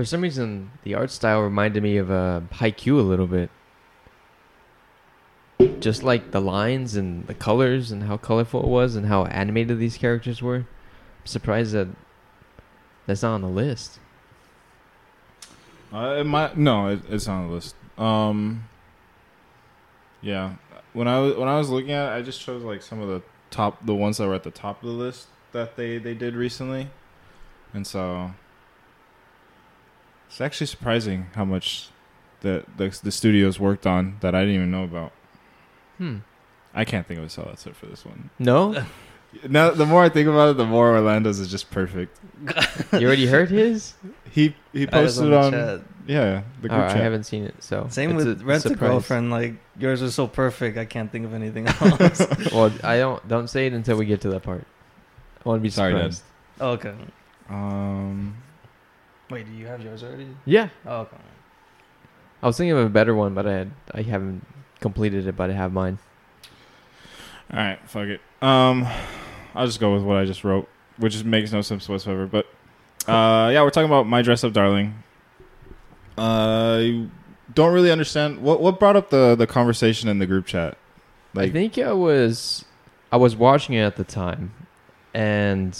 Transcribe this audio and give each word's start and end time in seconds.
For 0.00 0.06
some 0.06 0.22
reason, 0.22 0.70
the 0.82 0.94
art 0.94 1.10
style 1.10 1.42
reminded 1.42 1.82
me 1.82 1.98
of 1.98 2.10
uh, 2.10 2.40
Haikyuu 2.54 2.98
a 2.98 3.02
little 3.02 3.26
bit. 3.26 3.50
Just 5.78 6.02
like 6.02 6.30
the 6.30 6.40
lines 6.40 6.96
and 6.96 7.26
the 7.26 7.34
colors 7.34 7.92
and 7.92 8.04
how 8.04 8.16
colorful 8.16 8.62
it 8.62 8.68
was 8.68 8.96
and 8.96 9.08
how 9.08 9.26
animated 9.26 9.78
these 9.78 9.98
characters 9.98 10.40
were. 10.40 10.56
I'm 10.56 11.26
surprised 11.26 11.72
that 11.72 11.88
that's 13.04 13.20
not 13.20 13.34
on 13.34 13.42
the 13.42 13.48
list. 13.48 14.00
Uh, 15.92 16.16
it 16.20 16.24
might 16.24 16.56
no, 16.56 16.86
it, 16.86 17.00
it's 17.10 17.28
on 17.28 17.48
the 17.48 17.54
list. 17.54 17.74
Um, 17.98 18.70
yeah, 20.22 20.54
when 20.94 21.08
I 21.08 21.18
was 21.18 21.36
when 21.36 21.46
I 21.46 21.58
was 21.58 21.68
looking 21.68 21.90
at, 21.90 22.10
it, 22.10 22.16
I 22.16 22.22
just 22.22 22.40
chose 22.40 22.62
like 22.62 22.80
some 22.80 23.02
of 23.02 23.08
the 23.08 23.20
top, 23.50 23.84
the 23.84 23.94
ones 23.94 24.16
that 24.16 24.26
were 24.26 24.34
at 24.34 24.44
the 24.44 24.50
top 24.50 24.82
of 24.82 24.88
the 24.88 24.94
list 24.94 25.26
that 25.52 25.76
they 25.76 25.98
they 25.98 26.14
did 26.14 26.36
recently, 26.36 26.88
and 27.74 27.86
so 27.86 28.30
it's 30.30 30.40
actually 30.40 30.68
surprising 30.68 31.26
how 31.34 31.44
much 31.44 31.90
the 32.40 32.64
the, 32.76 32.98
the 33.02 33.10
studios 33.10 33.60
worked 33.60 33.86
on 33.86 34.16
that 34.20 34.34
I 34.34 34.40
didn't 34.40 34.54
even 34.54 34.70
know 34.70 34.84
about. 34.84 35.12
Hmm. 35.98 36.18
I 36.72 36.84
can't 36.84 37.06
think 37.06 37.18
of 37.18 37.26
a 37.26 37.28
sell 37.28 37.54
set 37.56 37.74
for 37.76 37.86
this 37.86 38.04
one. 38.04 38.30
No? 38.38 38.84
Now, 39.48 39.70
the 39.70 39.86
more 39.86 40.02
I 40.02 40.08
think 40.08 40.26
about 40.28 40.48
it, 40.50 40.56
the 40.56 40.64
more 40.66 40.96
Orlando's 40.96 41.38
is 41.38 41.48
just 41.52 41.70
perfect. 41.70 42.18
you 42.92 43.06
already 43.06 43.26
heard 43.28 43.48
his? 43.48 43.94
He 44.28 44.56
he 44.72 44.88
I 44.88 45.02
was 45.02 45.18
posted 45.18 45.30
the 45.32 45.38
on, 45.38 45.52
chat. 45.52 45.80
yeah 46.08 46.42
the 46.60 46.68
group 46.68 46.80
Oh, 46.80 46.84
I 46.86 46.96
haven't 46.96 47.22
seen 47.24 47.44
it, 47.44 47.54
so 47.60 47.86
Same 47.90 48.10
it's 48.16 48.24
with 48.24 48.40
a 48.40 48.44
Rent 48.44 48.64
a. 48.66 48.74
Girlfriend. 48.74 49.30
Like 49.30 49.54
yours 49.78 50.02
is 50.02 50.16
so 50.16 50.26
perfect, 50.26 50.76
I 50.78 50.84
can't 50.84 51.12
think 51.12 51.26
of 51.26 51.32
anything 51.32 51.68
else. 51.80 52.26
well, 52.50 52.72
I 52.82 52.98
don't 52.98 53.22
don't 53.28 53.46
say 53.46 53.68
it 53.68 53.72
until 53.72 53.96
we 53.96 54.04
get 54.04 54.20
to 54.22 54.30
that 54.30 54.42
part. 54.42 54.66
I 55.46 55.48
want 55.48 55.60
to 55.60 55.62
be 55.62 55.70
Sorry, 55.70 55.92
Dad. 55.94 56.12
surprised. 56.14 56.22
okay. 56.60 56.94
Um, 57.48 58.34
Wait, 59.30 59.46
do 59.46 59.52
you 59.52 59.66
have 59.66 59.82
yours 59.82 60.02
already? 60.02 60.26
Yeah, 60.44 60.68
Oh, 60.84 61.00
okay. 61.02 61.16
I 62.42 62.46
was 62.46 62.56
thinking 62.56 62.72
of 62.76 62.84
a 62.84 62.88
better 62.88 63.14
one, 63.14 63.34
but 63.34 63.46
I 63.46 63.52
had, 63.52 63.70
I 63.92 64.02
haven't 64.02 64.44
completed 64.80 65.26
it, 65.26 65.36
but 65.36 65.50
I 65.50 65.52
have 65.52 65.72
mine. 65.72 65.98
all 67.52 67.58
right, 67.58 67.78
fuck 67.86 68.06
it. 68.08 68.20
Um, 68.40 68.86
I'll 69.54 69.66
just 69.66 69.78
go 69.78 69.92
with 69.94 70.02
what 70.02 70.16
I 70.16 70.24
just 70.24 70.42
wrote, 70.42 70.68
which 70.96 71.12
just 71.12 71.24
makes 71.26 71.52
no 71.52 71.60
sense 71.60 71.88
whatsoever. 71.88 72.26
But 72.26 72.46
uh, 73.06 73.50
yeah, 73.52 73.62
we're 73.62 73.70
talking 73.70 73.88
about 73.90 74.06
my 74.06 74.22
dress 74.22 74.42
up, 74.42 74.52
darling. 74.52 75.02
I 76.16 77.06
don't 77.54 77.72
really 77.74 77.90
understand 77.90 78.42
what 78.42 78.60
what 78.60 78.78
brought 78.78 78.96
up 78.96 79.10
the 79.10 79.34
the 79.36 79.46
conversation 79.46 80.08
in 80.08 80.18
the 80.18 80.26
group 80.26 80.46
chat. 80.46 80.76
I 81.36 81.50
think 81.50 81.78
I 81.78 81.92
was 81.92 82.64
I 83.12 83.16
was 83.16 83.36
watching 83.36 83.74
it 83.74 83.82
at 83.82 83.96
the 83.96 84.04
time, 84.04 84.54
and 85.14 85.78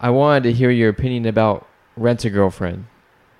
I 0.00 0.10
wanted 0.10 0.42
to 0.44 0.52
hear 0.52 0.70
your 0.70 0.90
opinion 0.90 1.26
about 1.26 1.66
Rent 1.96 2.24
a 2.24 2.30
Girlfriend, 2.30 2.86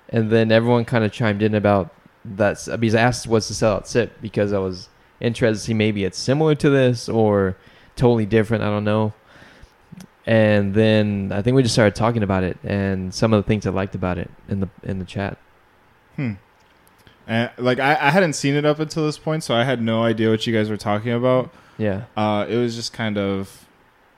and 0.09 0.31
then 0.31 0.51
everyone 0.51 0.85
kind 0.85 1.03
of 1.03 1.11
chimed 1.11 1.41
in 1.41 1.55
about 1.55 1.93
that 2.25 2.59
because 2.79 2.95
I 2.95 3.01
asked 3.01 3.27
what's 3.27 3.47
the 3.47 3.53
sellout 3.53 3.87
sip 3.87 4.21
because 4.21 4.53
I 4.53 4.59
was 4.59 4.89
interested 5.19 5.59
to 5.59 5.65
see 5.65 5.73
maybe 5.73 6.03
it's 6.03 6.17
similar 6.17 6.55
to 6.55 6.69
this 6.69 7.09
or 7.09 7.57
totally 7.95 8.25
different. 8.25 8.63
I 8.63 8.67
don't 8.67 8.83
know. 8.83 9.13
And 10.25 10.73
then 10.73 11.31
I 11.33 11.41
think 11.41 11.55
we 11.55 11.63
just 11.63 11.75
started 11.75 11.95
talking 11.95 12.23
about 12.23 12.43
it 12.43 12.57
and 12.63 13.13
some 13.13 13.33
of 13.33 13.43
the 13.43 13.47
things 13.47 13.67
I 13.67 13.71
liked 13.71 13.93
about 13.93 14.17
it 14.17 14.31
in 14.47 14.61
the 14.61 14.69
in 14.83 14.99
the 14.99 15.05
chat. 15.05 15.37
hmm. 16.15 16.33
And 17.27 17.51
like 17.57 17.79
I, 17.79 17.91
I 17.91 18.09
hadn't 18.09 18.33
seen 18.33 18.55
it 18.55 18.65
up 18.65 18.79
until 18.79 19.05
this 19.05 19.17
point, 19.17 19.43
so 19.43 19.55
I 19.55 19.63
had 19.63 19.81
no 19.81 20.03
idea 20.03 20.29
what 20.29 20.45
you 20.45 20.53
guys 20.53 20.69
were 20.69 20.77
talking 20.77 21.11
about. 21.11 21.53
Yeah. 21.77 22.03
Uh, 22.15 22.45
it 22.47 22.57
was 22.57 22.75
just 22.75 22.93
kind 22.93 23.17
of, 23.17 23.67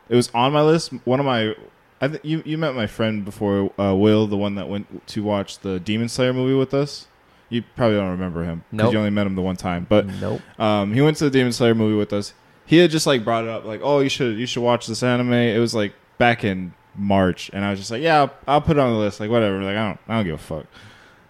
it 0.10 0.16
was 0.16 0.30
on 0.34 0.54
my 0.54 0.62
list. 0.62 0.92
One 1.06 1.20
of 1.20 1.26
my, 1.26 1.56
I 2.02 2.08
th- 2.10 2.26
you 2.26 2.44
you 2.46 2.58
met 2.58 2.76
my 2.76 2.88
friend 2.88 3.24
before, 3.24 3.72
uh, 3.80 3.96
Will, 3.96 4.28
the 4.28 4.38
one 4.38 4.56
that 4.56 4.68
went 4.68 5.08
to 5.08 5.24
watch 5.24 5.60
the 5.60 5.80
Demon 5.80 6.10
Slayer 6.10 6.34
movie 6.34 6.54
with 6.56 6.74
us. 6.74 7.08
You 7.50 7.64
probably 7.76 7.98
don't 7.98 8.10
remember 8.12 8.44
him 8.44 8.64
because 8.72 8.86
Nope. 8.86 8.94
you 8.94 8.98
only 9.00 9.12
met 9.12 9.28
him 9.28 9.36
the 9.36 9.42
one 9.42 9.56
time. 9.56 9.86
But 9.88 10.08
nope. 10.08 10.42
um, 10.60 10.94
he 10.94 11.02
went 11.02 11.16
to 11.18 11.26
the 11.26 11.30
Demon 11.30 11.54
Slayer 11.54 11.76
movie 11.76 11.96
with 11.96 12.12
us. 12.12 12.34
He 12.66 12.78
had 12.80 12.90
just 12.92 13.06
like 13.08 13.24
brought 13.24 13.44
it 13.44 13.50
up, 13.50 13.64
like, 13.66 13.82
oh, 13.84 14.00
you 14.00 14.10
should 14.10 14.38
you 14.38 14.46
should 14.46 14.64
watch 14.64 14.88
this 14.88 15.04
anime. 15.04 15.32
It 15.34 15.60
was 15.60 15.74
like 15.76 15.94
back 16.18 16.44
in 16.44 16.74
March, 16.96 17.50
and 17.54 17.64
I 17.64 17.70
was 17.70 17.80
just 17.80 17.92
like, 17.92 18.02
yeah, 18.02 18.22
I'll, 18.22 18.34
I'll 18.48 18.62
put 18.62 18.78
it 18.78 18.80
on 18.80 18.92
the 18.92 19.00
list, 19.00 19.20
like 19.20 19.30
whatever. 19.30 19.62
Like 19.62 19.78
I 19.78 19.88
don't 19.88 20.00
I 20.08 20.16
don't 20.18 20.26
give 20.26 20.36
a 20.36 20.38
fuck. 20.40 20.66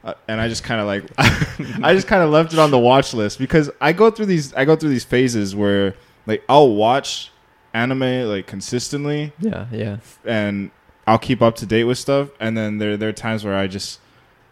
Uh, 0.03 0.13
and 0.27 0.39
I 0.39 0.47
just 0.47 0.63
kind 0.63 0.79
of 0.79 0.87
like 0.87 1.03
I 1.83 1.93
just 1.93 2.07
kind 2.07 2.23
of 2.23 2.29
left 2.29 2.53
it 2.53 2.59
on 2.59 2.71
the 2.71 2.79
watch 2.79 3.13
list 3.13 3.37
because 3.39 3.69
I 3.81 3.91
go 3.91 4.09
through 4.09 4.27
these 4.27 4.53
I 4.53 4.63
go 4.65 4.75
through 4.75 4.91
these 4.91 5.03
phases 5.03 5.55
where 5.55 5.95
like 6.27 6.43
I'll 6.47 6.73
watch 6.73 7.31
anime 7.75 8.27
like 8.29 8.47
consistently 8.47 9.33
Yeah, 9.39 9.65
yeah. 9.71 9.97
and 10.23 10.71
I'll 11.05 11.19
keep 11.19 11.41
up 11.41 11.55
to 11.57 11.65
date 11.65 11.83
with 11.83 11.97
stuff 11.97 12.29
and 12.39 12.57
then 12.57 12.77
there 12.79 12.95
there 12.97 13.09
are 13.09 13.13
times 13.13 13.43
where 13.45 13.55
I 13.55 13.67
just 13.67 13.99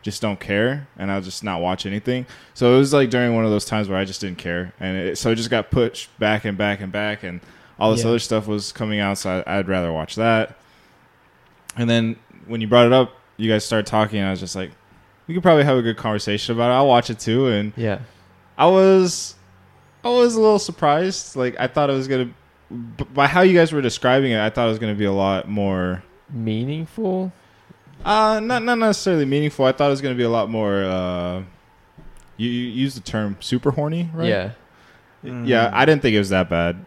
just 0.03 0.21
don't 0.21 0.39
care 0.39 0.87
and 0.97 1.09
I'll 1.11 1.21
just 1.21 1.43
not 1.45 1.61
watch 1.61 1.85
anything. 1.85 2.25
So 2.53 2.75
it 2.75 2.77
was 2.77 2.91
like 2.93 3.09
during 3.09 3.33
one 3.35 3.45
of 3.45 3.51
those 3.51 3.63
times 3.65 3.87
where 3.87 3.97
I 3.97 4.03
just 4.05 4.19
didn't 4.21 4.37
care 4.37 4.73
and 4.79 4.97
it, 4.97 5.17
so 5.17 5.31
it 5.31 5.35
just 5.35 5.49
got 5.49 5.71
pushed 5.71 6.09
back 6.19 6.43
and 6.45 6.57
back 6.57 6.81
and 6.81 6.91
back 6.91 7.23
and 7.23 7.39
all 7.79 7.91
this 7.91 8.01
Yeah. 8.03 8.09
other 8.09 8.19
stuff 8.19 8.45
was 8.45 8.71
coming 8.73 8.99
out 8.99 9.17
so 9.17 9.43
I, 9.47 9.57
I'd 9.59 9.67
rather 9.69 9.91
watch 9.93 10.15
that. 10.15 10.57
And 11.77 11.89
then 11.89 12.17
when 12.47 12.61
you 12.61 12.67
brought 12.67 12.85
it 12.85 12.93
up, 12.93 13.13
you 13.37 13.49
guys 13.49 13.65
started 13.65 13.87
talking 13.87 14.19
and 14.19 14.27
I 14.27 14.31
was 14.31 14.39
just 14.41 14.55
like 14.55 14.71
we 15.27 15.33
could 15.33 15.41
probably 15.43 15.63
have 15.63 15.77
a 15.77 15.81
good 15.81 15.97
conversation 15.97 16.53
about 16.55 16.69
it. 16.69 16.73
I'll 16.73 16.87
watch 16.87 17.09
it 17.09 17.19
too 17.19 17.47
and 17.47 17.73
Yeah. 17.77 17.99
I 18.57 18.67
was 18.67 19.35
I 20.03 20.09
was 20.09 20.35
a 20.35 20.41
little 20.41 20.59
surprised. 20.59 21.35
Like 21.35 21.55
I 21.59 21.67
thought 21.67 21.89
it 21.89 21.93
was 21.93 22.07
gonna 22.09 22.29
by 23.13 23.27
how 23.27 23.41
you 23.41 23.57
guys 23.57 23.71
were 23.71 23.81
describing 23.81 24.31
it, 24.31 24.39
I 24.39 24.49
thought 24.49 24.65
it 24.67 24.69
was 24.69 24.79
gonna 24.79 24.95
be 24.95 25.05
a 25.05 25.11
lot 25.11 25.47
more 25.47 26.03
Meaningful? 26.31 27.31
uh 28.05 28.39
not 28.43 28.63
not 28.63 28.77
necessarily 28.79 29.25
meaningful. 29.25 29.65
I 29.65 29.71
thought 29.71 29.87
it 29.87 29.91
was 29.91 30.01
gonna 30.01 30.15
be 30.15 30.23
a 30.23 30.29
lot 30.29 30.49
more 30.49 30.83
uh 30.83 31.43
you, 32.37 32.49
you 32.49 32.67
use 32.69 32.95
the 32.95 33.01
term 33.01 33.37
super 33.39 33.71
horny, 33.71 34.09
right? 34.13 34.27
Yeah. 34.29 34.51
Yeah, 35.23 35.69
Mm. 35.69 35.73
I 35.73 35.85
didn't 35.85 36.01
think 36.01 36.15
it 36.15 36.19
was 36.19 36.29
that 36.29 36.49
bad. 36.49 36.85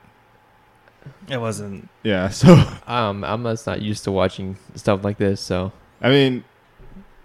It 1.29 1.41
wasn't. 1.41 1.89
Yeah, 2.03 2.29
so 2.41 2.63
Um, 2.87 3.25
I'm 3.25 3.45
just 3.45 3.67
not 3.67 3.81
used 3.81 4.05
to 4.05 4.13
watching 4.13 4.57
stuff 4.75 5.05
like 5.05 5.17
this, 5.19 5.41
so 5.41 5.73
I 6.03 6.11
mean 6.11 6.45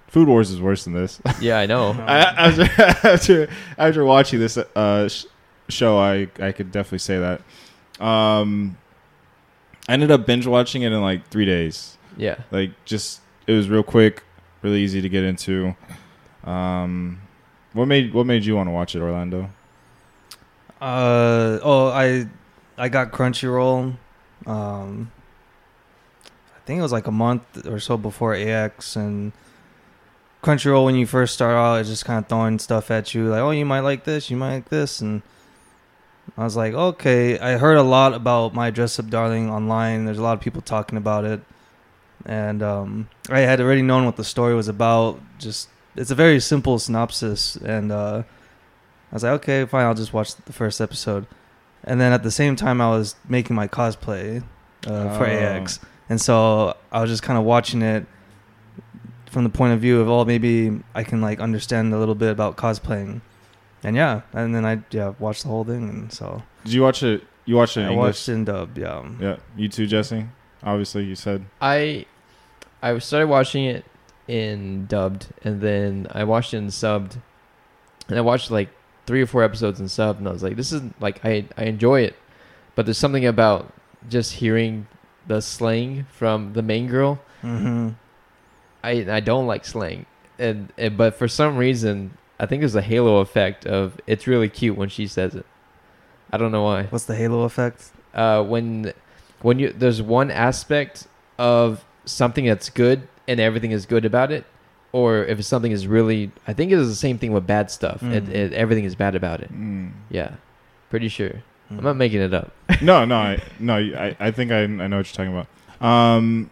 Food 0.07 0.27
Wars 0.27 0.51
is 0.51 0.61
worse 0.61 0.83
than 0.83 0.93
this. 0.93 1.21
yeah, 1.41 1.57
I 1.57 1.65
know. 1.65 1.91
I, 2.07 2.17
after, 2.19 3.07
after 3.07 3.49
after 3.77 4.05
watching 4.05 4.39
this 4.39 4.57
uh, 4.57 5.07
sh- 5.07 5.25
show, 5.69 5.97
I 5.97 6.27
I 6.39 6.51
could 6.51 6.71
definitely 6.71 6.99
say 6.99 7.17
that. 7.19 7.41
Um, 8.01 8.77
I 9.87 9.93
ended 9.93 10.11
up 10.11 10.25
binge 10.25 10.47
watching 10.47 10.81
it 10.81 10.91
in 10.91 11.01
like 11.01 11.27
three 11.27 11.45
days. 11.45 11.97
Yeah. 12.17 12.37
Like 12.51 12.71
just 12.85 13.21
it 13.47 13.53
was 13.53 13.69
real 13.69 13.83
quick, 13.83 14.23
really 14.61 14.81
easy 14.81 15.01
to 15.01 15.09
get 15.09 15.23
into. 15.23 15.75
Um, 16.43 17.21
what 17.73 17.87
made 17.87 18.13
what 18.13 18.25
made 18.25 18.45
you 18.45 18.55
want 18.55 18.67
to 18.67 18.71
watch 18.71 18.95
it, 18.95 19.01
Orlando? 19.01 19.49
Uh 20.81 21.59
oh, 21.61 21.89
I 21.93 22.27
I 22.77 22.89
got 22.89 23.11
Crunchyroll. 23.11 23.95
Um, 24.47 25.11
I 26.25 26.59
think 26.65 26.79
it 26.79 26.81
was 26.81 26.91
like 26.91 27.07
a 27.07 27.11
month 27.11 27.67
or 27.67 27.79
so 27.79 27.97
before 27.97 28.33
AX 28.33 28.95
and 28.95 29.31
Crunchyroll. 30.43 30.85
When 30.85 30.95
you 30.95 31.05
first 31.05 31.33
start 31.33 31.55
out, 31.55 31.79
it's 31.79 31.89
just 31.89 32.05
kind 32.05 32.17
of 32.23 32.27
throwing 32.27 32.57
stuff 32.57 32.89
at 32.89 33.13
you, 33.13 33.29
like, 33.29 33.41
oh, 33.41 33.51
you 33.51 33.65
might 33.65 33.81
like 33.81 34.05
this, 34.05 34.31
you 34.31 34.37
might 34.37 34.55
like 34.55 34.69
this, 34.69 35.01
and 35.01 35.21
I 36.37 36.43
was 36.43 36.55
like, 36.55 36.73
okay. 36.73 37.37
I 37.39 37.57
heard 37.57 37.77
a 37.77 37.83
lot 37.83 38.13
about 38.13 38.53
my 38.53 38.69
dress 38.69 38.99
up 38.99 39.09
darling 39.09 39.49
online. 39.49 40.05
There's 40.05 40.17
a 40.17 40.23
lot 40.23 40.33
of 40.33 40.39
people 40.41 40.61
talking 40.61 40.97
about 40.97 41.25
it, 41.25 41.41
and 42.25 42.63
um, 42.63 43.09
I 43.29 43.39
had 43.39 43.59
already 43.59 43.81
known 43.81 44.05
what 44.05 44.15
the 44.15 44.23
story 44.23 44.55
was 44.55 44.67
about. 44.67 45.19
Just 45.39 45.67
it's 45.95 46.11
a 46.11 46.15
very 46.15 46.39
simple 46.39 46.79
synopsis, 46.79 47.55
and 47.57 47.91
uh, 47.91 48.23
I 49.11 49.15
was 49.15 49.23
like, 49.23 49.33
okay, 49.33 49.65
fine, 49.65 49.85
I'll 49.85 49.93
just 49.93 50.13
watch 50.13 50.35
the 50.35 50.53
first 50.53 50.79
episode. 50.79 51.25
And 51.83 51.99
then 51.99 52.13
at 52.13 52.23
the 52.23 52.31
same 52.31 52.55
time, 52.55 52.79
I 52.79 52.89
was 52.89 53.15
making 53.27 53.55
my 53.55 53.67
cosplay 53.67 54.43
uh, 54.87 55.17
for 55.17 55.25
Oh. 55.25 55.29
AX, 55.29 55.79
and 56.09 56.21
so 56.21 56.77
I 56.91 57.01
was 57.01 57.09
just 57.09 57.23
kind 57.23 57.37
of 57.37 57.43
watching 57.43 57.81
it 57.81 58.05
from 59.29 59.43
the 59.43 59.49
point 59.49 59.73
of 59.73 59.79
view 59.79 59.99
of, 59.99 60.09
oh, 60.09 60.23
maybe 60.25 60.79
I 60.93 61.03
can 61.03 61.21
like 61.21 61.39
understand 61.39 61.93
a 61.93 61.97
little 61.97 62.15
bit 62.15 62.29
about 62.31 62.55
cosplaying, 62.57 63.21
and 63.83 63.95
yeah, 63.95 64.21
and 64.33 64.53
then 64.55 64.65
I 64.65 64.81
yeah 64.91 65.13
watched 65.19 65.43
the 65.43 65.49
whole 65.49 65.63
thing, 65.63 65.89
and 65.89 66.11
so 66.13 66.43
Did 66.63 66.73
you 66.73 66.81
watch 66.83 67.03
it? 67.03 67.23
You 67.45 67.55
watched 67.55 67.77
it 67.77 67.81
in 67.81 67.87
I 67.87 67.91
English? 67.91 68.05
watched 68.07 68.29
in 68.29 68.45
dub, 68.45 68.77
yeah. 68.77 69.09
Yeah, 69.19 69.37
you 69.57 69.67
too, 69.67 69.87
Jesse. 69.87 70.25
Obviously, 70.63 71.05
you 71.05 71.15
said. 71.15 71.45
I 71.59 72.05
I 72.81 72.97
started 72.99 73.27
watching 73.27 73.65
it 73.65 73.85
in 74.27 74.85
dubbed, 74.85 75.27
and 75.43 75.61
then 75.61 76.07
I 76.11 76.23
watched 76.23 76.53
it 76.53 76.57
in 76.57 76.67
subbed, 76.67 77.17
and 78.07 78.17
I 78.17 78.21
watched 78.21 78.51
like 78.51 78.69
three 79.07 79.21
or 79.21 79.25
four 79.25 79.43
episodes 79.43 79.79
in 79.79 79.87
sub, 79.87 80.19
and 80.19 80.27
I 80.27 80.31
was 80.31 80.43
like, 80.43 80.55
this 80.55 80.71
is 80.71 80.81
like 80.99 81.23
I 81.25 81.45
I 81.57 81.63
enjoy 81.65 82.01
it, 82.01 82.15
but 82.75 82.85
there's 82.85 82.97
something 82.99 83.25
about 83.25 83.73
just 84.09 84.33
hearing 84.33 84.87
the 85.27 85.41
slang 85.41 86.05
from 86.11 86.53
the 86.53 86.61
main 86.61 86.87
girl. 86.87 87.19
Mm-hmm. 87.43 87.89
I 88.83 88.91
I 89.17 89.19
don't 89.19 89.47
like 89.47 89.65
slang, 89.65 90.05
and, 90.39 90.71
and 90.77 90.97
but 90.97 91.15
for 91.15 91.27
some 91.27 91.57
reason 91.57 92.17
I 92.41 92.45
think 92.47 92.61
there's 92.61 92.75
a 92.75 92.81
halo 92.81 93.19
effect 93.19 93.65
of 93.65 93.95
it's 94.07 94.25
really 94.27 94.49
cute 94.49 94.75
when 94.75 94.89
she 94.89 95.05
says 95.07 95.35
it. 95.35 95.45
I 96.33 96.37
don't 96.37 96.51
know 96.51 96.63
why. 96.63 96.83
What's 96.89 97.05
the 97.05 97.15
halo 97.15 97.43
effect? 97.43 97.91
uh, 98.13 98.43
when 98.43 98.91
when 99.41 99.59
you 99.59 99.71
there's 99.71 100.01
one 100.01 100.29
aspect 100.31 101.07
of 101.37 101.85
something 102.05 102.45
that's 102.45 102.69
good 102.69 103.07
and 103.27 103.39
everything 103.39 103.71
is 103.71 103.85
good 103.85 104.03
about 104.05 104.31
it, 104.31 104.43
or 104.91 105.23
if 105.23 105.43
something 105.45 105.71
is 105.71 105.87
really. 105.87 106.31
I 106.47 106.53
think 106.53 106.71
it 106.71 106.79
is 106.79 106.89
the 106.89 106.95
same 107.07 107.17
thing 107.17 107.31
with 107.31 107.45
bad 107.47 107.69
stuff. 107.71 108.01
It, 108.03 108.25
Mm. 108.25 108.33
it, 108.33 108.53
everything 108.53 108.85
is 108.85 108.95
bad 108.95 109.13
about 109.15 109.39
it. 109.41 109.51
Mm. 109.53 109.91
Yeah, 110.09 110.31
pretty 110.89 111.07
sure. 111.09 111.29
Mm. 111.71 111.77
I'm 111.77 111.83
not 111.83 111.95
making 111.95 112.21
it 112.21 112.33
up. 112.33 112.51
no, 112.81 113.05
no, 113.05 113.15
I, 113.15 113.41
no. 113.59 113.75
I, 113.77 114.15
I 114.19 114.31
think 114.31 114.51
I, 114.51 114.63
I 114.63 114.65
know 114.67 114.97
what 114.97 115.05
you're 115.15 115.25
talking 115.25 115.31
about. 115.37 115.47
Um, 115.85 116.49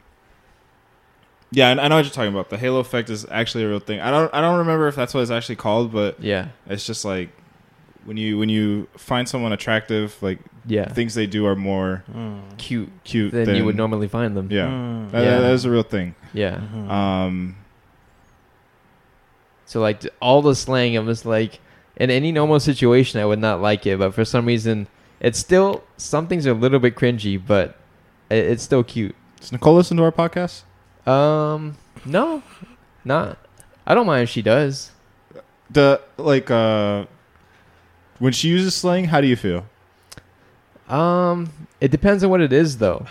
yeah, 1.51 1.69
I 1.69 1.71
I 1.71 1.87
know 1.87 1.95
what 1.95 2.05
you're 2.05 2.11
talking 2.13 2.31
about. 2.33 2.49
The 2.49 2.57
halo 2.57 2.79
effect 2.79 3.09
is 3.09 3.25
actually 3.29 3.63
a 3.63 3.69
real 3.69 3.79
thing. 3.79 3.99
I 3.99 4.11
don't, 4.11 4.33
I 4.33 4.41
don't 4.41 4.57
remember 4.59 4.87
if 4.87 4.95
that's 4.95 5.13
what 5.13 5.21
it's 5.21 5.31
actually 5.31 5.55
called, 5.57 5.91
but 5.91 6.21
Yeah, 6.21 6.49
it's 6.67 6.85
just 6.85 7.03
like 7.05 7.29
when 8.05 8.17
you 8.17 8.37
when 8.37 8.49
you 8.49 8.87
find 8.97 9.27
someone 9.27 9.51
attractive, 9.51 10.15
like 10.21 10.39
yeah. 10.65 10.87
things 10.93 11.13
they 11.15 11.27
do 11.27 11.45
are 11.45 11.55
more 11.55 12.03
Mm. 12.15 12.57
Cute 12.57 12.89
cute 13.03 13.31
than 13.31 13.45
than 13.45 13.55
you 13.55 13.65
would 13.65 13.75
normally 13.75 14.07
find 14.07 14.35
them. 14.37 14.47
Yeah, 14.51 14.67
Mm. 14.67 15.11
That, 15.11 15.23
Yeah. 15.23 15.39
that 15.39 15.51
is 15.53 15.65
a 15.65 15.71
real 15.71 15.83
thing. 15.83 16.15
Yeah. 16.33 16.61
Mhm. 16.73 16.89
Um, 16.89 17.55
So 19.65 19.79
like 19.81 20.05
all 20.21 20.41
the 20.41 20.55
slang, 20.55 20.95
I'm 20.97 21.05
just 21.07 21.25
like, 21.25 21.59
in 21.97 22.09
any 22.09 22.31
normal 22.31 22.59
situation, 22.59 23.19
I 23.19 23.25
would 23.25 23.39
not 23.39 23.61
like 23.61 23.85
it, 23.85 23.99
but 23.99 24.13
for 24.13 24.25
some 24.25 24.45
reason, 24.45 24.87
it's 25.19 25.37
still 25.37 25.83
some 25.97 26.27
things 26.27 26.47
are 26.47 26.51
a 26.51 26.53
little 26.55 26.79
bit 26.79 26.95
cringy, 26.95 27.39
but 27.45 27.75
it, 28.29 28.45
it's 28.45 28.63
still 28.63 28.83
cute. 28.83 29.15
does 29.39 29.51
Nicole 29.51 29.75
listen 29.75 29.97
to 29.97 30.03
our 30.03 30.11
podcast? 30.11 30.63
Um, 31.05 31.77
no, 32.05 32.43
not. 33.03 33.37
I 33.85 33.95
don't 33.95 34.05
mind 34.05 34.23
if 34.23 34.29
she 34.29 34.41
does. 34.41 34.91
The 35.71 36.01
like 36.17 36.49
uh, 36.51 37.05
when 38.19 38.33
she 38.33 38.49
uses 38.49 38.75
slang, 38.75 39.05
how 39.05 39.21
do 39.21 39.27
you 39.27 39.35
feel? 39.35 39.65
Um, 40.87 41.51
it 41.79 41.91
depends 41.91 42.23
on 42.23 42.29
what 42.29 42.41
it 42.41 42.51
is, 42.53 42.77
though. 42.77 43.05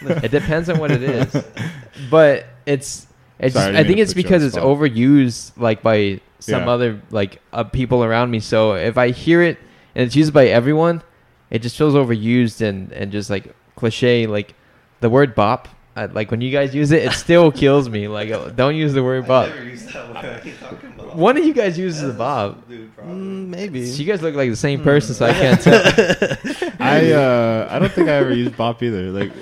it 0.00 0.30
depends 0.30 0.68
on 0.68 0.78
what 0.78 0.90
it 0.90 1.02
is, 1.02 1.44
but 2.10 2.46
it's. 2.66 3.06
It's 3.38 3.54
Sorry, 3.54 3.66
I 3.66 3.70
just, 3.72 3.80
I 3.80 3.84
think 3.88 3.98
it's 3.98 4.14
put 4.14 4.18
you 4.18 4.20
on 4.20 4.22
because 4.28 4.44
it's 4.44 4.54
spot. 4.54 4.64
overused, 4.66 5.52
like 5.56 5.82
by 5.82 6.20
some 6.38 6.62
Yeah. 6.64 6.70
other 6.70 7.02
like 7.10 7.42
uh, 7.52 7.64
people 7.64 8.04
around 8.04 8.30
me. 8.30 8.38
So 8.38 8.74
if 8.74 8.96
I 8.96 9.10
hear 9.10 9.42
it 9.42 9.58
and 9.94 10.06
it's 10.06 10.14
used 10.14 10.32
by 10.32 10.46
everyone, 10.46 11.02
it 11.50 11.58
just 11.60 11.76
feels 11.76 11.94
overused 11.94 12.60
and 12.60 12.92
and 12.92 13.10
just 13.10 13.30
like 13.30 13.52
cliche. 13.74 14.26
Like 14.28 14.54
the 15.00 15.10
word 15.10 15.34
"bop," 15.34 15.68
uh, 15.96 16.08
like 16.12 16.30
when 16.30 16.40
you 16.40 16.50
guys 16.50 16.74
use 16.74 16.90
it, 16.92 17.04
it 17.04 17.12
still 17.12 17.50
kills 17.52 17.88
me. 17.88 18.08
Like 18.08 18.30
uh, 18.30 18.48
don't 18.50 18.74
use 18.76 18.92
the 18.92 19.02
word 19.02 19.26
"bop." 19.26 19.48
One 21.14 21.36
of 21.36 21.44
you 21.44 21.52
guys 21.54 21.78
uses 21.78 22.02
the 22.02 22.12
"bop." 22.12 22.68
Mm, 22.68 23.48
maybe. 23.48 23.86
So 23.86 24.02
you 24.02 24.06
guys 24.06 24.20
look 24.22 24.34
like 24.34 24.50
the 24.50 24.56
same 24.56 24.82
person, 24.82 25.14
so 25.14 25.26
I 25.26 25.32
can't 25.32 25.60
tell. 25.60 25.80
I 26.80 27.12
uh, 27.12 27.68
I 27.70 27.78
don't 27.78 27.92
think 27.92 28.08
I 28.08 28.12
ever 28.14 28.32
used 28.34 28.56
bop 28.56 28.82
either. 28.82 29.10
Like 29.10 29.32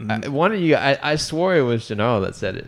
Uh, 0.00 0.30
one 0.30 0.52
of 0.52 0.60
you, 0.60 0.74
I, 0.74 0.98
I 1.12 1.16
swore 1.16 1.54
it 1.56 1.62
was 1.62 1.82
Janelle 1.84 2.20
that 2.24 2.34
said 2.34 2.56
it. 2.56 2.66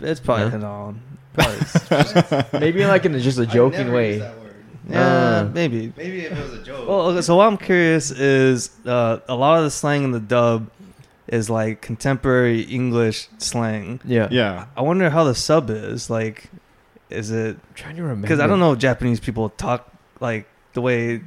it's 0.00 0.18
probably 0.20 0.50
Huh? 0.50 0.58
no. 0.58 0.94
Probably 1.34 2.58
Maybe 2.60 2.84
like 2.84 3.04
in 3.04 3.16
just 3.20 3.38
a 3.38 3.46
joking 3.46 3.92
way. 3.92 4.18
yeah, 4.18 5.00
Uh, 5.00 5.50
maybe. 5.54 5.92
Maybe 5.96 6.20
if 6.26 6.32
it 6.32 6.42
was 6.42 6.52
a 6.54 6.62
joke. 6.64 6.88
Well, 6.88 7.00
okay, 7.10 7.22
so 7.22 7.36
what 7.36 7.46
I'm 7.46 7.56
curious 7.56 8.10
is 8.10 8.70
uh, 8.86 9.18
a 9.28 9.34
lot 9.36 9.58
of 9.58 9.64
the 9.64 9.70
slang 9.70 10.02
in 10.04 10.10
the 10.10 10.20
dub 10.20 10.68
is 11.28 11.48
like 11.50 11.80
contemporary 11.80 12.60
English 12.62 13.28
slang. 13.38 14.00
Yeah. 14.04 14.28
yeah, 14.30 14.66
I 14.76 14.82
wonder 14.82 15.10
how 15.10 15.24
the 15.24 15.34
sub 15.34 15.70
is. 15.70 16.10
Like, 16.10 16.50
is 17.10 17.30
it 17.30 17.56
I'm 17.56 17.74
trying 17.74 17.96
to 17.96 18.02
remember. 18.02 18.22
because 18.22 18.40
I 18.40 18.46
don't 18.46 18.60
know 18.60 18.72
if 18.72 18.78
Japanese 18.78 19.20
people 19.20 19.48
talk 19.50 19.90
like 20.20 20.46
the 20.74 20.80
way 20.80 21.22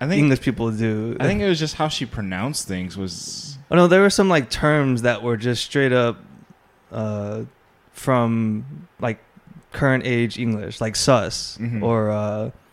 I 0.00 0.06
think 0.08 0.18
English 0.20 0.40
people 0.40 0.70
do. 0.70 1.16
I 1.20 1.26
think 1.26 1.40
it 1.42 1.48
was 1.48 1.58
just 1.58 1.74
how 1.74 1.88
she 1.88 2.06
pronounced 2.06 2.66
things 2.66 2.96
was. 2.96 3.58
Oh 3.70 3.76
no, 3.76 3.86
there 3.86 4.00
were 4.00 4.10
some 4.10 4.28
like 4.28 4.50
terms 4.50 5.02
that 5.02 5.22
were 5.22 5.36
just 5.36 5.64
straight 5.64 5.92
up 5.92 6.18
uh, 6.90 7.42
from 7.92 8.86
like 8.98 9.18
current 9.72 10.04
age 10.06 10.38
English, 10.38 10.80
like 10.80 10.96
sus 10.96 11.56
Mhm. 11.60 11.82
or 11.82 12.10
uh, 12.10 12.16
I 12.16 12.50
said 12.50 12.50
that. 12.50 12.69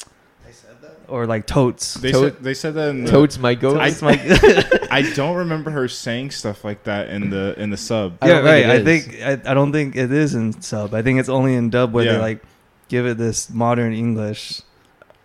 Or 1.08 1.26
like 1.26 1.46
totes. 1.48 1.94
They 1.96 2.12
Toad- 2.12 2.34
said 2.36 2.44
they 2.44 2.54
said 2.54 2.74
that 2.76 2.90
in 2.90 3.04
the, 3.06 3.12
Totes 3.12 3.38
my 3.38 3.56
go. 3.56 3.80
I- 3.80 3.90
Totes, 3.90 4.02
like 4.02 4.92
I 4.92 5.02
don't 5.16 5.36
remember 5.38 5.72
her 5.72 5.88
saying 5.88 6.32
stuff 6.32 6.64
like 6.64 6.84
that 6.84 7.10
in 7.10 7.30
the 7.30 7.60
in 7.60 7.70
the 7.70 7.78
sub. 7.78 8.18
I 8.22 8.28
yeah, 8.28 8.34
don't 8.36 8.46
right. 8.46 8.64
think 8.64 8.70
I 8.70 8.76
it 8.76 8.88
is. 8.88 9.06
think 9.06 9.46
I, 9.48 9.52
I 9.52 9.54
don't 9.54 9.72
think 9.72 9.96
it 9.96 10.12
is 10.12 10.36
in 10.36 10.62
sub. 10.62 10.94
I 10.94 11.02
think 11.02 11.20
it's 11.20 11.30
only 11.30 11.56
in 11.56 11.70
dub 11.70 11.94
where 11.94 12.06
they 12.06 12.12
Yeah. 12.14 12.20
like 12.20 12.42
give 12.90 13.06
it 13.06 13.18
this 13.18 13.50
modern 13.50 13.94
English. 13.94 14.62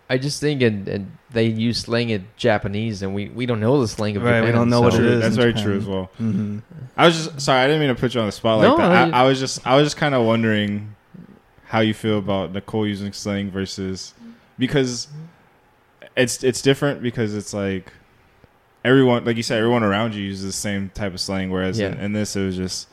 I 0.09 0.17
just 0.17 0.39
think 0.41 0.61
and, 0.61 0.87
and 0.87 1.17
they 1.31 1.45
use 1.47 1.79
slang 1.79 2.09
in 2.09 2.27
Japanese, 2.37 3.01
and 3.01 3.15
we, 3.15 3.29
we 3.29 3.45
don't 3.47 3.59
know 3.59 3.79
the 3.81 3.87
slang 3.87 4.15
of 4.17 4.21
Right, 4.23 4.43
we 4.43 4.51
don't 4.51 4.69
know 4.69 4.81
what 4.81 4.93
so- 4.93 4.99
it 4.99 5.01
True, 5.01 5.09
is 5.13 5.21
That's 5.21 5.35
in 5.35 5.41
very 5.41 5.53
Japan. 5.53 5.63
true 5.65 5.77
as 5.77 5.85
well. 5.85 6.05
hmm 6.17 6.59
I 6.95 7.05
was 7.07 7.15
just 7.25 7.41
sorry. 7.41 7.61
I 7.61 7.67
didn't 7.67 7.79
mean 7.79 7.89
to 7.89 7.95
put 7.99 8.13
you 8.13 8.19
on 8.19 8.27
the 8.27 8.31
spot 8.31 8.59
like 8.59 8.67
No, 8.67 8.77
that. 8.77 9.13
I- 9.13 9.17
I, 9.17 9.23
I 9.23 9.27
was 9.27 9.39
just 9.39 9.65
I 9.65 9.75
was 9.75 9.85
just 9.87 9.97
kind 9.97 10.13
of 10.13 10.25
wondering 10.25 10.93
how 11.65 11.79
you 11.79 11.93
feel 11.95 12.19
about 12.19 12.51
Nicole 12.53 12.85
using 12.85 13.11
slang 13.13 13.49
versus 13.49 14.13
because 14.59 15.07
it's 16.15 16.43
it's 16.43 16.61
different 16.61 17.01
because 17.01 17.35
it's 17.35 17.53
like 17.53 17.91
everyone 18.85 19.25
like 19.25 19.37
you 19.37 19.43
said 19.43 19.57
everyone 19.57 19.83
around 19.83 20.13
you 20.13 20.21
uses 20.23 20.45
the 20.45 20.51
same 20.51 20.89
type 20.89 21.13
of 21.13 21.19
slang 21.19 21.49
whereas 21.49 21.79
in, 21.79 21.99
in 21.99 22.13
this 22.13 22.35
it 22.35 22.45
was 22.45 22.55
just 22.55 22.87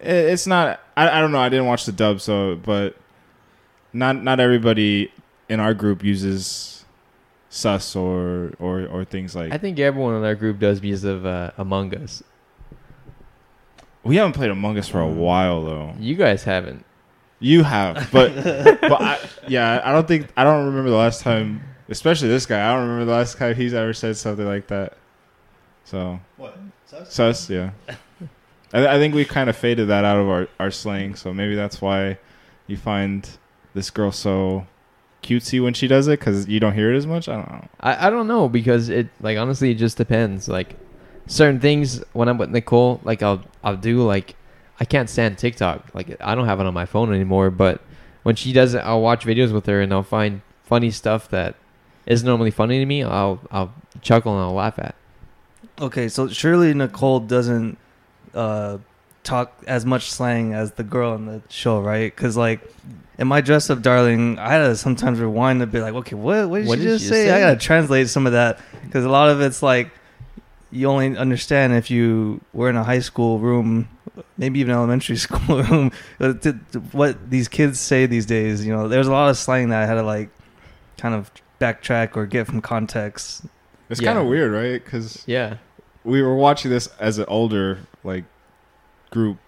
it, 0.00 0.06
it's 0.10 0.46
not 0.46 0.80
I, 0.96 1.08
I 1.08 1.20
don't 1.20 1.32
know 1.32 1.38
I 1.40 1.48
didn't 1.48 1.66
watch 1.66 1.86
the 1.86 1.92
dub 1.92 2.20
so 2.20 2.56
but 2.56 2.96
not 3.92 4.22
not 4.22 4.40
everybody 4.40 5.12
in 5.48 5.60
our 5.60 5.74
group 5.74 6.04
uses 6.04 6.84
sus 7.50 7.96
or 7.96 8.52
or 8.58 8.86
or 8.86 9.04
things 9.04 9.34
like 9.34 9.52
I 9.52 9.58
think 9.58 9.78
everyone 9.78 10.14
in 10.14 10.24
our 10.24 10.34
group 10.34 10.58
does 10.58 10.80
because 10.80 11.04
of 11.04 11.24
uh, 11.24 11.52
Among 11.56 11.94
Us. 11.94 12.22
we 14.04 14.16
haven't 14.16 14.34
played 14.34 14.50
Among 14.50 14.76
Us 14.78 14.88
for 14.88 15.00
a 15.00 15.08
while 15.08 15.64
though 15.64 15.94
You 15.98 16.14
guys 16.14 16.44
haven't. 16.44 16.84
You 17.40 17.62
have, 17.62 18.08
but 18.12 18.34
but 18.80 19.00
I, 19.00 19.18
yeah, 19.46 19.80
I 19.84 19.92
don't 19.92 20.08
think 20.08 20.26
I 20.36 20.42
don't 20.42 20.66
remember 20.66 20.90
the 20.90 20.96
last 20.96 21.20
time, 21.22 21.62
especially 21.88 22.28
this 22.28 22.46
guy. 22.46 22.68
I 22.68 22.72
don't 22.74 22.82
remember 22.82 23.04
the 23.04 23.12
last 23.18 23.38
time 23.38 23.54
he's 23.54 23.74
ever 23.74 23.92
said 23.92 24.16
something 24.16 24.46
like 24.46 24.66
that. 24.68 24.96
So 25.84 26.20
What? 26.36 26.56
Sus? 26.86 27.12
sus, 27.12 27.50
yeah. 27.50 27.70
I, 28.72 28.86
I 28.86 28.98
think 28.98 29.14
we 29.14 29.24
kind 29.24 29.48
of 29.48 29.56
faded 29.56 29.88
that 29.88 30.04
out 30.04 30.18
of 30.18 30.28
our 30.28 30.48
our 30.60 30.70
slang, 30.70 31.14
so 31.14 31.32
maybe 31.32 31.54
that's 31.54 31.80
why 31.80 32.18
you 32.66 32.76
find 32.76 33.28
this 33.74 33.90
girl 33.90 34.12
so 34.12 34.66
cutesy 35.22 35.62
when 35.62 35.74
she 35.74 35.88
does 35.88 36.06
it 36.08 36.20
because 36.20 36.46
you 36.48 36.60
don't 36.60 36.74
hear 36.74 36.92
it 36.92 36.96
as 36.96 37.06
much. 37.06 37.28
I 37.28 37.34
don't 37.36 37.50
know. 37.50 37.68
I, 37.80 38.06
I 38.06 38.10
don't 38.10 38.28
know 38.28 38.48
because 38.48 38.88
it 38.88 39.08
like 39.20 39.38
honestly 39.38 39.70
it 39.70 39.76
just 39.76 39.96
depends. 39.96 40.48
Like 40.48 40.76
certain 41.26 41.60
things 41.60 42.02
when 42.12 42.28
I'm 42.28 42.38
with 42.38 42.50
Nicole, 42.50 43.00
like 43.04 43.22
I'll 43.22 43.42
I'll 43.64 43.76
do 43.76 44.02
like 44.02 44.36
I 44.80 44.84
can't 44.84 45.08
stand 45.08 45.38
TikTok. 45.38 45.94
Like 45.94 46.16
I 46.20 46.34
don't 46.34 46.46
have 46.46 46.60
it 46.60 46.66
on 46.66 46.74
my 46.74 46.86
phone 46.86 47.12
anymore. 47.12 47.50
But 47.50 47.80
when 48.22 48.36
she 48.36 48.52
does 48.52 48.74
it, 48.74 48.78
I'll 48.78 49.00
watch 49.02 49.24
videos 49.24 49.52
with 49.52 49.66
her 49.66 49.80
and 49.80 49.92
I'll 49.92 50.02
find 50.02 50.42
funny 50.64 50.90
stuff 50.90 51.28
that 51.30 51.54
is 52.08 52.24
normally 52.24 52.50
funny 52.50 52.80
to 52.80 52.86
me. 52.86 53.04
I'll 53.04 53.40
I'll 53.52 53.72
chuckle 54.02 54.32
and 54.34 54.42
I'll 54.42 54.54
laugh 54.54 54.78
at. 54.80 54.96
Okay, 55.80 56.08
so 56.08 56.26
surely 56.26 56.74
Nicole 56.74 57.20
doesn't 57.20 57.78
uh, 58.34 58.78
talk 59.22 59.52
as 59.68 59.86
much 59.86 60.10
slang 60.10 60.52
as 60.52 60.72
the 60.72 60.82
girl 60.82 61.14
in 61.14 61.26
the 61.26 61.40
show, 61.48 61.80
right? 61.80 62.12
Because 62.14 62.36
like 62.36 62.60
in 63.18 63.28
my 63.28 63.40
dress 63.40 63.70
up, 63.70 63.80
darling, 63.82 64.38
I 64.38 64.48
had 64.50 64.58
to 64.66 64.76
sometimes 64.76 65.20
rewind 65.20 65.62
a 65.62 65.66
be 65.66 65.80
like, 65.80 65.94
okay, 65.94 66.16
what 66.16 66.48
what 66.48 66.58
did 66.58 66.66
What 66.68 66.78
she 66.78 66.84
did 66.84 66.90
just 66.90 67.04
she 67.04 67.08
say? 67.10 67.24
say? 67.26 67.30
I 67.32 67.40
gotta 67.40 67.60
translate 67.60 68.08
some 68.08 68.26
of 68.26 68.32
that 68.32 68.58
because 68.84 69.04
a 69.04 69.08
lot 69.08 69.28
of 69.28 69.40
it's 69.40 69.62
like 69.62 69.90
you 70.70 70.86
only 70.88 71.16
understand 71.16 71.72
if 71.74 71.90
you 71.90 72.40
were 72.52 72.68
in 72.68 72.76
a 72.76 72.84
high 72.84 72.98
school 72.98 73.38
room, 73.38 73.88
maybe 74.36 74.58
even 74.60 74.74
elementary 74.74 75.16
school 75.26 75.62
room. 75.62 75.92
to- 76.18 76.34
to 76.34 76.52
what 76.92 77.30
these 77.30 77.46
kids 77.48 77.78
say 77.78 78.06
these 78.06 78.26
days, 78.26 78.66
you 78.66 78.72
know, 78.72 78.88
there's 78.88 79.06
a 79.06 79.12
lot 79.12 79.30
of 79.30 79.36
slang 79.38 79.68
that 79.68 79.82
I 79.82 79.86
had 79.86 79.94
to 79.94 80.02
like 80.02 80.28
kind 80.96 81.14
of 81.14 81.30
backtrack 81.60 82.16
or 82.16 82.26
get 82.26 82.46
from 82.46 82.60
context. 82.60 83.44
It's 83.90 84.00
Yeah. 84.00 84.08
kind 84.12 84.18
of 84.18 84.26
weird, 84.26 84.52
right? 84.52 84.82
Because 84.84 85.22
Yeah. 85.26 85.56
we 86.04 86.22
were 86.22 86.34
watching 86.36 86.70
this 86.70 86.88
as 87.00 87.18
an 87.18 87.24
older 87.28 87.78
like 88.04 88.24
group, 89.10 89.38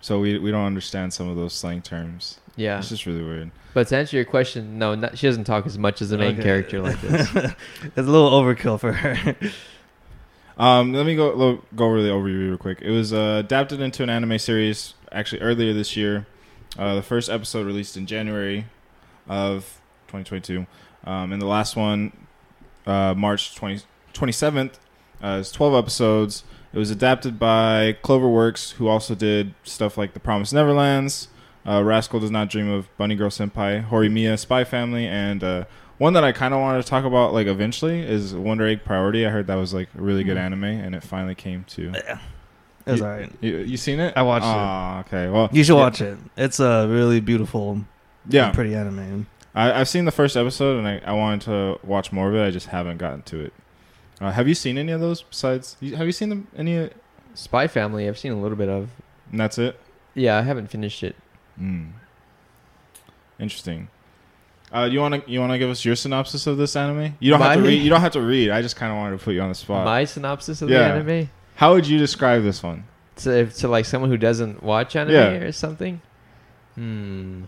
so 0.00 0.18
we 0.20 0.38
we 0.38 0.50
don't 0.50 0.64
understand 0.66 1.12
some 1.12 1.28
of 1.28 1.36
those 1.36 1.52
slang 1.52 1.82
terms. 1.82 2.40
Yeah. 2.56 2.78
It's 2.78 2.88
just 2.88 3.06
really 3.06 3.22
weird. 3.22 3.50
But 3.72 3.86
to 3.88 3.96
answer 3.96 4.16
your 4.16 4.24
question, 4.24 4.78
no, 4.78 4.94
not, 4.96 5.16
she 5.16 5.26
doesn't 5.28 5.44
talk 5.44 5.64
as 5.66 5.78
much 5.78 6.02
as 6.02 6.10
the 6.10 6.18
main 6.18 6.34
Okay. 6.34 6.42
character 6.42 6.80
like 6.80 7.00
this. 7.00 7.28
it's 7.34 7.96
a 7.96 8.02
little 8.02 8.30
overkill 8.30 8.80
for 8.80 8.92
her. 8.92 9.36
Um, 10.58 10.92
let 10.92 11.06
me 11.06 11.14
go 11.16 11.30
lo- 11.32 11.62
go 11.74 11.86
over 11.86 12.02
the 12.02 12.08
overview 12.08 12.48
real 12.48 12.58
quick. 12.58 12.80
It 12.82 12.90
was 12.90 13.12
uh, 13.12 13.36
adapted 13.44 13.80
into 13.80 14.02
an 14.02 14.10
anime 14.10 14.38
series 14.38 14.94
actually 15.12 15.40
earlier 15.40 15.72
this 15.72 15.96
year. 15.96 16.26
Uh, 16.78 16.94
the 16.96 17.02
first 17.02 17.30
episode 17.30 17.66
released 17.66 17.96
in 17.96 18.06
January 18.06 18.66
of 19.28 19.80
2022, 20.08 20.66
um, 21.04 21.32
and 21.32 21.40
the 21.40 21.46
last 21.46 21.76
one 21.76 22.12
uh, 22.86 23.14
March 23.16 23.54
20, 23.54 23.82
27th. 24.14 24.72
Uh, 25.22 25.38
it's 25.40 25.52
12 25.52 25.74
episodes. 25.74 26.44
It 26.72 26.78
was 26.78 26.90
adapted 26.90 27.38
by 27.38 27.96
Cloverworks, 28.02 28.72
who 28.72 28.88
also 28.88 29.14
did 29.14 29.54
stuff 29.64 29.98
like 29.98 30.14
The 30.14 30.20
Promised 30.20 30.54
Neverlands, 30.54 31.26
uh, 31.66 31.82
Rascal 31.82 32.20
Does 32.20 32.30
Not 32.30 32.48
Dream 32.48 32.70
of 32.70 32.88
Bunny 32.96 33.16
Girl 33.16 33.28
Senpai, 33.30 33.86
Horimiya 33.88 34.38
Spy 34.38 34.64
Family, 34.64 35.06
and 35.06 35.42
uh, 35.44 35.64
one 35.98 36.12
that 36.14 36.24
I 36.24 36.32
kind 36.32 36.54
of 36.54 36.60
wanted 36.60 36.82
to 36.82 36.88
talk 36.88 37.04
about 37.04 37.34
like 37.34 37.46
eventually 37.48 38.00
is 38.00 38.34
Wonder 38.34 38.66
Egg 38.66 38.84
Priority. 38.84 39.26
I 39.26 39.30
heard 39.30 39.46
that 39.48 39.56
was 39.56 39.74
like 39.74 39.88
a 39.98 40.00
really 40.00 40.24
good 40.24 40.36
Hmm. 40.38 40.44
anime, 40.44 40.64
and 40.64 40.94
it 40.94 41.02
finally 41.02 41.34
came 41.34 41.64
to 41.70 41.92
Yeah. 41.94 42.18
It 42.86 42.90
was 42.92 43.00
You- 43.00 43.06
alright. 43.06 43.32
You, 43.42 43.56
you 43.58 43.76
seen 43.76 44.00
it? 44.00 44.14
I 44.16 44.22
watched 44.22 44.44
it. 44.44 44.48
Ah, 44.48 45.00
okay. 45.00 45.28
Well, 45.28 45.50
You 45.52 45.62
should 45.64 45.74
yeah, 45.76 45.80
watch 45.82 46.00
it. 46.00 46.18
It's 46.36 46.60
a 46.60 46.86
really 46.88 47.20
beautiful, 47.20 47.80
Yeah, 48.28 48.52
pretty 48.52 48.74
anime. 48.74 49.26
I, 49.54 49.80
I've 49.80 49.88
seen 49.88 50.04
the 50.04 50.12
first 50.12 50.36
episode, 50.36 50.78
and 50.78 50.86
I, 50.86 51.00
I 51.04 51.12
wanted 51.12 51.40
to 51.42 51.78
watch 51.84 52.12
more 52.12 52.28
of 52.28 52.34
it. 52.36 52.44
I 52.46 52.50
just 52.50 52.68
haven't 52.68 52.98
gotten 52.98 53.22
to 53.22 53.40
it. 53.40 53.52
Uh, 54.20 54.30
have 54.30 54.46
you 54.46 54.54
seen 54.54 54.78
any 54.78 54.92
of 54.92 55.00
those? 55.00 55.22
Besides, 55.22 55.76
have 55.96 56.06
you 56.06 56.12
seen 56.12 56.28
them? 56.28 56.46
Any? 56.56 56.90
Spy 57.34 57.66
Family, 57.66 58.06
I've 58.08 58.18
seen 58.18 58.32
a 58.32 58.40
little 58.40 58.56
bit 58.56 58.68
of. 58.68 58.90
And 59.30 59.40
that's 59.40 59.58
it. 59.58 59.78
Yeah, 60.14 60.38
I 60.38 60.42
haven't 60.42 60.68
finished 60.68 61.02
it. 61.02 61.16
Mm. 61.60 61.92
Interesting. 63.38 63.88
Uh, 64.72 64.88
you 64.90 65.00
want 65.00 65.24
to 65.24 65.30
you 65.30 65.40
want 65.40 65.50
to 65.52 65.58
give 65.58 65.70
us 65.70 65.84
your 65.84 65.96
synopsis 65.96 66.46
of 66.46 66.56
this 66.56 66.76
anime? 66.76 67.16
You 67.18 67.30
don't 67.30 67.40
have 67.40 67.56
to 67.56 67.62
read. 67.62 67.82
You 67.82 67.90
don't 67.90 68.00
have 68.00 68.12
to 68.12 68.20
read. 68.20 68.50
I 68.50 68.62
just 68.62 68.76
kind 68.76 68.92
of 68.92 68.98
wanted 68.98 69.18
to 69.18 69.24
put 69.24 69.34
you 69.34 69.40
on 69.40 69.48
the 69.48 69.54
spot. 69.54 69.84
My 69.84 70.04
synopsis 70.04 70.62
of 70.62 70.68
Yeah. 70.70 71.00
the 71.00 71.12
anime 71.12 71.30
How 71.56 71.72
would 71.74 71.86
you 71.88 71.98
describe 71.98 72.42
this 72.42 72.62
one? 72.62 72.84
to 73.16 73.46
to 73.46 73.68
like 73.68 73.84
someone 73.84 74.10
who 74.10 74.16
doesn't 74.16 74.62
watch 74.62 74.94
anime 74.96 75.14
Yeah. 75.14 75.28
or 75.30 75.52
something. 75.52 76.00
Hmm. 76.76 77.42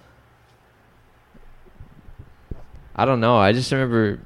I 2.95 3.05
don't 3.05 3.21
know. 3.21 3.37
I 3.37 3.53
just 3.53 3.71
remember. 3.73 4.21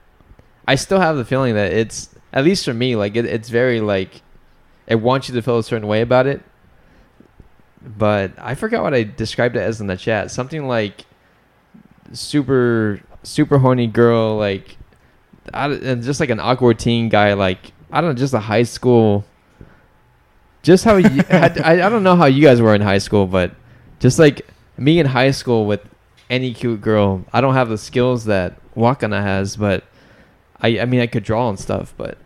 I 0.68 0.74
still 0.74 1.00
have 1.00 1.16
the 1.16 1.24
feeling 1.24 1.54
that 1.54 1.72
it's 1.72 2.08
at 2.32 2.44
least 2.44 2.64
for 2.64 2.74
me 2.74 2.96
like 2.96 3.14
it, 3.16 3.24
it's 3.24 3.48
very 3.48 3.80
like 3.80 4.22
it 4.86 4.96
wants 4.96 5.28
you 5.28 5.34
to 5.34 5.42
feel 5.42 5.58
a 5.58 5.62
certain 5.62 5.88
way 5.88 6.00
about 6.00 6.26
it. 6.26 6.42
But 7.82 8.32
I 8.38 8.54
forgot 8.56 8.82
what 8.82 8.94
I 8.94 9.04
described 9.04 9.56
it 9.56 9.60
as 9.60 9.80
in 9.80 9.86
the 9.86 9.96
chat. 9.96 10.30
Something 10.30 10.66
like 10.66 11.06
super 12.12 13.00
super 13.22 13.58
horny 13.58 13.86
girl 13.86 14.36
like 14.36 14.76
I, 15.52 15.68
and 15.68 16.02
just 16.02 16.20
like 16.20 16.30
an 16.30 16.40
awkward 16.40 16.78
teen 16.78 17.08
guy 17.08 17.32
like 17.32 17.72
I 17.90 18.00
don't 18.00 18.10
know 18.10 18.16
just 18.16 18.34
a 18.34 18.40
high 18.40 18.62
school 18.62 19.24
just 20.62 20.84
how 20.84 20.96
you 20.96 21.22
I, 21.30 21.52
I 21.64 21.72
I 21.86 21.88
don't 21.88 22.04
know 22.04 22.14
how 22.16 22.26
you 22.26 22.42
guys 22.42 22.60
were 22.60 22.74
in 22.74 22.80
high 22.80 22.98
school 22.98 23.26
but 23.26 23.52
just 23.98 24.18
like 24.18 24.46
me 24.76 25.00
in 25.00 25.06
high 25.06 25.32
school 25.32 25.66
with 25.66 25.80
any 26.30 26.52
cute 26.52 26.80
girl 26.80 27.24
I 27.32 27.40
don't 27.40 27.54
have 27.54 27.68
the 27.68 27.78
skills 27.78 28.24
that 28.26 28.54
Wakana 28.74 29.22
has 29.22 29.56
but 29.56 29.84
I 30.60 30.80
I 30.80 30.84
mean 30.84 31.00
I 31.00 31.06
could 31.06 31.24
draw 31.24 31.48
and 31.48 31.58
stuff 31.58 31.94
but 31.96 32.18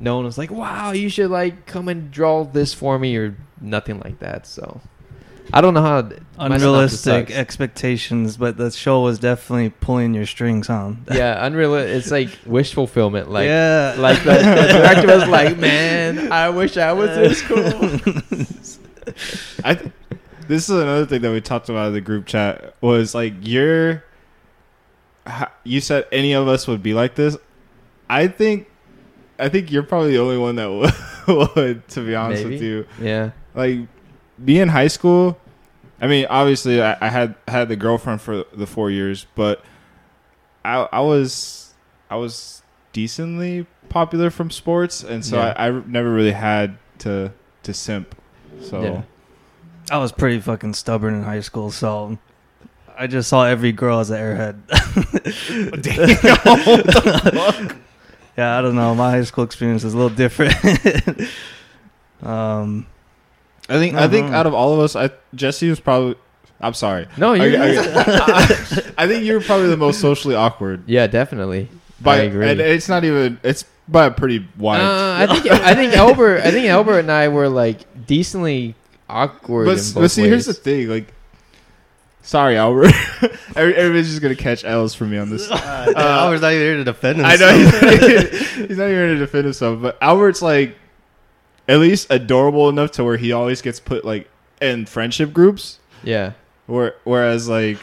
no 0.00 0.16
one 0.16 0.24
was 0.24 0.38
like 0.38 0.50
wow 0.50 0.92
you 0.92 1.08
should 1.08 1.30
like 1.30 1.66
come 1.66 1.88
and 1.88 2.10
draw 2.10 2.44
this 2.44 2.74
for 2.74 2.98
me 2.98 3.16
or 3.16 3.36
nothing 3.60 4.00
like 4.00 4.18
that 4.20 4.46
so 4.46 4.80
I 5.52 5.60
don't 5.60 5.74
know 5.74 5.82
how 5.82 6.08
Unrealistic 6.38 7.30
expectations, 7.30 8.36
but 8.36 8.56
the 8.56 8.70
show 8.70 9.02
was 9.02 9.18
definitely 9.18 9.70
pulling 9.70 10.12
your 10.12 10.26
strings, 10.26 10.66
huh? 10.66 10.92
yeah 11.12 11.44
unreal 11.46 11.74
it's 11.76 12.10
like 12.10 12.30
wish 12.44 12.74
fulfillment 12.74 13.30
like 13.30 13.46
yeah, 13.46 13.94
like 13.98 14.18
the, 14.24 14.32
the 14.32 14.72
director 14.72 15.06
was 15.06 15.28
like 15.28 15.56
man 15.58 16.32
I 16.32 16.50
wish 16.50 16.76
I 16.76 16.92
was 16.92 17.10
this 17.10 17.42
cool 17.42 17.64
I. 19.64 19.74
th- 19.74 19.92
this 20.48 20.68
is 20.68 20.76
another 20.80 21.06
thing 21.06 21.22
that 21.22 21.32
we 21.32 21.40
talked 21.40 21.68
about 21.68 21.88
in 21.88 21.92
the 21.94 22.00
group 22.00 22.26
chat 22.26 22.74
was 22.80 23.14
like 23.14 23.34
you're. 23.42 24.02
You 25.64 25.80
said 25.80 26.06
any 26.12 26.32
of 26.34 26.46
us 26.46 26.68
would 26.68 26.82
be 26.82 26.94
like 26.94 27.14
this. 27.16 27.36
I 28.08 28.28
think. 28.28 28.68
I 29.38 29.48
think 29.50 29.70
you're 29.70 29.82
probably 29.82 30.12
the 30.12 30.18
only 30.20 30.38
one 30.38 30.56
that 30.56 30.70
would. 31.56 31.88
to 31.88 32.00
be 32.06 32.14
honest 32.14 32.44
with 32.44 32.62
you. 32.62 32.86
yeah 33.00 33.32
like 33.54 33.80
be 34.42 34.58
in 34.60 34.68
high 34.68 34.86
school 34.88 35.38
i 36.00 36.06
mean 36.06 36.26
obviously 36.30 36.80
i, 36.82 36.96
I 37.00 37.08
had 37.08 37.34
had 37.48 37.68
the 37.68 37.76
girlfriend 37.76 38.20
for 38.20 38.44
the 38.54 38.66
four 38.66 38.90
years 38.90 39.26
but 39.34 39.62
i 40.64 40.86
i 40.92 41.00
was 41.00 41.72
i 42.10 42.16
was 42.16 42.62
decently 42.92 43.66
popular 43.88 44.30
from 44.30 44.50
sports 44.50 45.02
and 45.02 45.24
so 45.24 45.36
Yeah. 45.38 45.54
I, 45.56 45.68
I 45.68 45.70
never 45.86 46.10
really 46.12 46.32
had 46.32 46.76
to 47.00 47.32
to 47.64 47.74
simp 47.74 48.14
so 48.62 48.82
Yeah. 48.82 49.02
I 49.90 49.98
was 49.98 50.12
pretty 50.12 50.40
fucking 50.40 50.74
stubborn 50.74 51.14
in 51.14 51.22
high 51.22 51.40
school, 51.40 51.70
so 51.70 52.18
I 52.98 53.06
just 53.06 53.28
saw 53.28 53.44
every 53.44 53.72
girl 53.72 54.00
as 54.00 54.10
an 54.10 54.18
airhead. 54.18 54.60
yeah, 58.36 58.58
I 58.58 58.62
don't 58.62 58.74
know. 58.74 58.94
My 58.94 59.10
high 59.10 59.22
school 59.22 59.44
experience 59.44 59.84
is 59.84 59.94
a 59.94 59.96
little 59.96 60.14
different. 60.16 60.54
um, 62.22 62.86
i 63.68 63.78
think 63.78 63.94
i 63.94 64.08
think 64.08 64.30
out 64.32 64.46
of 64.46 64.54
all 64.54 64.72
of 64.72 64.80
us 64.80 64.96
i 64.96 65.10
jesse 65.34 65.68
was 65.68 65.78
probably 65.80 66.14
i'm 66.62 66.72
sorry 66.72 67.06
no 67.18 67.34
I, 67.34 67.44
you 67.46 67.56
I- 67.58 68.92
I 68.96 69.06
think 69.06 69.24
you're 69.24 69.40
probably 69.42 69.68
the 69.68 69.76
most 69.76 70.00
socially 70.00 70.34
awkward 70.34 70.84
yeah 70.86 71.06
definitely 71.08 71.68
by 72.00 72.16
I 72.16 72.18
agree 72.20 72.48
and 72.48 72.58
it's 72.60 72.88
not 72.88 73.04
even 73.04 73.38
it's 73.42 73.64
by 73.88 74.06
a 74.06 74.10
pretty 74.10 74.46
wide 74.56 74.80
Uh, 74.80 75.16
I 75.18 75.26
think 75.26 75.46
I 75.52 75.74
think 75.74 75.92
Albert 75.94 76.40
I 76.42 76.50
think 76.52 76.66
Albert 76.68 77.00
and 77.00 77.12
I 77.12 77.28
were 77.28 77.48
like 77.50 78.06
decently 78.06 78.74
awkward. 79.08 79.66
But, 79.66 79.78
in 79.78 79.84
but 79.94 80.00
both 80.02 80.12
see, 80.12 80.22
here's 80.22 80.46
the 80.46 80.54
thing. 80.54 80.88
Like, 80.88 81.12
sorry, 82.22 82.56
Albert. 82.56 82.92
Everybody's 83.56 84.08
just 84.10 84.20
gonna 84.22 84.34
catch 84.36 84.64
L's 84.64 84.94
for 84.94 85.04
me 85.04 85.18
on 85.18 85.30
this. 85.30 85.48
Uh, 85.86 85.92
Albert's 85.96 86.42
not 86.42 86.52
even 86.52 86.62
here 86.66 86.76
to 86.76 86.84
defend 86.84 87.18
himself. 87.18 87.40
I 87.42 87.56
himself. 87.56 87.82
know 87.82 88.08
he's, 88.08 88.50
he's 88.68 88.78
not 88.78 88.84
even 88.84 88.88
here 88.96 89.06
to 89.14 89.18
defend 89.18 89.44
himself, 89.44 89.80
but 89.80 89.96
Albert's 90.02 90.42
like 90.42 90.76
at 91.68 91.78
least 91.78 92.08
adorable 92.10 92.68
enough 92.68 92.90
to 92.92 93.04
where 93.04 93.16
he 93.16 93.32
always 93.32 93.62
gets 93.62 93.78
put 93.80 94.04
like 94.04 94.28
in 94.60 94.84
friendship 94.86 95.32
groups. 95.32 95.78
yeah, 96.02 96.32
Where, 96.66 96.94
whereas 97.04 97.48
like. 97.48 97.78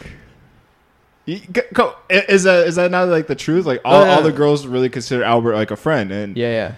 go- 1.74 1.96
Is 2.10 2.44
that 2.44 2.68
is 2.68 2.75
that 2.75 2.92
not 2.92 3.08
like 3.08 3.27
the 3.27 3.36
truth? 3.36 3.65
Like 3.65 3.82
all, 3.86 4.01
Oh, 4.01 4.06
yeah. 4.06 4.15
all 4.15 4.22
the 4.22 4.32
girls 4.32 4.68
really 4.68 4.89
consider 4.89 5.24
Albert 5.24 5.56
like 5.56 5.72
a 5.72 5.75
friend, 5.77 6.12
and 6.12 6.36
yeah, 6.38 6.50
yeah. 6.51 6.75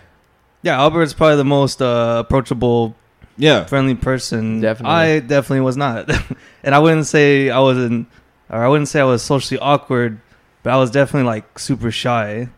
yeah, 0.61 0.79
Albert's 0.79 1.13
probably 1.13 1.37
the 1.37 1.45
most 1.45 1.81
uh, 1.81 2.17
approachable, 2.25 2.95
yeah, 3.37 3.65
friendly 3.65 3.95
person. 3.95 4.61
Definitely. 4.61 4.95
I 4.95 5.19
definitely 5.19 5.61
was 5.61 5.77
not, 5.77 6.09
and 6.63 6.73
I 6.75 6.79
wouldn't 6.79 7.05
say 7.07 7.49
I 7.49 7.59
wasn't, 7.59 8.07
or 8.49 8.63
I 8.63 8.67
wouldn't 8.67 8.87
say 8.87 8.99
I 9.01 9.03
was 9.05 9.21
socially 9.23 9.59
awkward, 9.59 10.19
but 10.63 10.73
I 10.73 10.77
was 10.77 10.91
definitely 10.91 11.27
like 11.27 11.59
super 11.59 11.91
shy, 11.91 12.49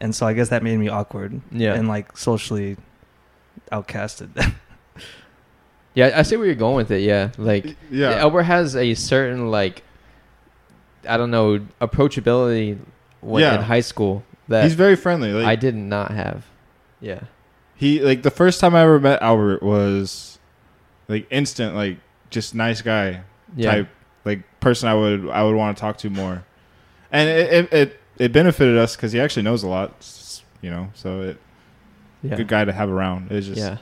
and 0.00 0.14
so 0.14 0.26
I 0.26 0.32
guess 0.32 0.48
that 0.48 0.62
made 0.62 0.78
me 0.78 0.88
awkward 0.88 1.40
Yeah. 1.52 1.74
and 1.74 1.88
like 1.88 2.16
socially 2.16 2.76
outcasted. 3.72 4.54
Yeah, 5.96 6.10
I 6.16 6.22
see 6.22 6.36
where 6.36 6.46
you're 6.46 6.56
going 6.56 6.74
with 6.74 6.90
it. 6.90 7.02
Yeah, 7.02 7.30
like 7.38 7.76
yeah. 7.88 8.14
Albert 8.16 8.42
has 8.42 8.74
a 8.74 8.94
certain 8.94 9.52
like 9.52 9.84
I 11.08 11.16
don't 11.16 11.30
know 11.30 11.60
approachability 11.80 12.78
when 13.20 13.42
Yeah. 13.42 13.54
in 13.54 13.62
high 13.62 13.78
school 13.80 14.24
that 14.48 14.64
He's 14.64 14.74
very 14.74 14.96
friendly. 14.96 15.32
Like 15.32 15.46
I 15.46 15.54
did 15.54 15.76
not 15.76 16.10
have. 16.10 16.46
Yeah, 17.00 17.20
He 17.76 18.00
like 18.00 18.22
the 18.22 18.30
first 18.30 18.60
time 18.60 18.74
I 18.74 18.82
ever 18.82 19.00
met 19.00 19.20
Albert 19.22 19.62
was 19.62 20.38
like 21.08 21.26
instant, 21.30 21.74
like 21.74 21.98
just 22.30 22.54
nice 22.54 22.82
guy 22.82 23.22
yeah, 23.56 23.70
type, 23.70 23.88
like 24.24 24.42
person 24.60 24.88
I 24.88 24.94
would 24.94 25.28
I 25.28 25.42
would 25.42 25.56
want 25.56 25.76
to 25.76 25.80
talk 25.80 25.98
to 25.98 26.10
more, 26.10 26.44
and 27.10 27.28
it 27.28 27.52
it 27.52 27.72
it, 27.72 28.00
it 28.18 28.32
benefited 28.32 28.78
us 28.78 28.96
because 28.96 29.12
he 29.12 29.20
actually 29.20 29.42
knows 29.42 29.62
a 29.62 29.68
lot, 29.68 30.42
you 30.60 30.70
know. 30.70 30.90
So 30.94 31.22
it 31.22 31.38
yeah, 32.22 32.36
good 32.36 32.48
guy 32.48 32.64
to 32.64 32.72
have 32.72 32.88
around. 32.88 33.30
It's 33.30 33.46
just 33.46 33.58
yeah. 33.58 33.78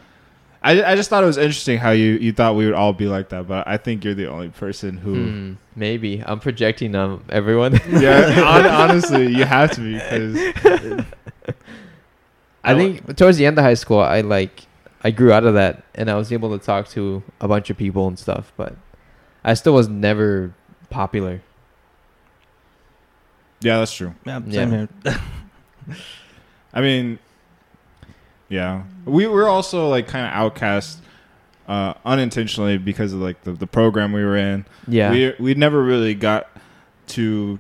I 0.63 0.93
I 0.93 0.97
just 0.97 1.11
thought 1.11 1.23
it 1.23 1.27
was 1.27 1.39
interesting 1.39 1.79
how 1.79 1.91
you 1.91 2.13
you 2.13 2.33
thought 2.33 2.55
we 2.55 2.65
would 2.67 2.75
all 2.75 2.93
be 2.93 3.07
like 3.07 3.31
that, 3.31 3.49
but 3.49 3.67
I 3.67 3.77
think 3.77 4.05
you're 4.05 4.15
the 4.15 4.29
only 4.29 4.51
person 4.51 4.97
who. 4.97 5.15
Hmm, 5.15 5.53
maybe 5.75 6.23
I'm 6.25 6.41
projecting 6.41 6.95
on 6.95 7.25
everyone. 7.29 7.81
Yeah, 7.89 8.43
honestly, 8.71 9.27
you 9.35 9.45
have 9.45 9.73
to 9.73 9.81
be 9.81 9.95
because 9.95 11.05
I 12.65 12.75
think 12.75 13.17
towards 13.17 13.39
the 13.39 13.47
end 13.47 13.59
of 13.59 13.65
high 13.65 13.75
school, 13.75 14.01
I 14.01 14.21
like 14.21 14.67
I 15.03 15.11
grew 15.11 15.33
out 15.33 15.45
of 15.45 15.55
that, 15.55 15.85
and 15.95 16.11
I 16.11 16.15
was 16.15 16.33
able 16.33 16.57
to 16.57 16.65
talk 16.65 16.89
to 16.91 17.23
a 17.41 17.49
bunch 17.49 17.71
of 17.71 17.77
people 17.77 18.07
and 18.07 18.19
stuff. 18.19 18.53
But 18.57 18.77
I 19.45 19.55
still 19.55 19.75
was 19.75 19.89
never 19.89 20.55
popular. 20.91 21.43
yeah, 23.61 23.79
that's 23.79 23.93
true. 23.93 24.15
yeah, 24.25 24.41
Yeah. 24.47 24.67
here. 24.67 24.89
I 26.75 26.81
mean, 26.81 27.19
yeah, 28.49 28.85
we 29.05 29.27
were 29.27 29.49
also 29.49 29.89
like 29.89 30.07
kind 30.09 30.27
of 30.27 30.33
outcast 30.33 31.01
uh, 31.69 31.95
unintentionally 32.05 32.79
because 32.79 33.13
of 33.13 33.21
like 33.21 33.43
the, 33.43 33.53
the 33.53 33.67
program 33.67 34.13
we 34.13 34.25
were 34.25 34.37
in. 34.37 34.65
Yeah, 34.87 35.11
we 35.11 35.35
we 35.39 35.55
never 35.55 35.83
really 35.83 36.15
got 36.15 36.49
to 37.09 37.59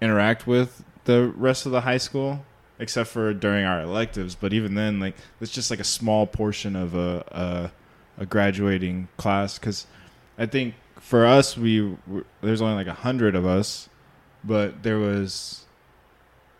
interact 0.00 0.46
with 0.46 0.84
the 1.04 1.32
rest 1.36 1.64
of 1.66 1.72
the 1.72 1.80
high 1.82 1.98
school 1.98 2.44
except 2.82 3.08
for 3.08 3.32
during 3.32 3.64
our 3.64 3.80
electives. 3.80 4.34
But 4.34 4.52
even 4.52 4.74
then, 4.74 5.00
like 5.00 5.14
it's 5.40 5.52
just 5.52 5.70
like 5.70 5.80
a 5.80 5.84
small 5.84 6.26
portion 6.26 6.76
of 6.76 6.94
a 6.94 7.70
a, 8.18 8.22
a 8.22 8.26
graduating 8.26 9.08
class 9.16 9.58
because 9.58 9.86
I 10.36 10.46
think 10.46 10.74
for 11.00 11.24
us 11.24 11.56
we 11.56 11.96
were, 12.06 12.24
there's 12.42 12.60
only 12.60 12.74
like 12.74 12.86
a 12.86 13.00
hundred 13.00 13.34
of 13.34 13.46
us, 13.46 13.88
but 14.44 14.82
there 14.82 14.98
was 14.98 15.64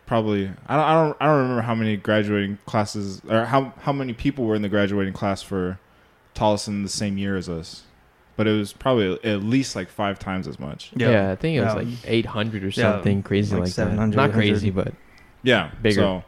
probably 0.05 0.49
I 0.67 0.75
don't 0.75 0.85
I 0.85 0.93
don't 1.05 1.17
I 1.21 1.25
don't 1.27 1.37
remember 1.41 1.61
how 1.61 1.75
many 1.75 1.95
graduating 1.97 2.57
classes 2.65 3.21
or 3.29 3.45
how 3.45 3.73
how 3.81 3.91
many 3.93 4.13
people 4.13 4.45
were 4.45 4.55
in 4.55 4.61
the 4.61 4.69
graduating 4.69 5.13
class 5.13 5.41
for 5.41 5.79
Tolleson 6.35 6.83
the 6.83 6.89
same 6.89 7.17
year 7.17 7.35
as 7.37 7.47
us. 7.49 7.83
But 8.35 8.47
it 8.47 8.57
was 8.57 8.73
probably 8.73 9.23
at 9.23 9.43
least 9.43 9.75
like 9.75 9.89
five 9.89 10.17
times 10.17 10.47
as 10.47 10.59
much. 10.59 10.91
yeah, 10.95 11.29
I 11.31 11.35
think 11.35 11.55
it 11.55 11.61
was 11.61 11.73
Yeah. 11.75 11.79
like 11.81 11.87
800 12.03 12.63
or 12.63 12.67
Yeah, 12.67 12.73
something 12.73 13.21
crazy 13.21 13.53
like 13.53 13.65
like, 13.65 13.69
that. 13.69 13.75
700, 13.75 14.15
Not 14.15 14.29
800. 14.29 14.33
crazy, 14.33 14.69
but 14.71 14.93
Yeah, 15.43 15.71
Bigger. 15.81 16.01
So, 16.01 16.23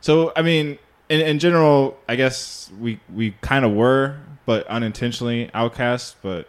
so 0.00 0.32
I 0.36 0.42
mean, 0.42 0.78
in, 1.08 1.20
in 1.20 1.38
general, 1.38 1.98
I 2.08 2.16
guess 2.16 2.70
we 2.78 3.00
we 3.14 3.32
kind 3.40 3.64
of 3.64 3.72
were 3.72 4.18
but 4.44 4.66
unintentionally 4.68 5.50
outcast. 5.54 6.16
But 6.22 6.48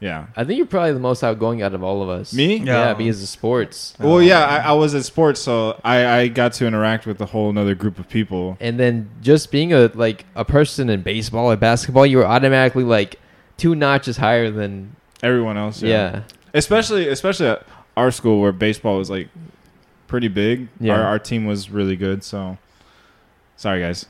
yeah. 0.00 0.26
I 0.36 0.44
think 0.44 0.58
you're 0.58 0.66
probably 0.66 0.92
the 0.92 1.00
most 1.00 1.24
outgoing 1.24 1.62
out 1.62 1.74
of 1.74 1.82
all 1.82 2.02
of 2.02 2.08
us. 2.08 2.32
Me? 2.32 2.58
Yeah, 2.58 2.88
Yeah. 2.88 2.94
because 2.94 3.22
of 3.22 3.28
sports. 3.28 3.94
Well, 3.98 4.20
yeah, 4.22 4.44
I, 4.44 4.58
I 4.58 4.72
was 4.72 4.94
at 4.94 5.04
sports, 5.04 5.40
so 5.40 5.80
I, 5.82 6.06
I 6.06 6.28
got 6.28 6.52
to 6.54 6.66
interact 6.66 7.06
with 7.06 7.20
a 7.20 7.26
whole 7.26 7.48
another 7.50 7.74
group 7.74 7.98
of 7.98 8.08
people. 8.08 8.56
And 8.60 8.78
then 8.78 9.08
just 9.22 9.50
being 9.50 9.72
a 9.72 9.90
like 9.94 10.24
a 10.34 10.44
person 10.44 10.90
in 10.90 11.02
baseball 11.02 11.50
or 11.50 11.56
basketball, 11.56 12.06
you 12.06 12.18
were 12.18 12.26
automatically 12.26 12.84
like 12.84 13.18
two 13.56 13.74
notches 13.74 14.18
higher 14.18 14.50
than 14.50 14.94
Everyone 15.22 15.56
else, 15.56 15.82
yeah. 15.82 15.88
yeah. 15.88 16.22
Especially, 16.52 17.08
especially 17.08 17.46
at 17.46 17.66
our 17.96 18.10
school 18.10 18.40
where 18.42 18.52
baseball 18.52 18.98
was 18.98 19.08
like 19.08 19.28
pretty 20.06 20.28
big. 20.28 20.68
Yeah. 20.80 20.94
Our, 20.98 21.02
our 21.04 21.18
team 21.18 21.44
was 21.46 21.70
really 21.70 21.96
good. 21.96 22.22
So, 22.24 22.58
sorry 23.56 23.80
guys. 23.80 24.06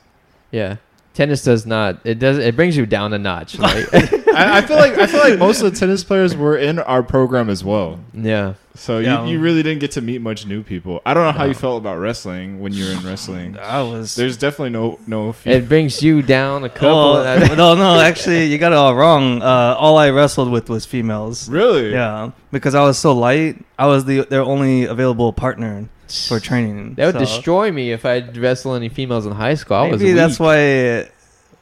Yeah. 0.51 0.77
Tennis 1.13 1.43
does 1.43 1.65
not. 1.65 1.99
It 2.05 2.19
does. 2.19 2.37
It 2.37 2.55
brings 2.55 2.77
you 2.77 2.85
down 2.85 3.11
a 3.13 3.17
notch. 3.17 3.57
Like, 3.59 3.91
I, 3.93 4.57
I 4.57 4.61
feel 4.61 4.77
like 4.77 4.93
I 4.99 5.07
feel 5.07 5.19
like 5.19 5.39
most 5.47 5.61
of 5.61 5.71
the 5.73 5.79
tennis 5.79 6.03
players 6.03 6.35
were 6.35 6.55
in 6.57 6.77
our 6.77 7.01
program 7.01 7.49
as 7.49 7.63
well. 7.63 7.99
yeah. 8.13 8.53
So 8.77 8.99
Yeah. 8.99 9.25
you, 9.25 9.31
you 9.33 9.39
really 9.39 9.63
didn't 9.63 9.79
get 9.79 9.91
to 9.91 10.01
meet 10.01 10.21
much 10.21 10.45
new 10.45 10.61
people. 10.63 11.01
I 11.05 11.13
don't 11.13 11.23
know 11.25 11.31
how 11.31 11.43
No. 11.43 11.49
you 11.49 11.53
felt 11.55 11.77
about 11.81 11.97
wrestling 11.99 12.59
when 12.59 12.73
you 12.73 12.85
were 12.85 12.91
in 12.91 13.03
wrestling. 13.05 13.57
I 13.61 13.81
was. 13.81 14.15
There's 14.15 14.37
definitely 14.37 14.69
no 14.69 14.99
no. 15.07 15.31
fe- 15.33 15.55
It 15.57 15.67
brings 15.67 16.01
you 16.03 16.21
down 16.21 16.63
a 16.63 16.69
couple. 16.69 16.89
Oh, 16.89 17.55
no, 17.57 17.75
no, 17.75 17.99
actually, 17.99 18.45
you 18.45 18.57
got 18.57 18.71
it 18.71 18.75
all 18.75 18.95
wrong. 18.95 19.41
Uh, 19.41 19.75
all 19.77 19.97
I 19.97 20.09
wrestled 20.11 20.51
with 20.51 20.69
was 20.69 20.85
females. 20.85 21.49
really? 21.49 21.91
Yeah, 21.91 22.31
because 22.51 22.75
I 22.75 22.81
was 22.83 22.97
so 22.97 23.11
light, 23.13 23.63
I 23.79 23.87
was 23.87 24.05
the 24.05 24.21
their 24.29 24.43
only 24.43 24.85
available 24.85 25.33
partner 25.33 25.89
for 26.27 26.39
training. 26.39 26.93
that 26.95 27.05
would 27.07 27.15
so 27.15 27.19
destroy 27.19 27.71
me 27.71 27.91
if 27.91 28.05
I 28.05 28.19
wrestle 28.19 28.75
any 28.75 28.89
females 28.89 29.25
in 29.25 29.33
high 29.33 29.55
school. 29.55 29.77
I 29.77 29.89
was 29.89 30.01
Maybe 30.01 30.13
that's 30.13 30.39
weak. 30.39 30.45
why. 30.47 31.09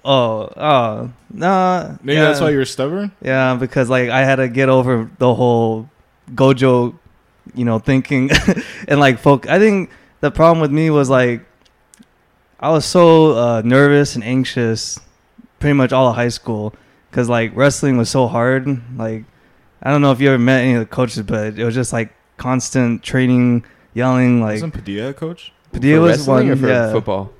Oh, 0.08 0.50
oh, 0.56 1.12
nah. 1.34 1.96
Maybe 2.04 2.14
yeah, 2.18 2.26
that's 2.26 2.40
why 2.40 2.52
you 2.52 2.58
were 2.58 2.66
stubborn. 2.66 3.12
Yeah, 3.24 3.56
because 3.56 3.90
like 3.90 4.10
I 4.10 4.24
had 4.24 4.36
to 4.36 4.48
get 4.48 4.70
over 4.70 5.10
the 5.18 5.34
whole 5.34 5.90
Gojo, 6.36 6.94
you 7.54 7.66
know, 7.66 7.80
thinking 7.80 8.30
and 8.88 9.00
like 9.00 9.20
folk. 9.20 9.48
I 9.48 9.60
think 9.60 9.90
the 10.22 10.32
problem 10.32 10.62
with 10.62 10.72
me 10.72 10.90
was 10.90 11.10
like 11.10 11.46
I 12.60 12.70
was 12.70 12.86
so 12.86 13.32
uh, 13.34 13.62
nervous 13.64 14.16
and 14.16 14.24
anxious, 14.24 15.00
pretty 15.60 15.74
much 15.74 15.92
all 15.92 16.08
of 16.10 16.16
high 16.16 16.30
school, 16.30 16.74
because 17.10 17.30
like 17.30 17.56
wrestling 17.56 17.98
was 17.98 18.10
so 18.10 18.28
hard. 18.28 18.66
Like 18.98 19.26
I 19.84 19.92
don't 19.92 20.02
know 20.02 20.12
if 20.12 20.20
you 20.22 20.30
ever 20.30 20.40
met 20.40 20.62
any 20.64 20.74
of 20.74 20.80
the 20.80 20.86
coaches, 20.86 21.22
but 21.24 21.60
it 21.60 21.64
was 21.64 21.76
just 21.76 21.94
like 21.94 22.14
constant 22.38 23.04
training, 23.04 23.66
yelling. 23.94 24.42
Like 24.42 24.54
Wasn't 24.54 24.74
Padilla 24.74 25.10
a 25.10 25.14
coach? 25.14 25.52
Padilla 25.72 25.98
For 25.98 26.18
was 26.18 26.28
one 26.28 26.50
or 26.50 26.56
for 26.56 26.68
yeah, 26.68 26.92
football. 26.92 27.32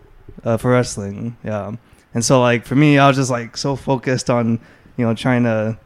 uh, 0.44 0.58
for 0.58 0.72
wrestling. 0.72 1.38
Yeah, 1.44 1.74
and 2.14 2.24
so 2.24 2.42
like 2.42 2.66
for 2.66 2.76
me, 2.76 3.00
I 3.00 3.08
was 3.08 3.16
just 3.18 3.32
like 3.32 3.58
so 3.58 3.76
focused 3.76 4.30
on 4.30 4.60
you 4.98 5.06
know 5.06 5.14
trying 5.16 5.44
to 5.44 5.78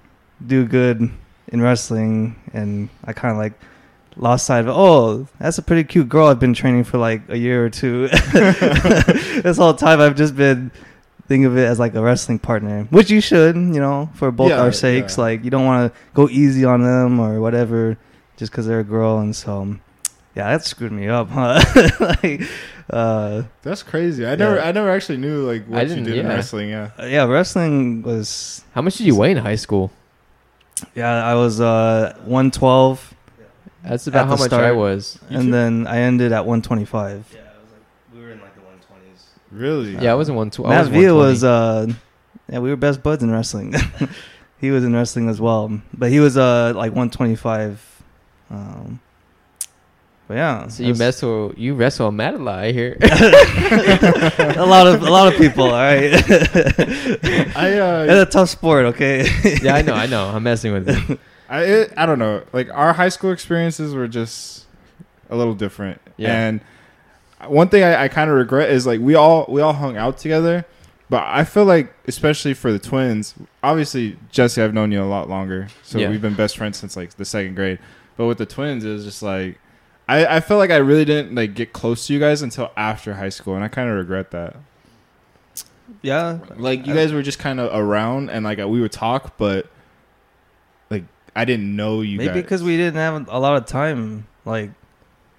do 0.46 0.66
good 0.66 1.10
in 1.50 1.62
wrestling, 1.62 2.36
and 2.54 2.90
I 3.06 3.14
kind 3.14 3.32
of 3.32 3.38
like 3.38 3.54
lost 4.20 4.46
sight 4.46 4.60
of 4.60 4.68
oh 4.70 5.26
that's 5.40 5.58
a 5.58 5.62
pretty 5.62 5.84
cute 5.86 6.10
girl 6.10 6.28
I've 6.28 6.40
been 6.40 6.54
training 6.54 6.84
for 6.84 6.98
like 6.98 7.22
a 7.30 7.38
year 7.38 7.66
or 7.66 7.70
two. 7.70 8.08
this 8.34 9.58
whole 9.58 9.74
time 9.74 10.00
I've 10.02 10.16
just 10.16 10.36
been 10.36 10.72
think 11.28 11.46
of 11.46 11.58
it 11.58 11.66
as 11.66 11.80
like 11.80 11.94
a 11.96 12.02
wrestling 12.02 12.40
partner, 12.40 12.86
which 12.90 13.10
you 13.12 13.22
should, 13.22 13.56
you 13.56 13.80
know, 13.80 14.10
for 14.16 14.32
both 14.32 14.50
Yeah, 14.50 14.62
our 14.62 14.72
sakes. 14.72 15.18
yeah. 15.18 15.24
Like 15.24 15.44
you 15.44 15.50
don't 15.52 15.66
want 15.66 15.94
to 15.94 16.00
go 16.14 16.28
easy 16.30 16.66
on 16.66 16.82
them 16.82 17.20
or 17.20 17.40
whatever, 17.40 17.98
just 18.38 18.52
because 18.52 18.66
they're 18.68 18.80
a 18.82 18.84
girl, 18.84 19.20
and 19.20 19.36
so. 19.36 19.76
Yeah, 20.36 20.52
that 20.52 20.64
screwed 20.64 20.92
me 20.92 21.08
up, 21.10 21.28
huh? 21.32 21.60
like, 22.00 22.44
uh, 22.90 23.44
That's 23.64 23.84
crazy. 23.84 24.26
I 24.26 24.36
never 24.36 24.60
I 24.62 24.72
never 24.72 24.90
actually 24.90 25.18
knew 25.18 25.46
like 25.46 25.66
what 25.66 25.80
I 25.80 25.82
you 25.84 25.90
didn't- 25.90 26.04
did 26.06 26.18
in 26.20 26.28
wrestling. 26.28 26.70
Yeah. 26.70 26.92
Uh, 26.98 27.06
yeah, 27.06 27.26
wrestling 27.26 28.04
was 28.04 28.64
How 28.74 28.82
much 28.82 28.98
did 28.98 29.08
you 29.08 29.16
weigh 29.16 29.32
in 29.32 29.38
high 29.38 29.56
school? 29.58 29.92
yeah, 30.96 31.12
I 31.26 31.36
was 31.36 31.60
uh 31.60 32.14
112 32.26 33.14
That's 33.84 34.08
about 34.08 34.28
how 34.28 34.36
the 34.36 34.44
much 34.44 34.54
I 34.54 34.72
was. 34.72 35.18
You 35.30 35.38
and 35.38 35.46
too? 35.48 35.52
then 35.52 35.88
I 35.88 36.00
ended 36.00 36.32
at 36.32 36.46
125. 36.46 37.26
Yeah, 37.34 37.40
it 37.40 37.46
was 37.62 37.72
like 37.72 37.82
we 38.14 38.22
were 38.22 38.32
in 38.32 38.42
like 38.42 38.54
the 38.56 38.62
120s. 38.62 39.22
Really? 39.52 39.96
Yeah, 39.98 40.12
I 40.12 40.16
wasn't 40.16 40.38
one 40.38 40.50
tw- 40.50 40.66
I 40.66 40.70
Matt 40.70 40.80
was 40.82 40.90
Villa 40.90 41.18
120. 41.18 41.32
was 41.32 41.44
uh 41.44 41.88
yeah, 42.52 42.60
we 42.60 42.70
were 42.70 42.76
best 42.76 43.02
buds 43.04 43.24
in 43.24 43.32
wrestling. 43.32 43.74
he 44.60 44.72
was 44.72 44.84
in 44.84 44.94
wrestling 44.94 45.30
as 45.30 45.40
well, 45.40 45.82
but 45.94 46.10
he 46.10 46.20
was 46.20 46.36
uh 46.38 46.74
like 46.76 46.92
125 46.92 48.04
um 48.52 49.00
but 50.28 50.36
yeah, 50.36 50.68
So 50.68 50.84
you 50.84 50.94
that's- 50.94 51.00
wrestle, 51.24 51.54
you 51.58 51.74
wrestle 51.74 52.08
a 52.10 52.12
Matt 52.12 52.36
a 52.36 52.38
lot, 52.38 52.60
I 52.60 52.72
hear. 52.72 52.98
a 53.02 54.66
lot 54.66 54.86
of 54.86 55.02
a 55.02 55.10
lot 55.10 55.32
of 55.32 55.40
people, 55.40 55.64
all 55.66 55.72
right. 55.72 56.14
I 57.56 57.80
uh 57.80 58.06
it's 58.08 58.30
a 58.30 58.32
tough 58.32 58.50
sport, 58.50 58.86
okay? 58.94 59.26
yeah, 59.64 59.74
I 59.76 59.82
know, 59.82 59.94
I 59.94 60.06
know. 60.06 60.26
I'm 60.28 60.44
messing 60.44 60.74
with 60.74 60.88
you. 60.90 61.18
I 61.50 61.64
it, 61.64 61.94
I 61.98 62.06
don't 62.06 62.20
know. 62.20 62.44
Like 62.54 62.70
our 62.72 62.94
high 62.94 63.10
school 63.10 63.32
experiences 63.32 63.94
were 63.96 64.08
just 64.08 64.66
a 65.30 65.36
little 65.36 65.56
different. 65.56 66.00
Yeah. 66.18 66.34
And 66.48 66.62
one 67.48 67.70
thing 67.70 67.84
I, 67.84 68.04
I 68.04 68.08
kind 68.08 68.30
of 68.30 68.36
regret 68.38 68.70
is 68.70 68.86
like 68.86 69.00
we 69.00 69.16
all 69.16 69.46
we 69.50 69.62
all 69.62 69.74
hung 69.74 69.98
out 69.98 70.18
together, 70.18 70.66
but 71.10 71.24
I 71.26 71.44
feel 71.46 71.66
like 71.66 71.94
especially 72.08 72.54
for 72.54 72.72
the 72.72 72.80
twins, 72.80 73.34
obviously 73.64 74.18
Jesse, 74.32 74.62
I've 74.62 74.74
known 74.74 74.92
you 74.92 75.02
a 75.02 75.06
lot 75.06 75.28
longer, 75.30 75.68
so 75.84 75.98
Yeah. 75.98 76.10
we've 76.10 76.22
been 76.22 76.36
best 76.36 76.58
friends 76.58 76.78
since 76.78 76.96
like 76.96 77.16
the 77.16 77.26
second 77.26 77.56
grade. 77.56 77.80
But 78.18 78.26
with 78.28 78.38
the 78.38 78.46
twins, 78.46 78.84
it 78.86 78.90
was 78.90 79.06
just 79.06 79.24
like 79.24 79.58
I 80.08 80.38
I 80.38 80.40
feel 80.42 80.58
like 80.58 80.70
I 80.72 80.76
really 80.78 81.06
didn't 81.06 81.34
like 81.34 81.54
get 81.56 81.74
close 81.74 82.06
to 82.08 82.14
you 82.14 82.20
guys 82.20 82.42
until 82.42 82.72
after 82.78 83.14
high 83.16 83.30
school, 83.30 83.56
and 83.56 83.64
I 83.64 83.70
kind 83.70 83.90
of 83.90 83.96
regret 83.96 84.32
that. 84.32 84.56
yeah. 86.02 86.40
Like 86.58 86.86
you 86.86 86.94
guys 86.94 87.12
were 87.14 87.22
just 87.24 87.40
kind 87.40 87.60
of 87.60 87.74
around, 87.74 88.30
and 88.30 88.44
like 88.46 88.58
we 88.60 88.82
would 88.82 88.92
talk, 88.92 89.38
but 89.38 89.66
like 89.66 89.70
I 91.36 91.46
didn't 91.46 91.76
know 91.76 92.02
you 92.02 92.18
Maybe 92.18 92.42
because 92.42 92.64
we 92.64 92.78
didn't 92.78 92.96
have 92.96 93.28
a 93.30 93.40
lot 93.40 93.58
of 93.58 93.66
time. 93.66 94.28
Like, 94.46 94.72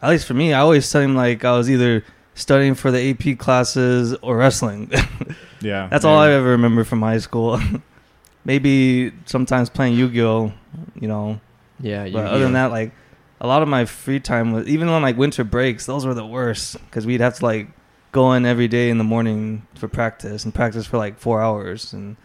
at 0.03 0.11
least 0.11 0.26
for 0.26 0.35
me, 0.35 0.53
I 0.53 0.61
always 0.61 0.87
seemed 0.87 1.16
like 1.16 1.44
I 1.44 1.57
was 1.57 1.70
either 1.70 2.05
studying 2.35 2.74
for 2.74 2.90
the 2.90 3.11
AP 3.11 3.38
classes 3.38 4.14
or 4.22 4.37
wrestling. 4.37 4.90
yeah, 5.61 5.88
That's 5.90 6.05
all 6.05 6.18
I 6.18 6.31
ever 6.31 6.50
remember 6.50 6.85
from 6.85 7.03
high 7.03 7.18
school. 7.18 7.61
Maybe 8.44 9.12
sometimes 9.26 9.68
playing 9.68 9.94
Yu-Gi-Oh, 9.94 10.53
you 10.98 11.09
know. 11.09 11.40
Yeah, 11.79 12.05
you, 12.05 12.14
But 12.14 12.26
other 12.26 12.44
than 12.44 12.55
that, 12.55 12.70
like 12.70 12.92
a 13.40 13.46
lot 13.46 13.62
of 13.62 13.68
my 13.68 13.85
free 13.85 14.20
time 14.20 14.53
was 14.53 14.66
even 14.66 14.88
on 14.88 15.03
like 15.03 15.16
winter 15.16 15.44
breaks. 15.44 15.87
Those 15.87 16.07
were 16.07 16.14
the 16.14 16.26
worst 16.26 16.76
because 16.87 17.07
we'd 17.07 17.20
have 17.20 17.37
to 17.37 17.44
like 17.44 17.68
go 18.12 18.33
in 18.33 18.44
every 18.44 18.68
day 18.68 18.90
in 18.90 18.98
the 18.98 19.05
morning 19.05 19.66
for 19.74 19.88
practice 19.88 20.44
and 20.44 20.55
practice 20.55 20.87
for 20.87 20.98
like 20.98 21.18
four 21.18 21.40
hours. 21.42 21.92
And 21.92 22.16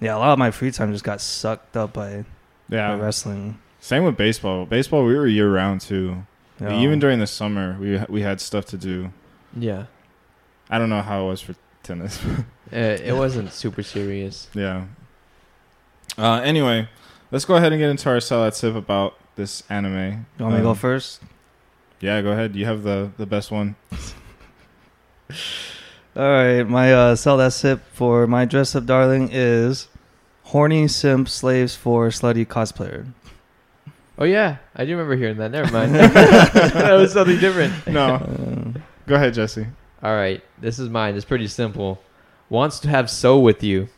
yeah, 0.00 0.16
a 0.16 0.18
lot 0.18 0.32
of 0.32 0.38
my 0.38 0.50
free 0.50 0.70
time 0.70 0.92
just 0.92 1.04
got 1.04 1.20
sucked 1.20 1.76
up 1.76 1.92
by, 1.92 2.24
by 2.33 2.33
Yeah, 2.68 2.96
wrestling. 2.98 3.58
same 3.80 4.04
with 4.04 4.16
baseball. 4.16 4.64
Baseball, 4.66 5.04
we 5.04 5.14
were 5.14 5.26
year 5.26 5.52
round 5.52 5.80
too. 5.80 6.26
Even 6.60 6.98
during 6.98 7.18
the 7.18 7.26
summer, 7.26 7.76
we 7.80 7.98
we 8.08 8.22
had 8.22 8.40
stuff 8.40 8.64
to 8.66 8.76
do. 8.78 9.10
yeah, 9.58 9.86
I 10.70 10.78
don't 10.78 10.88
know 10.88 11.02
how 11.02 11.24
it 11.24 11.28
was 11.28 11.40
for 11.40 11.54
tennis. 11.82 12.20
uh, 12.24 12.42
it 12.76 13.14
wasn't 13.16 13.52
super 13.52 13.82
serious. 13.82 14.48
yeah. 14.54 14.86
Uh, 16.16 16.40
anyway, 16.44 16.88
let's 17.32 17.44
go 17.44 17.56
ahead 17.56 17.72
and 17.72 17.80
get 17.80 17.90
into 17.90 18.08
our 18.08 18.20
sell 18.20 18.44
that 18.44 18.54
sip 18.54 18.74
about 18.76 19.14
this 19.36 19.62
anime. 19.68 20.26
You 20.38 20.44
want 20.44 20.54
me 20.54 20.58
to 20.60 20.62
go 20.62 20.70
Um, 20.70 20.76
first? 20.76 21.20
Yeah, 22.00 22.22
go 22.22 22.30
ahead. 22.32 22.54
You 22.56 22.64
have 22.66 22.82
the 22.84 23.10
the 23.18 23.26
best 23.26 23.50
one. 23.50 23.74
All 26.16 26.22
right, 26.22 26.62
my 26.62 26.92
uh, 26.94 27.16
sell 27.16 27.36
that 27.38 27.52
sip 27.52 27.80
for 27.92 28.26
my 28.28 28.44
dress 28.44 28.76
up 28.76 28.86
darling 28.86 29.28
is 29.32 29.88
horny 30.44 30.88
simp 30.88 31.28
slaves 31.28 31.74
for 31.74 32.08
slutty 32.08 32.46
cosplayer. 32.46 33.06
Oh 34.16 34.24
yeah, 34.24 34.58
I 34.76 34.84
do 34.84 34.92
remember 34.92 35.16
hearing 35.16 35.38
that. 35.38 35.50
Never 35.50 35.72
mind. 35.72 35.94
that 35.96 36.92
was 36.92 37.12
something 37.12 37.38
different. 37.38 37.86
No, 37.88 38.14
Uh, 38.14 38.78
go 39.06 39.16
ahead, 39.16 39.34
Jesse. 39.34 39.66
All 40.02 40.14
right, 40.14 40.42
this 40.60 40.78
is 40.78 40.88
mine. 40.88 41.16
It's 41.16 41.24
pretty 41.24 41.48
simple. 41.48 42.00
Wants 42.48 42.78
to 42.80 42.88
have 42.88 43.10
so 43.10 43.38
with 43.38 43.62
you. 43.64 43.88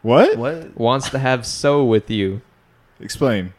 What? 0.00 0.36
what? 0.36 0.76
Wants 0.76 1.08
to 1.10 1.18
have 1.20 1.46
so 1.46 1.84
with 1.84 2.10
you. 2.10 2.40
Explain. 2.98 3.52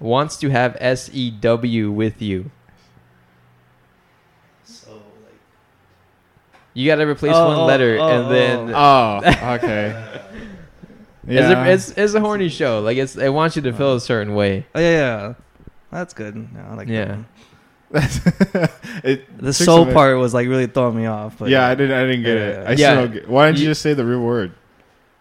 Wants 0.00 0.36
to 0.38 0.48
have 0.50 0.76
S 0.80 1.10
E 1.12 1.30
W 1.30 1.90
with 1.90 2.22
you. 2.22 2.50
So 4.64 4.92
like 4.92 5.40
You 6.76 6.86
got 6.86 6.96
to 6.96 7.06
replace 7.06 7.32
Oh, 7.34 7.46
one 7.48 7.56
oh, 7.56 7.64
letter, 7.64 7.96
oh, 7.98 8.06
and 8.06 8.26
oh, 8.26 8.28
then 8.28 8.74
Oh, 8.74 9.20
oh 9.24 9.52
okay. 9.54 10.20
it's, 11.26 11.48
a, 11.48 11.72
it's 11.72 11.88
it's 11.96 12.12
a 12.12 12.20
horny 12.20 12.50
show. 12.50 12.80
Like 12.80 12.98
it's 12.98 13.16
it 13.16 13.30
wants 13.30 13.56
you 13.56 13.62
to 13.62 13.72
feel 13.72 13.94
a 13.94 14.00
certain 14.00 14.34
way. 14.34 14.66
Oh 14.74 14.80
yeah, 14.80 14.90
yeah, 14.90 15.34
that's 15.90 16.12
good. 16.12 16.36
Yeah, 16.54 16.70
I 16.70 16.74
like 16.74 16.88
Yeah. 16.88 17.22
it 17.94 19.38
The 19.38 19.46
took 19.46 19.54
soul 19.54 19.86
part 19.90 20.18
was 20.18 20.34
like 20.34 20.48
really 20.48 20.66
throwing 20.66 20.96
me 20.96 21.06
off. 21.06 21.38
But 21.38 21.48
yeah, 21.48 21.66
I 21.66 21.74
didn't. 21.74 21.96
I 21.96 22.04
didn't 22.04 22.24
get 22.24 22.36
Yeah, 22.36 22.42
it. 22.44 22.52
yeah. 22.52 22.68
I 22.68 22.70
Yeah. 22.72 22.76
still 22.76 22.94
don't 23.04 23.12
get. 23.14 23.28
Why 23.30 23.46
didn't 23.46 23.58
you 23.58 23.64
You- 23.64 23.70
just 23.70 23.80
say 23.80 23.94
the 23.94 24.04
real 24.04 24.20
word? 24.20 24.52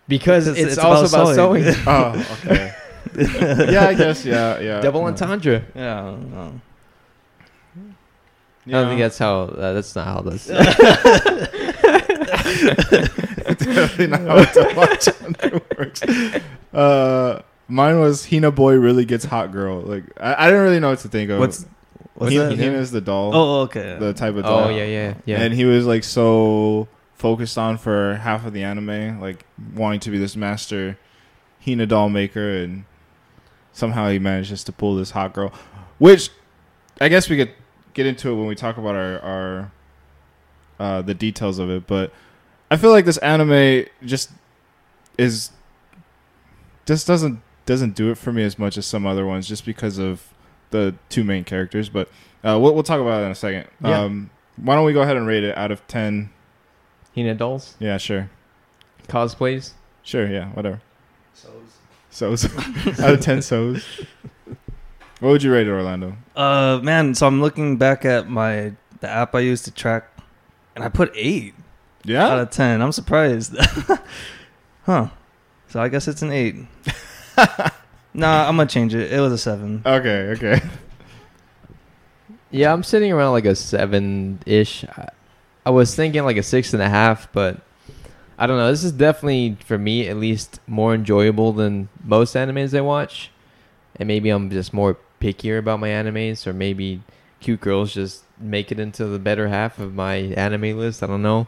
Because 0.10 0.48
It's- 0.50 0.62
it's, 0.62 0.74
it's 0.74 0.84
also 0.84 1.06
about 1.08 1.34
about 1.34 1.36
sewing. 1.36 1.64
sewing. 1.64 1.84
Oh, 1.88 2.38
okay. 2.44 2.74
yeah, 3.72 3.88
I 3.88 3.94
guess. 3.94 4.26
Yeah, 4.26 4.60
yeah. 4.60 4.82
Double 4.82 5.00
Yeah. 5.02 5.08
entendre. 5.08 5.64
yeah. 5.74 6.50
No. 8.66 8.80
I 8.80 8.82
don't 8.82 8.90
think 8.90 9.02
that's 9.02 9.18
how. 9.18 9.42
Uh, 9.42 9.74
that's 9.74 9.96
not 9.96 10.06
how 10.08 10.22
this. 10.22 10.48
Definitely 13.66 14.08
not 14.08 14.22
how 14.22 14.44
to 14.46 14.74
watch 14.76 15.08
anime 15.22 15.62
works. 15.78 16.02
Uh, 16.74 17.42
mine 17.68 18.00
was 18.00 18.30
Hina 18.30 18.52
Boy 18.52 18.74
really 18.74 19.06
gets 19.06 19.26
hot 19.26 19.52
girl. 19.52 19.82
Like 19.82 20.04
I, 20.20 20.46
I 20.46 20.48
didn't 20.48 20.64
really 20.64 20.80
know 20.80 20.90
what 20.90 21.00
to 21.00 21.08
think 21.08 21.30
of. 21.30 21.40
What's 21.40 21.66
what's 22.16 22.34
Hina, 22.34 22.50
that? 22.50 22.58
Hina's 22.58 22.92
the 22.92 23.02
doll. 23.02 23.36
Oh, 23.36 23.62
okay. 23.62 23.98
the 24.00 24.14
type 24.14 24.36
of 24.36 24.44
doll. 24.44 24.66
Oh 24.66 24.70
yeah, 24.70 24.86
yeah, 24.86 25.14
yeah. 25.26 25.42
And 25.42 25.54
he 25.54 25.66
was 25.66 25.86
like 25.86 26.04
so 26.04 26.88
focused 27.14 27.58
on 27.58 27.78
for 27.78 28.16
half 28.16 28.46
of 28.46 28.54
the 28.54 28.64
anime, 28.64 29.20
like 29.20 29.46
wanting 29.74 30.00
to 30.02 30.12
be 30.12 30.18
this 30.18 30.36
master 30.36 30.98
Hina 31.64 31.86
doll 31.86 32.10
maker, 32.10 32.58
and 32.58 32.86
somehow 33.72 34.10
he 34.10 34.20
manages 34.20 34.64
to 34.66 34.72
pull 34.72 34.96
this 34.96 35.12
hot 35.12 35.34
girl. 35.34 35.52
Which 35.98 36.30
I 37.00 37.08
guess 37.10 37.30
we 37.30 37.38
could 37.38 37.52
get 37.96 38.06
into 38.06 38.30
it 38.30 38.36
when 38.36 38.46
we 38.46 38.54
talk 38.54 38.78
about 38.78 38.94
our 38.96 39.20
our 39.22 39.72
uh, 40.80 41.02
the 41.02 41.16
details 41.16 41.58
of 41.58 41.70
it. 41.72 41.88
But 41.88 42.14
I 42.70 42.78
feel 42.78 42.92
like 42.92 43.06
this 43.06 43.18
anime 43.18 43.86
just 44.06 44.30
is 45.18 45.50
just 46.86 47.08
doesn't 47.08 47.42
doesn't 47.66 47.96
do 47.96 48.12
it 48.12 48.18
for 48.20 48.32
me 48.32 48.44
as 48.44 48.60
much 48.60 48.78
as 48.78 48.86
some 48.86 49.08
other 49.08 49.26
ones, 49.26 49.48
just 49.48 49.66
because 49.66 49.98
of 49.98 50.32
the 50.70 50.94
two 51.10 51.24
main 51.24 51.44
characters. 51.44 51.90
But 51.90 52.10
uh, 52.44 52.60
we'll 52.62 52.74
we'll 52.76 52.84
talk 52.84 53.02
about 53.02 53.22
it 53.24 53.26
in 53.26 53.32
a 53.32 53.36
second. 53.36 53.68
Yeah. 53.84 54.02
Um, 54.02 54.30
why 54.58 54.76
don't 54.76 54.86
we 54.86 54.94
go 54.94 55.02
ahead 55.02 55.18
and 55.18 55.26
rate 55.28 55.44
it 55.44 55.58
out 55.58 55.72
of 55.72 55.86
ten? 55.88 56.30
Hina 57.16 57.34
dolls, 57.36 57.76
Yeah, 57.80 57.98
sure, 57.98 58.30
cosplays. 59.08 59.72
sure, 60.04 60.28
yeah, 60.28 60.50
whatever. 60.50 60.82
So 61.34 61.50
So 62.10 62.32
out 63.02 63.14
of 63.14 63.22
ten, 63.22 63.42
so's. 63.42 63.86
What 65.20 65.30
would 65.30 65.44
you 65.44 65.52
rate 65.52 65.68
it, 65.68 65.72
Orlando? 65.72 66.16
Uh, 66.36 66.80
man. 66.84 67.16
So 67.16 67.26
I'm 67.28 67.42
looking 67.42 67.78
back 67.78 68.04
at 68.06 68.30
my 68.30 68.74
the 69.00 69.10
app 69.10 69.34
I 69.36 69.40
use 69.40 69.62
to 69.64 69.72
track, 69.72 70.06
and 70.76 70.84
I 70.84 70.90
put 70.90 71.12
eight 71.16 71.54
Yeah. 72.04 72.28
out 72.28 72.40
of 72.40 72.50
ten. 72.50 72.82
I'm 72.82 72.92
surprised. 72.92 73.56
huh. 74.86 75.08
So 75.70 75.82
I 75.82 75.88
guess 75.90 76.08
it's 76.08 76.22
an 76.22 76.32
eight. 76.32 76.56
nah, 78.14 78.48
I'm 78.48 78.56
gonna 78.58 78.66
change 78.68 78.94
it. 78.94 79.12
It 79.12 79.20
was 79.20 79.32
a 79.34 79.38
seven. 79.38 79.82
okay, 79.86 80.34
okay. 80.36 80.62
Yeah, 82.52 82.72
I'm 82.72 82.84
sitting 82.84 83.12
around 83.12 83.32
like 83.34 83.46
a 83.46 83.56
seven 83.56 84.40
ish. 84.46 84.86
I, 84.86 85.10
I 85.66 85.70
was 85.72 85.96
thinking 85.96 86.24
like 86.24 86.38
a 86.38 86.44
six 86.44 86.74
and 86.74 86.82
a 86.82 86.88
half, 86.90 87.32
but 87.34 87.60
I 88.38 88.48
don't 88.48 88.58
know. 88.58 88.70
This 88.70 88.84
is 88.84 88.92
definitely 88.92 89.58
for 89.66 89.78
me 89.78 90.08
at 90.08 90.18
least 90.18 90.60
more 90.68 90.94
enjoyable 90.94 91.52
than 91.54 91.90
most 92.04 92.36
animes 92.36 92.78
I 92.78 92.82
watch, 92.82 93.32
and 93.98 94.08
maybe 94.08 94.30
I'm 94.30 94.50
just 94.50 94.74
more 94.74 94.98
pickier 95.26 95.58
about 95.58 95.80
my 95.80 95.90
animes, 95.90 96.46
or 96.46 96.54
maybe 96.54 97.02
cute 97.40 97.62
girls 97.62 97.94
just 97.94 98.24
make 98.38 98.72
it 98.72 98.80
into 98.80 99.06
the 99.06 99.20
better 99.20 99.48
half 99.48 99.80
of 99.80 99.94
my 99.94 100.16
anime 100.16 100.78
list. 100.78 101.02
I 101.02 101.08
don't 101.08 101.22
know, 101.22 101.48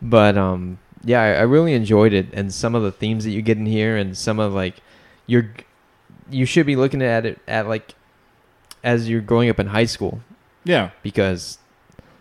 but 0.00 0.36
um, 0.36 0.78
yeah, 1.04 1.22
I, 1.22 1.28
I 1.34 1.42
really 1.42 1.74
enjoyed 1.74 2.12
it, 2.12 2.28
and 2.32 2.52
some 2.52 2.74
of 2.74 2.82
the 2.82 2.92
themes 2.92 3.24
that 3.24 3.30
you 3.30 3.42
get 3.42 3.58
in 3.58 3.66
here, 3.66 3.96
and 3.96 4.16
some 4.16 4.38
of 4.38 4.52
like 4.52 4.76
you're 5.26 5.50
you 6.30 6.46
should 6.46 6.66
be 6.66 6.76
looking 6.76 7.02
at 7.02 7.26
it 7.26 7.38
at 7.46 7.68
like 7.68 7.94
as 8.82 9.08
you're 9.08 9.20
growing 9.20 9.48
up 9.48 9.60
in 9.60 9.68
high 9.68 9.84
school. 9.84 10.20
Yeah, 10.64 10.90
because 11.02 11.58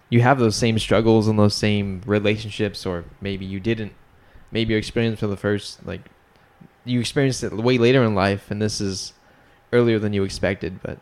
you 0.10 0.22
have 0.22 0.40
those 0.40 0.56
same 0.56 0.78
struggles 0.78 1.28
and 1.28 1.40
those 1.40 1.56
same 1.56 2.02
relationships 2.06 2.86
or 2.86 3.06
maybe 3.22 3.46
you 3.46 3.60
didn't. 3.60 3.94
Maybe 4.52 4.74
you 4.74 4.78
experienced 4.78 5.22
for 5.22 5.28
the 5.28 5.38
first 5.38 5.86
like 5.86 6.02
you 6.84 7.00
experienced 7.00 7.44
it 7.44 7.54
way 7.54 7.78
later 7.78 8.04
in 8.04 8.16
life 8.16 8.52
and 8.52 8.62
this 8.62 8.82
is 8.82 9.14
earlier 9.74 10.00
than 10.00 10.14
you 10.14 10.24
expected 10.24 10.80
but 10.82 11.00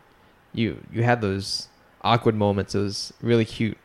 you 0.52 0.78
you 0.92 1.02
had 1.02 1.20
those 1.20 1.68
awkward 2.02 2.34
moments 2.34 2.74
it 2.74 2.78
was 2.80 3.12
really 3.20 3.44
cute 3.44 3.76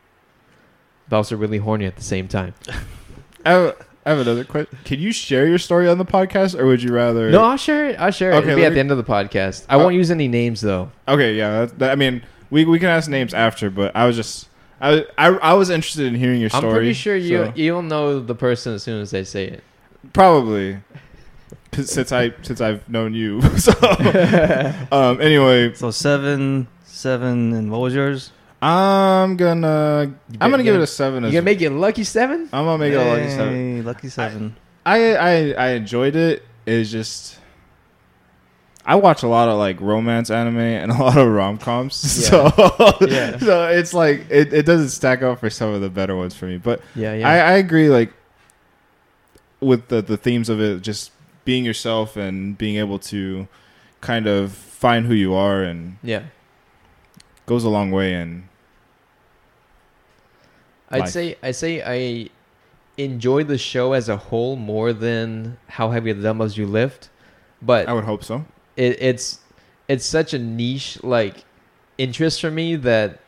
but 1.08 1.16
also 1.16 1.36
really 1.36 1.58
horny 1.58 1.84
at 1.86 1.96
the 1.96 2.02
same 2.02 2.26
time 2.28 2.54
I 3.44 3.50
have, 3.50 3.86
I 4.04 4.10
have 4.10 4.18
another 4.20 4.44
question. 4.44 4.76
Can 4.84 4.98
you 4.98 5.12
share 5.12 5.46
your 5.46 5.58
story 5.58 5.88
on 5.88 5.98
the 5.98 6.04
podcast, 6.04 6.58
or 6.58 6.66
would 6.66 6.82
you 6.82 6.92
rather? 6.92 7.30
no 7.30 7.42
i'll 7.44 7.56
share 7.56 7.90
it 7.90 8.00
i'll 8.00 8.10
share 8.10 8.32
it 8.32 8.36
Okay, 8.36 8.46
it'll 8.48 8.56
be 8.56 8.64
at 8.64 8.70
me- 8.70 8.74
the 8.74 8.80
end 8.80 8.90
of 8.90 8.96
the 8.96 9.04
podcast 9.04 9.64
i 9.68 9.76
won't 9.76 9.94
oh. 9.94 9.98
use 9.98 10.10
any 10.10 10.26
names 10.28 10.60
though 10.60 10.90
Okay, 11.06 11.34
yeah. 11.34 11.66
That, 11.66 11.78
that, 11.78 11.90
I 11.92 11.94
mean, 11.94 12.22
we 12.50 12.64
we 12.64 12.78
can 12.78 12.88
ask 12.88 13.08
names 13.10 13.34
after, 13.34 13.70
but 13.70 13.94
I 13.94 14.06
was 14.06 14.16
just 14.16 14.48
I 14.80 15.04
I, 15.16 15.28
I 15.28 15.52
was 15.54 15.70
interested 15.70 16.06
in 16.06 16.14
hearing 16.16 16.40
your 16.40 16.50
story. 16.50 16.66
i'm 16.66 16.72
pretty 16.72 16.92
sure 16.92 17.14
you 17.16 17.46
so- 17.46 17.52
you'll 17.54 17.82
know 17.82 18.18
the 18.20 18.34
person 18.34 18.74
as 18.74 18.82
soon 18.82 19.00
as 19.00 19.10
they 19.10 19.22
say 19.24 19.46
it 19.46 19.62
probably 20.12 20.78
since 21.84 22.12
I 22.12 22.32
since 22.42 22.60
I've 22.60 22.88
known 22.88 23.14
you. 23.14 23.40
so 23.58 23.72
um, 24.92 25.20
anyway, 25.20 25.74
So 25.74 25.90
seven, 25.90 26.68
seven, 26.84 27.52
and 27.52 27.70
what 27.70 27.80
was 27.80 27.94
yours? 27.94 28.32
I'm 28.62 29.36
gonna 29.36 30.14
You 30.30 30.38
I'm 30.40 30.50
gonna 30.50 30.62
give 30.62 30.74
it 30.74 30.80
a 30.80 30.86
seven. 30.86 31.22
you 31.24 31.28
As, 31.28 31.34
gonna 31.34 31.44
make 31.44 31.60
it 31.60 31.70
lucky 31.70 32.04
seven 32.04 32.48
I'm 32.52 32.64
gonna 32.64 32.78
make 32.78 32.92
it 32.92 32.96
a 32.96 33.04
lucky 33.04 33.28
seven. 33.30 33.84
Lucky 33.84 34.08
seven. 34.08 34.56
I, 34.84 35.14
I 35.14 35.50
I 35.52 35.68
enjoyed 35.72 36.16
it. 36.16 36.42
It's 36.64 36.90
just 36.90 37.38
I 38.88 38.94
watch 38.96 39.22
a 39.24 39.28
lot 39.28 39.48
of 39.48 39.58
like 39.58 39.80
romance 39.80 40.30
anime 40.30 40.58
and 40.58 40.90
a 40.90 40.94
lot 40.96 41.18
of 41.18 41.28
rom 41.28 41.58
coms. 41.58 42.02
Yeah. 42.32 42.50
So 42.50 42.96
Yeah. 43.06 43.38
so 43.38 43.66
it's 43.68 43.92
like 43.92 44.26
it, 44.30 44.52
it 44.54 44.64
doesn't 44.64 44.88
stack 44.90 45.22
up 45.22 45.40
for 45.40 45.50
some 45.50 45.74
of 45.74 45.80
the 45.82 45.90
better 45.90 46.16
ones 46.16 46.34
for 46.34 46.46
me. 46.46 46.56
But 46.56 46.80
yeah 46.94 47.12
yeah 47.14 47.28
I, 47.28 47.36
I 47.38 47.52
agree 47.58 47.90
like 47.90 48.12
with 49.60 49.88
the 49.88 50.00
the 50.02 50.16
themes 50.16 50.48
of 50.48 50.60
it, 50.60 50.80
just 50.82 51.10
being 51.46 51.64
yourself 51.64 52.16
and 52.16 52.58
being 52.58 52.76
able 52.76 52.98
to 52.98 53.48
kind 54.02 54.26
of 54.26 54.52
find 54.52 55.06
who 55.06 55.14
you 55.14 55.32
are 55.32 55.62
and 55.62 55.96
yeah 56.02 56.24
goes 57.46 57.64
a 57.64 57.68
long 57.70 57.90
way 57.90 58.12
and 58.12 58.46
I'd 60.90 61.00
life. 61.00 61.08
say 61.08 61.36
I 61.42 61.52
say 61.52 61.82
I 61.82 62.28
enjoy 63.02 63.44
the 63.44 63.58
show 63.58 63.92
as 63.94 64.08
a 64.08 64.16
whole 64.16 64.56
more 64.56 64.92
than 64.92 65.56
how 65.68 65.90
heavy 65.90 66.12
the 66.12 66.22
dumbbells 66.22 66.56
you 66.56 66.66
lift, 66.66 67.08
but 67.62 67.88
I 67.88 67.92
would 67.92 68.04
hope 68.04 68.22
so. 68.22 68.44
it, 68.76 69.00
it's 69.00 69.40
it's 69.88 70.04
such 70.04 70.34
a 70.34 70.38
niche 70.38 71.02
like 71.02 71.44
interest 71.98 72.40
for 72.40 72.50
me 72.50 72.76
that 72.76 73.20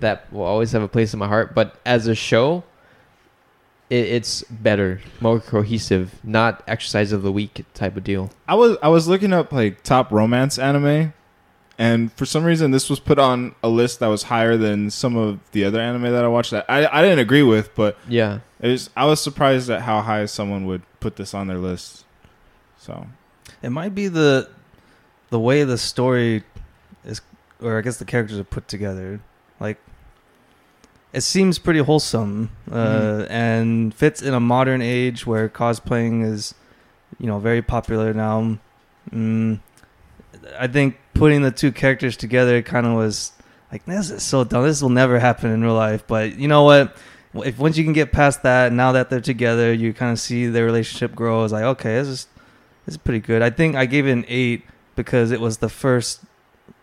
that 0.00 0.32
will 0.32 0.42
always 0.42 0.72
have 0.72 0.82
a 0.82 0.88
place 0.88 1.12
in 1.12 1.18
my 1.18 1.28
heart. 1.28 1.54
But 1.54 1.78
as 1.84 2.06
a 2.06 2.14
show, 2.14 2.64
it, 3.90 3.96
it's 3.96 4.42
better, 4.44 5.00
more 5.20 5.40
cohesive, 5.40 6.14
not 6.24 6.62
exercise 6.66 7.12
of 7.12 7.22
the 7.22 7.32
week 7.32 7.64
type 7.74 7.96
of 7.96 8.04
deal. 8.04 8.30
I 8.48 8.54
was 8.54 8.76
I 8.82 8.88
was 8.88 9.08
looking 9.08 9.32
up 9.32 9.52
like 9.52 9.82
top 9.82 10.10
romance 10.10 10.58
anime, 10.58 11.12
and 11.78 12.12
for 12.12 12.24
some 12.26 12.44
reason 12.44 12.70
this 12.70 12.88
was 12.88 13.00
put 13.00 13.18
on 13.18 13.54
a 13.62 13.68
list 13.68 14.00
that 14.00 14.06
was 14.08 14.24
higher 14.24 14.56
than 14.56 14.90
some 14.90 15.16
of 15.16 15.40
the 15.52 15.64
other 15.64 15.80
anime 15.80 16.02
that 16.12 16.24
I 16.24 16.28
watched. 16.28 16.50
That 16.52 16.66
I 16.68 16.86
I 16.86 17.02
didn't 17.02 17.18
agree 17.20 17.42
with, 17.42 17.74
but 17.74 17.98
Yeah, 18.08 18.40
it 18.60 18.68
was 18.68 18.90
I 18.96 19.04
was 19.06 19.20
surprised 19.20 19.70
at 19.70 19.82
how 19.82 20.00
high 20.00 20.26
someone 20.26 20.66
would 20.66 20.82
put 21.00 21.16
this 21.16 21.34
on 21.34 21.46
their 21.46 21.58
list. 21.58 22.04
So 22.78 23.06
It 23.62 23.70
might 23.70 23.94
be 23.94 24.08
the 24.08 24.48
the 25.30 25.40
way 25.40 25.64
the 25.64 25.78
story 25.78 26.44
is, 27.04 27.20
or 27.60 27.78
I 27.78 27.80
guess 27.82 27.96
the 27.96 28.04
characters 28.04 28.38
are 28.38 28.44
put 28.44 28.68
together. 28.68 29.20
Like, 29.58 29.78
it 31.14 31.22
seems 31.22 31.58
pretty 31.58 31.78
wholesome 31.80 32.50
uh, 32.70 32.74
Mhm. 32.74 33.26
and 33.30 33.94
fits 33.94 34.20
in 34.20 34.34
a 34.34 34.40
modern 34.40 34.82
age 34.82 35.26
where 35.26 35.48
cosplaying 35.48 36.24
is, 36.24 36.54
you 37.18 37.26
know, 37.26 37.38
very 37.38 37.62
popular 37.62 38.12
now. 38.12 38.58
Mm, 39.14 39.60
I 40.58 40.66
think 40.66 40.96
putting 41.14 41.42
the 41.42 41.50
two 41.50 41.70
characters 41.72 42.16
together 42.16 42.60
kind 42.62 42.86
of 42.86 42.94
was 42.94 43.32
like, 43.70 43.84
this 43.86 44.10
is 44.10 44.22
so 44.22 44.44
dumb. 44.44 44.64
This 44.64 44.82
will 44.82 44.88
never 44.90 45.18
happen 45.18 45.50
in 45.50 45.62
real 45.62 45.74
life. 45.74 46.04
But 46.06 46.36
you 46.38 46.48
know 46.48 46.64
what? 46.64 46.96
If 47.34 47.58
once 47.58 47.76
you 47.76 47.84
can 47.84 47.92
get 47.92 48.12
past 48.12 48.42
that, 48.44 48.72
now 48.72 48.92
that 48.92 49.10
they're 49.10 49.20
together, 49.20 49.72
you 49.72 49.92
kind 49.92 50.12
of 50.12 50.18
see 50.20 50.46
their 50.46 50.64
relationship 50.64 51.14
grow. 51.14 51.42
It's 51.44 51.52
like, 51.52 51.64
okay, 51.64 51.94
this 51.96 52.08
is 52.08 52.26
this 52.86 52.94
is 52.94 52.98
pretty 52.98 53.20
good. 53.20 53.40
I 53.42 53.50
think 53.50 53.74
I 53.76 53.86
gave 53.86 54.06
it 54.06 54.12
an 54.12 54.24
eight 54.28 54.62
because 54.96 55.30
it 55.32 55.40
was 55.40 55.58
the 55.58 55.68
first 55.68 56.20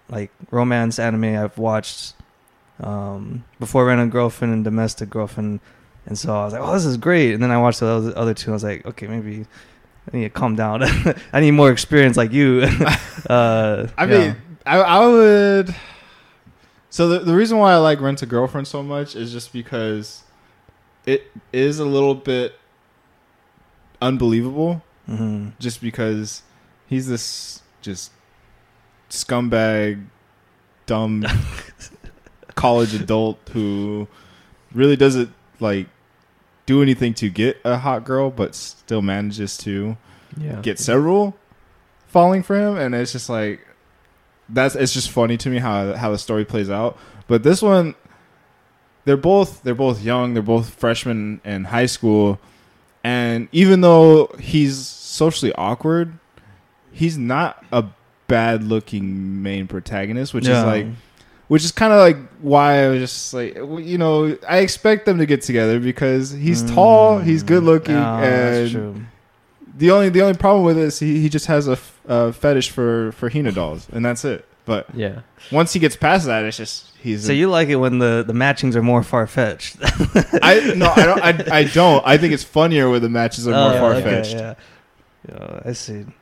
like 0.10 0.32
romance 0.50 1.00
anime 1.00 1.38
I've 1.38 1.58
watched 1.58 2.14
um, 2.82 3.44
before 3.60 3.86
Rent 3.86 4.02
a 4.02 4.08
Girlfriend 4.08 4.54
and 4.54 4.64
Domestic 4.64 5.10
Girlfriend, 5.10 5.60
and 6.06 6.18
so 6.18 6.36
I 6.36 6.46
was 6.46 6.54
like, 6.54 6.62
oh, 6.62 6.74
this 6.74 6.86
is 6.86 6.98
great. 6.98 7.34
And 7.34 7.44
then 7.44 7.52
I 7.52 7.58
watched 7.58 7.80
the 7.80 8.14
other, 8.16 8.34
two. 8.34 8.46
And 8.46 8.54
I 8.54 8.56
was 8.56 8.64
like, 8.64 8.86
okay, 8.86 9.08
maybe 9.08 9.46
I 10.12 10.18
need 10.18 10.24
to 10.24 10.30
calm 10.30 10.56
down. 10.56 10.84
I 11.34 11.40
need 11.40 11.52
more 11.52 11.72
experience 11.72 12.18
like 12.18 12.32
you. 12.32 12.62
uh, 13.30 13.88
I 13.98 14.06
yeah. 14.06 14.18
mean, 14.18 14.36
I, 14.66 14.78
I 14.80 15.08
would. 15.08 15.76
So 16.90 17.08
the 17.08 17.20
the 17.20 17.34
reason 17.36 17.58
why 17.58 17.72
I 17.74 17.78
like 17.78 18.02
Rent 18.02 18.22
a 18.22 18.26
Girlfriend 18.26 18.68
so 18.68 18.84
much 18.84 19.16
is 19.16 19.32
just 19.32 19.54
because 19.54 20.24
it 21.06 21.32
is 21.54 21.80
a 21.80 21.86
little 21.86 22.16
bit 22.16 22.56
unbelievable. 24.02 24.84
Mhm. 25.08 25.54
Just 25.60 25.82
because 25.82 26.44
he's 26.88 27.08
this 27.08 27.62
just 27.82 28.12
scumbag, 29.10 30.06
dumb 30.86 31.26
college 32.62 32.94
adult 32.94 33.40
who 33.54 34.08
really 34.72 34.96
doesn't 34.96 35.34
like 35.60 35.88
do 36.68 36.82
anything 36.82 37.14
to 37.16 37.30
get 37.30 37.58
a 37.64 37.78
hot 37.78 38.04
girl, 38.06 38.30
but 38.30 38.54
still 38.54 39.02
manages 39.02 39.58
to 39.58 39.98
yeah. 40.38 40.62
get 40.62 40.78
several 40.78 41.36
falling 42.08 42.44
for 42.44 42.56
him, 42.56 42.78
and 42.78 42.94
it's 42.94 43.12
just 43.12 43.30
like 43.30 43.68
that's 44.48 44.76
it's 44.76 44.94
just 44.94 45.10
funny 45.10 45.38
to 45.38 45.50
me 45.50 45.58
how 45.58 45.94
how 45.94 46.12
the 46.12 46.18
story 46.20 46.46
plays 46.46 46.70
out. 46.70 46.98
But 47.28 47.42
this 47.42 47.64
one, 47.64 47.96
they're 49.06 49.18
both 49.18 49.64
they're 49.64 49.74
both 49.74 50.04
young, 50.04 50.36
they're 50.36 50.44
both 50.44 50.70
freshmen 50.70 51.42
in 51.44 51.66
high 51.66 51.88
school, 51.88 52.40
and 53.04 53.48
even 53.52 53.82
though 53.82 54.28
he's 54.40 54.78
socially 54.78 55.52
awkward, 55.54 56.14
he's 56.92 57.18
not 57.18 57.66
a 57.72 57.86
bad 58.28 58.64
looking 58.64 59.42
main 59.42 59.68
protagonist, 59.68 60.34
which 60.34 60.48
is 60.48 60.64
like 60.64 60.86
which 61.52 61.66
is 61.66 61.72
kind 61.74 61.92
of 61.92 62.00
like 62.00 62.16
why 62.40 62.86
I 62.86 62.88
was 62.88 63.00
just 63.02 63.34
like, 63.34 63.56
you 63.56 63.98
know, 63.98 64.38
I 64.48 64.60
expect 64.60 65.06
them 65.06 65.18
to 65.18 65.26
get 65.26 65.42
together 65.42 65.82
because 65.82 66.32
he's 66.32 66.64
tall, 66.72 67.20
he's 67.20 67.44
good 67.44 67.64
looking, 67.64 67.96
Yeah, 67.96 68.24
and 68.24 69.08
the 69.78 69.92
only 69.92 70.08
the 70.08 70.22
only 70.22 70.38
problem 70.38 70.64
with 70.64 70.78
it 70.78 70.84
is 70.86 71.00
he, 71.00 71.20
he 71.22 71.28
just 71.28 71.48
has 71.48 71.68
a, 71.68 71.74
f- 71.74 72.00
a 72.08 72.32
fetish 72.32 72.70
for 72.70 73.12
for 73.14 73.30
Hina 73.30 73.52
dolls, 73.52 73.88
and 73.92 74.06
that's 74.06 74.24
it. 74.24 74.46
But 74.64 74.88
Yeah. 74.96 75.22
once 75.52 75.74
he 75.74 75.80
gets 75.80 75.98
past 75.98 76.26
that, 76.28 76.46
it's 76.46 76.56
just 76.56 76.88
he's. 77.04 77.26
So 77.26 77.32
a- 77.34 77.36
you 77.36 77.50
like 77.50 77.68
it 77.68 77.76
when 77.78 78.00
the 78.00 78.24
the 78.26 78.34
matchings 78.34 78.76
are 78.78 78.82
more 78.84 79.04
far 79.04 79.28
fetched? 79.28 79.76
I 80.42 80.74
no, 80.78 80.88
I 80.96 81.04
don't. 81.06 81.22
I, 81.52 81.58
I 81.60 81.64
don't. 81.82 82.02
I 82.08 82.18
think 82.18 82.32
it's 82.34 82.46
funnier 82.46 82.90
when 82.90 83.02
the 83.02 83.10
matches 83.10 83.46
are 83.46 83.52
more 83.52 83.74
Oh, 83.74 83.80
far 83.80 83.94
okay, 83.96 84.04
fetched. 84.04 84.36
yeah. 84.36 84.54
Yeah, 85.28 85.62
I 85.66 85.74
see. 85.74 86.06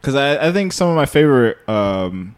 Because 0.00 0.14
I, 0.14 0.48
I 0.48 0.52
think 0.52 0.72
some 0.72 0.88
of 0.88 0.96
my 0.96 1.04
favorite 1.06 1.58
um, 1.68 2.34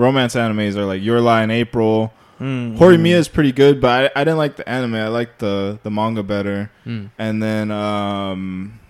romance 0.00 0.34
animes 0.34 0.76
are 0.76 0.84
like 0.84 1.02
Your 1.02 1.20
Lie 1.20 1.44
in 1.44 1.50
April. 1.50 2.12
Mm, 2.40 2.78
Horimiya 2.78 3.16
is 3.16 3.28
pretty 3.28 3.52
good, 3.52 3.80
but 3.80 4.10
I, 4.16 4.20
I 4.20 4.24
didn't 4.24 4.38
like 4.38 4.56
the 4.56 4.66
anime. 4.66 4.94
I 4.94 5.08
liked 5.08 5.40
the 5.40 5.78
the 5.82 5.90
manga 5.90 6.22
better. 6.22 6.70
Mm. 6.86 7.10
And 7.18 7.42
then 7.42 7.70
um, 7.70 8.80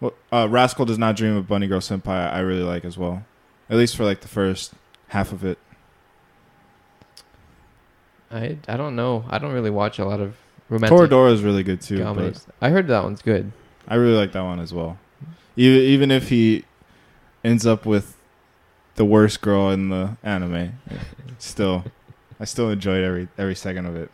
well, 0.00 0.14
uh, 0.32 0.48
Rascal 0.48 0.84
Does 0.84 0.98
Not 0.98 1.16
Dream 1.16 1.36
of 1.36 1.48
Bunny 1.48 1.66
Girl 1.66 1.80
Senpai. 1.80 2.32
I 2.32 2.38
really 2.40 2.62
like 2.62 2.84
as 2.84 2.96
well, 2.96 3.24
at 3.68 3.76
least 3.76 3.96
for 3.96 4.04
like 4.04 4.20
the 4.20 4.28
first 4.28 4.72
half 5.08 5.32
of 5.32 5.44
it. 5.44 5.58
I 8.30 8.58
I 8.68 8.76
don't 8.76 8.94
know. 8.94 9.24
I 9.28 9.38
don't 9.38 9.52
really 9.52 9.70
watch 9.70 9.98
a 9.98 10.04
lot 10.04 10.20
of 10.20 10.36
romantic 10.68 10.96
Toradora 10.96 11.32
is 11.32 11.42
really 11.42 11.64
good 11.64 11.80
too. 11.80 12.04
I 12.60 12.70
heard 12.70 12.86
that 12.86 13.02
one's 13.02 13.22
good. 13.22 13.50
I 13.88 13.96
really 13.96 14.16
like 14.16 14.30
that 14.32 14.42
one 14.42 14.60
as 14.60 14.72
well. 14.72 14.98
Even 15.56 15.80
even 15.80 16.10
if 16.12 16.28
he 16.28 16.64
ends 17.42 17.66
up 17.66 17.84
with 17.84 18.16
the 18.96 19.04
worst 19.04 19.40
girl 19.40 19.70
in 19.70 19.88
the 19.88 20.16
anime, 20.22 20.78
still, 21.38 21.84
I 22.38 22.44
still 22.44 22.70
enjoyed 22.70 23.02
every 23.02 23.28
every 23.38 23.54
second 23.54 23.86
of 23.86 23.96
it. 23.96 24.10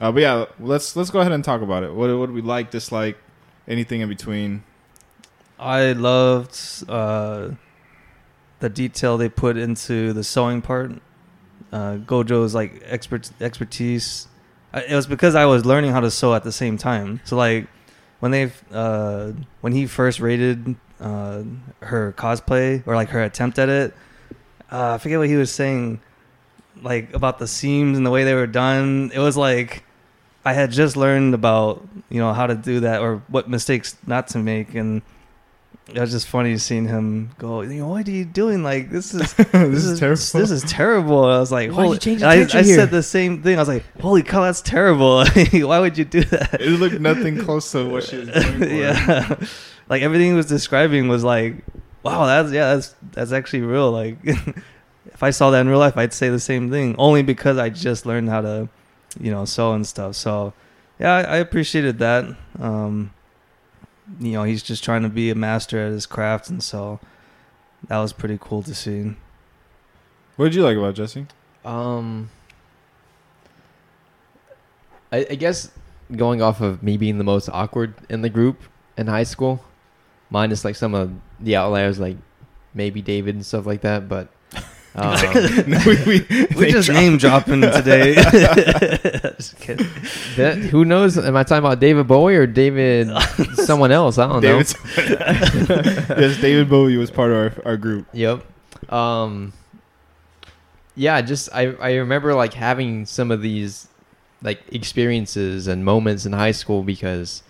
Uh, 0.00 0.12
but 0.12 0.22
yeah, 0.22 0.44
let's 0.58 0.96
let's 0.96 1.10
go 1.10 1.20
ahead 1.20 1.32
and 1.32 1.44
talk 1.44 1.62
about 1.62 1.82
it. 1.82 1.92
What 1.92 2.16
what 2.18 2.30
we 2.30 2.42
like, 2.42 2.70
dislike, 2.70 3.18
anything 3.68 4.00
in 4.00 4.08
between? 4.08 4.64
I 5.58 5.92
loved 5.92 6.58
uh, 6.88 7.50
the 8.60 8.68
detail 8.68 9.16
they 9.16 9.28
put 9.28 9.56
into 9.56 10.12
the 10.12 10.24
sewing 10.24 10.62
part. 10.62 10.92
Uh, 11.72 11.96
Gojo's 11.96 12.54
like 12.54 12.82
expert 12.84 13.30
expertise. 13.40 14.28
It 14.72 14.94
was 14.94 15.06
because 15.06 15.34
I 15.34 15.44
was 15.44 15.64
learning 15.64 15.92
how 15.92 16.00
to 16.00 16.10
sew 16.10 16.34
at 16.34 16.42
the 16.42 16.52
same 16.52 16.76
time. 16.76 17.20
So 17.24 17.36
like 17.36 17.68
when 18.20 18.32
they 18.32 18.50
uh, 18.72 19.32
when 19.60 19.72
he 19.72 19.86
first 19.86 20.18
rated 20.18 20.76
uh, 21.00 21.42
her 21.80 22.12
cosplay 22.16 22.86
or 22.86 22.94
like 22.94 23.10
her 23.10 23.22
attempt 23.22 23.58
at 23.58 23.68
it, 23.68 23.94
uh, 24.70 24.94
I 24.94 24.98
forget 24.98 25.18
what 25.18 25.28
he 25.28 25.36
was 25.36 25.52
saying, 25.52 26.00
like 26.82 27.12
about 27.14 27.38
the 27.38 27.46
seams 27.46 27.96
and 27.96 28.06
the 28.06 28.10
way 28.10 28.24
they 28.24 28.34
were 28.34 28.46
done. 28.46 29.10
It 29.14 29.20
was 29.20 29.36
like 29.36 29.84
I 30.44 30.52
had 30.52 30.70
just 30.70 30.96
learned 30.96 31.34
about 31.34 31.86
you 32.10 32.20
know 32.20 32.32
how 32.32 32.46
to 32.46 32.54
do 32.54 32.80
that 32.80 33.00
or 33.00 33.22
what 33.28 33.48
mistakes 33.48 33.96
not 34.06 34.28
to 34.28 34.38
make 34.38 34.74
and 34.74 35.02
it 35.88 35.98
was 35.98 36.10
just 36.10 36.26
funny 36.26 36.56
seeing 36.56 36.86
him 36.88 37.30
go. 37.38 37.60
You 37.60 37.80
know, 37.80 37.88
what 37.88 38.08
are 38.08 38.10
you 38.10 38.24
doing? 38.24 38.62
Like 38.62 38.90
this 38.90 39.12
is 39.12 39.34
this, 39.52 39.84
is, 39.84 39.98
terrible. 40.00 40.16
This 40.16 40.50
is 40.50 40.62
terrible. 40.62 41.24
I 41.24 41.38
was 41.38 41.52
like, 41.52 41.70
Why'd 41.70 41.78
you 41.78 41.84
holy. 41.84 41.98
change 41.98 42.20
the 42.20 42.28
I, 42.28 42.36
picture 42.38 42.58
I 42.58 42.62
said 42.62 42.90
the 42.90 43.02
same 43.02 43.42
thing. 43.42 43.56
I 43.56 43.60
was 43.60 43.68
like, 43.68 43.84
holy 44.00 44.22
cow, 44.22 44.42
that's 44.42 44.62
terrible. 44.62 45.24
Why 45.52 45.80
would 45.80 45.98
you 45.98 46.06
do 46.06 46.24
that? 46.24 46.60
it 46.60 46.70
looked 46.80 47.00
nothing 47.00 47.38
close 47.38 47.70
to 47.72 47.86
what 47.86 48.04
she 48.04 48.16
was 48.16 48.28
doing. 48.32 48.58
For. 48.58 48.66
yeah, 48.66 49.36
like 49.88 50.02
everything 50.02 50.28
he 50.28 50.32
was 50.32 50.46
describing 50.46 51.08
was 51.08 51.24
like, 51.24 51.56
wow, 52.02 52.26
that's 52.26 52.52
yeah, 52.52 52.74
that's 52.74 52.94
that's 53.12 53.32
actually 53.32 53.62
real. 53.62 53.90
Like, 53.90 54.18
if 54.24 55.22
I 55.22 55.30
saw 55.30 55.50
that 55.50 55.60
in 55.60 55.68
real 55.68 55.78
life, 55.78 55.96
I'd 55.96 56.12
say 56.12 56.28
the 56.28 56.40
same 56.40 56.70
thing. 56.70 56.94
Only 56.98 57.22
because 57.22 57.58
I 57.58 57.70
just 57.70 58.06
learned 58.06 58.28
how 58.28 58.40
to, 58.42 58.68
you 59.20 59.30
know, 59.30 59.44
sew 59.44 59.72
and 59.72 59.86
stuff. 59.86 60.14
So, 60.16 60.52
yeah, 60.98 61.12
I, 61.12 61.22
I 61.22 61.36
appreciated 61.36 61.98
that. 61.98 62.24
Um, 62.58 63.12
you 64.20 64.32
know, 64.32 64.44
he's 64.44 64.62
just 64.62 64.84
trying 64.84 65.02
to 65.02 65.08
be 65.08 65.30
a 65.30 65.34
master 65.34 65.78
at 65.80 65.92
his 65.92 66.06
craft, 66.06 66.50
and 66.50 66.62
so 66.62 67.00
that 67.88 67.98
was 67.98 68.12
pretty 68.12 68.38
cool 68.40 68.62
to 68.62 68.74
see. 68.74 69.14
What 70.36 70.46
did 70.46 70.54
you 70.54 70.64
like 70.64 70.76
about 70.76 70.94
Jesse? 70.94 71.26
Um, 71.64 72.30
I, 75.12 75.26
I 75.30 75.34
guess 75.36 75.70
going 76.14 76.42
off 76.42 76.60
of 76.60 76.82
me 76.82 76.96
being 76.96 77.18
the 77.18 77.24
most 77.24 77.48
awkward 77.48 77.94
in 78.10 78.22
the 78.22 78.28
group 78.28 78.62
in 78.98 79.06
high 79.06 79.22
school, 79.22 79.64
minus 80.34 80.64
like 80.64 80.74
some 80.74 80.94
of 80.94 81.12
the 81.38 81.54
outliers, 81.54 82.00
like 82.00 82.16
maybe 82.74 83.00
David 83.00 83.36
and 83.36 83.46
stuff 83.46 83.66
like 83.66 83.82
that. 83.82 84.08
But 84.08 84.28
um, 84.96 85.16
we 85.86 85.94
we, 86.04 86.46
We 86.56 86.72
just 86.72 86.90
name 86.90 87.16
dropping 87.18 87.60
today. 87.62 88.14
that, 90.36 90.68
who 90.70 90.84
knows? 90.84 91.16
Am 91.16 91.36
I 91.36 91.44
talking 91.44 91.64
about 91.64 91.78
David 91.78 92.08
Bowie 92.08 92.34
or 92.34 92.46
David 92.48 93.08
someone 93.54 93.92
else? 93.92 94.18
I 94.18 94.26
don't 94.26 94.42
know. 94.42 94.60
David. 94.60 94.74
yes, 96.18 96.40
David 96.40 96.68
Bowie 96.68 96.96
was 96.96 97.10
part 97.12 97.30
of 97.30 97.36
our, 97.36 97.52
our 97.64 97.76
group. 97.76 98.06
Yep. 98.12 98.44
Um 98.92 99.52
Yeah, 100.96 101.20
just 101.22 101.48
I 101.54 101.72
I 101.74 101.94
remember 101.94 102.34
like 102.34 102.54
having 102.54 103.06
some 103.06 103.30
of 103.30 103.40
these 103.40 103.86
like 104.42 104.60
experiences 104.72 105.68
and 105.68 105.84
moments 105.84 106.26
in 106.26 106.32
high 106.32 106.52
school 106.52 106.82
because 106.82 107.42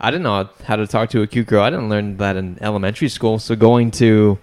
I 0.00 0.10
didn't 0.10 0.24
know 0.24 0.48
how 0.64 0.76
to 0.76 0.86
talk 0.86 1.10
to 1.10 1.22
a 1.22 1.26
cute 1.26 1.46
girl. 1.46 1.62
I 1.62 1.70
didn't 1.70 1.88
learn 1.88 2.16
that 2.18 2.36
in 2.36 2.58
elementary 2.60 3.08
school. 3.08 3.38
So 3.38 3.54
going 3.56 3.90
to 3.92 4.38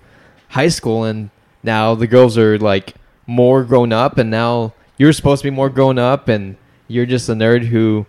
high 0.50 0.70
school 0.70 1.04
and 1.04 1.30
now 1.64 1.94
the 1.96 2.08
girls 2.08 2.38
are 2.38 2.58
like 2.58 2.96
more 3.28 3.64
grown 3.64 3.94
up 3.94 4.18
and 4.18 4.30
now 4.32 4.74
you're 4.98 5.14
supposed 5.14 5.42
to 5.44 5.48
be 5.50 5.56
more 5.56 5.70
grown 5.70 6.00
up 6.00 6.28
and 6.28 6.58
you're 6.88 7.06
just 7.06 7.30
a 7.30 7.34
nerd 7.34 7.66
who 7.66 8.06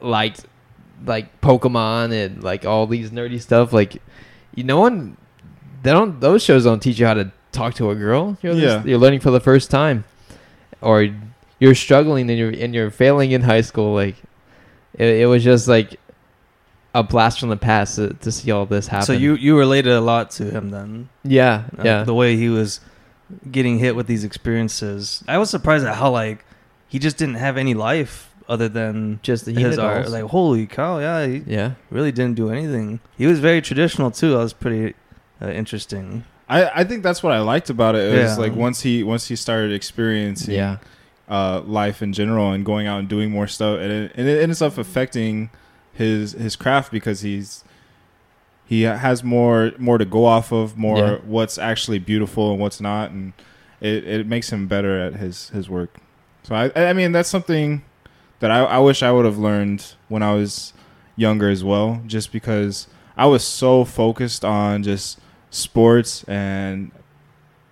liked 0.00 0.44
like 1.04 1.40
Pokemon 1.40 2.12
and 2.12 2.42
like 2.42 2.64
all 2.64 2.86
these 2.86 3.10
nerdy 3.10 3.40
stuff. 3.40 3.72
Like 3.72 4.00
you 4.54 4.62
no 4.64 4.78
one 4.78 5.16
they 5.82 5.90
don't 5.90 6.20
those 6.20 6.42
shows 6.44 6.64
don't 6.64 6.80
teach 6.80 6.98
you 7.00 7.06
how 7.06 7.14
to 7.14 7.32
talk 7.50 7.74
to 7.74 7.90
a 7.90 7.94
girl. 7.94 8.36
You're 8.42 8.54
just- 8.54 8.62
Yeah. 8.62 8.90
you're 8.90 8.98
learning 8.98 9.20
for 9.20 9.30
the 9.30 9.40
first 9.40 9.70
time, 9.70 10.04
or 10.80 11.08
you're 11.58 11.74
struggling 11.74 12.30
and 12.30 12.38
you're 12.38 12.50
and 12.50 12.74
you're 12.74 12.90
failing 12.90 13.32
in 13.32 13.42
high 13.42 13.60
school. 13.62 13.92
Like 13.94 14.16
it, 14.94 15.22
it 15.22 15.26
was 15.26 15.42
just 15.42 15.66
like 15.68 15.98
a 16.94 17.02
blast 17.02 17.40
from 17.40 17.48
the 17.48 17.56
past 17.56 17.96
to, 17.96 18.14
to 18.14 18.30
see 18.30 18.50
all 18.50 18.66
this 18.66 18.86
happen. 18.88 19.06
So 19.06 19.12
you 19.12 19.34
you 19.34 19.58
related 19.58 19.92
a 19.92 20.00
lot 20.00 20.30
to 20.32 20.44
him 20.50 20.70
then. 20.70 21.08
yeah, 21.24 21.64
Uh, 21.78 21.82
yeah, 21.84 22.04
The 22.04 22.14
way 22.14 22.36
he 22.36 22.48
was 22.48 22.80
getting 23.50 23.78
hit 23.78 23.96
with 23.96 24.06
these 24.06 24.24
experiences. 24.24 25.24
I 25.26 25.38
was 25.38 25.50
surprised 25.50 25.86
at 25.86 25.96
how 25.96 26.10
like 26.10 26.44
he 26.88 26.98
just 26.98 27.16
didn't 27.16 27.36
have 27.36 27.56
any 27.56 27.74
life 27.74 28.30
other 28.48 28.68
than 28.68 29.20
just 29.22 29.46
the 29.46 29.52
his 29.52 29.78
art. 29.78 30.10
Like 30.10 30.24
holy 30.24 30.66
cow, 30.66 30.98
yeah, 30.98 31.26
he 31.26 31.42
yeah, 31.46 31.72
really 31.90 32.12
didn't 32.12 32.34
do 32.34 32.50
anything. 32.50 33.00
He 33.16 33.26
was 33.26 33.38
very 33.40 33.62
traditional 33.62 34.10
too. 34.10 34.32
That 34.32 34.38
was 34.38 34.52
pretty 34.52 34.94
uh, 35.40 35.48
interesting. 35.48 36.24
I, 36.48 36.80
I 36.80 36.84
think 36.84 37.02
that's 37.02 37.22
what 37.22 37.32
I 37.32 37.40
liked 37.40 37.70
about 37.70 37.94
it. 37.94 38.12
It 38.12 38.22
was 38.22 38.38
like 38.38 38.54
once 38.54 38.82
he 38.82 39.02
once 39.02 39.28
he 39.28 39.36
started 39.36 39.72
experiencing 39.72 40.54
yeah, 40.54 40.78
uh, 41.28 41.62
life 41.64 42.02
in 42.02 42.12
general 42.12 42.52
and 42.52 42.62
going 42.64 42.86
out 42.86 42.98
and 42.98 43.08
doing 43.08 43.30
more 43.30 43.46
stuff, 43.46 43.78
and 43.80 43.90
it, 43.90 44.12
and 44.14 44.28
it 44.28 44.42
ends 44.42 44.60
up 44.60 44.76
affecting 44.76 45.48
his 45.92 46.32
his 46.32 46.56
craft 46.56 46.90
because 46.92 47.20
he's 47.20 47.64
he 48.64 48.82
has 48.82 49.22
more 49.22 49.72
more 49.78 49.98
to 49.98 50.04
go 50.04 50.24
off 50.24 50.52
of, 50.52 50.76
more 50.76 50.98
Yeah. 50.98 51.16
what's 51.24 51.58
actually 51.58 51.98
beautiful 51.98 52.50
and 52.52 52.60
what's 52.60 52.80
not, 52.80 53.10
and 53.10 53.32
it, 53.80 54.04
it 54.06 54.26
makes 54.26 54.50
him 54.52 54.66
better 54.66 54.98
at 55.00 55.14
his 55.16 55.50
his 55.50 55.68
work. 55.68 55.96
So 56.44 56.54
I 56.54 56.70
I 56.90 56.92
mean 56.92 57.12
that's 57.12 57.28
something 57.28 57.82
that 58.40 58.50
I, 58.50 58.60
I 58.64 58.78
wish 58.78 59.02
I 59.02 59.12
would 59.12 59.24
have 59.24 59.38
learned 59.38 59.94
when 60.08 60.22
I 60.22 60.34
was 60.34 60.72
younger 61.16 61.48
as 61.48 61.62
well, 61.62 62.00
just 62.06 62.32
because 62.32 62.88
I 63.16 63.26
was 63.26 63.44
so 63.44 63.84
focused 63.84 64.44
on 64.44 64.82
just 64.82 65.20
sports 65.50 66.24
and 66.24 66.90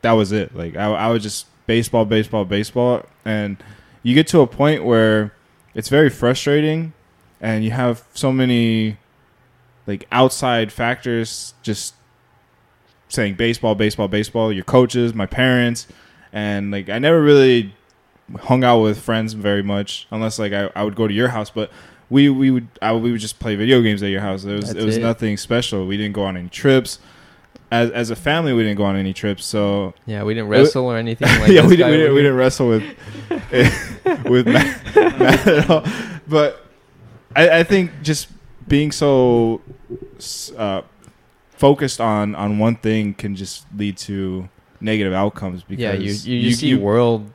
that 0.03 0.13
was 0.13 0.31
it. 0.33 0.55
Like 0.55 0.77
I, 0.77 0.85
I 0.93 1.09
was 1.09 1.23
just 1.23 1.47
baseball, 1.67 2.05
baseball, 2.05 2.45
baseball, 2.45 3.07
and 3.25 3.57
you 4.03 4.15
get 4.15 4.27
to 4.29 4.41
a 4.41 4.47
point 4.47 4.85
where 4.85 5.33
it's 5.75 5.89
very 5.89 6.11
frustrating, 6.11 6.93
and 7.41 7.65
you 7.65 7.71
have 7.71 8.05
so 8.15 8.33
many 8.33 8.99
like 9.87 10.07
outside 10.13 10.73
factors 10.73 11.55
just 11.63 11.95
saying 13.09 13.35
baseball, 13.35 13.75
baseball, 13.75 14.09
baseball. 14.09 14.53
Your 14.53 14.65
coaches, 14.65 15.15
my 15.15 15.27
parents, 15.27 15.87
and 16.33 16.71
like 16.71 16.89
I 16.89 16.99
never 16.99 17.21
really 17.21 17.75
hung 18.41 18.63
out 18.63 18.81
with 18.81 19.01
friends 19.01 19.33
very 19.33 19.63
much 19.63 20.07
unless 20.11 20.39
like 20.39 20.53
I, 20.53 20.71
I 20.77 20.85
would 20.85 20.97
go 20.97 21.09
to 21.09 21.15
your 21.15 21.29
house, 21.29 21.51
but. 21.51 21.71
We, 22.13 22.29
we 22.29 22.51
would 22.51 22.67
I, 22.83 22.93
we 22.93 23.13
would 23.13 23.21
just 23.21 23.39
play 23.39 23.55
video 23.55 23.81
games 23.83 24.03
at 24.03 24.09
your 24.09 24.21
house. 24.21 24.43
It 24.43 24.53
was 24.57 24.65
That's 24.65 24.81
it 24.81 24.85
was 24.85 24.97
it. 24.97 25.01
nothing 25.01 25.37
special. 25.37 25.87
We 25.87 25.97
didn't 25.97 26.15
go 26.15 26.25
on 26.25 26.37
any 26.37 26.49
trips 26.49 26.99
as 27.71 27.91
as 27.91 28.11
a 28.11 28.17
family, 28.17 28.53
we 28.53 28.63
didn't 28.63 28.79
go 28.79 28.85
on 28.85 28.97
any 28.97 29.13
trips. 29.13 29.45
So 29.45 29.95
yeah. 30.07 30.23
We 30.23 30.35
didn't 30.35 30.49
wrestle 30.49 30.87
or 30.87 30.97
anything. 30.97 31.29
Like 31.41 31.51
yeah, 31.51 31.67
we 31.67 31.77
didn't, 31.77 31.93
we, 31.93 31.97
didn't, 31.97 32.15
we 32.15 32.23
didn't 32.23 32.37
wrestle 32.37 32.69
with 32.69 32.83
with 34.25 34.47
Matt, 34.47 34.97
Matt 34.97 35.47
at 35.47 35.71
all. 35.71 35.85
But 36.27 36.67
I, 37.35 37.61
I 37.61 37.63
think 37.63 37.91
just 38.03 38.29
being 38.67 38.93
so 38.93 39.61
uh, 40.57 40.83
focused 41.51 42.01
on 42.01 42.35
on 42.35 42.59
one 42.59 42.77
thing 42.77 43.15
can 43.15 43.37
just 43.37 43.67
lead 43.77 43.97
to 43.99 44.49
negative 44.81 45.13
outcomes 45.13 45.63
because 45.63 45.83
yeah, 45.83 45.93
you 45.93 46.13
you, 46.13 46.49
you 46.49 46.53
see 46.53 46.75
world 46.75 47.31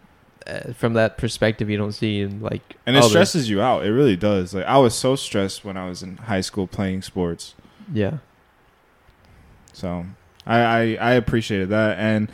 uh, 0.48 0.74
from 0.74 0.94
that 0.94 1.18
perspective 1.18 1.70
you 1.70 1.78
don't 1.78 1.92
see 1.92 2.22
in 2.22 2.42
like 2.42 2.76
and 2.86 2.96
it 2.96 3.04
stresses 3.04 3.50
you 3.50 3.62
out. 3.62 3.86
It 3.86 3.92
really 3.92 4.16
does. 4.16 4.54
Like 4.54 4.66
I 4.66 4.78
was 4.78 4.96
so 4.96 5.16
stressed 5.16 5.64
when 5.64 5.78
I 5.78 5.88
was 5.88 6.04
in 6.04 6.18
high 6.18 6.42
school 6.42 6.68
playing 6.68 7.02
sports. 7.02 7.56
Yeah. 7.94 8.18
So 9.74 10.06
I, 10.46 10.60
I 10.60 10.80
I 10.96 11.12
appreciated 11.14 11.70
that 11.70 11.98
and 12.00 12.32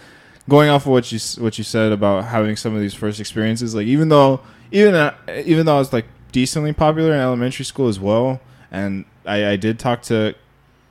going 0.50 0.70
off 0.70 0.86
of 0.86 0.92
what 0.92 1.12
you 1.12 1.20
what 1.44 1.58
you 1.58 1.64
said 1.64 1.92
about 1.92 2.26
having 2.26 2.56
some 2.56 2.76
of 2.76 2.82
these 2.82 2.94
first 2.94 3.20
experiences, 3.20 3.74
like 3.76 3.88
even 3.88 4.10
though 4.10 4.42
even 4.72 4.96
uh, 4.96 5.16
even 5.46 5.66
though 5.66 5.76
I 5.76 5.80
was 5.80 5.94
like 5.94 6.06
decently 6.32 6.74
popular 6.74 7.14
in 7.14 7.20
elementary 7.20 7.66
school 7.66 7.88
as 7.88 8.00
well, 8.00 8.42
and 8.72 9.06
I, 9.26 9.52
I 9.52 9.56
did 9.56 9.80
talk 9.80 10.02
to 10.04 10.36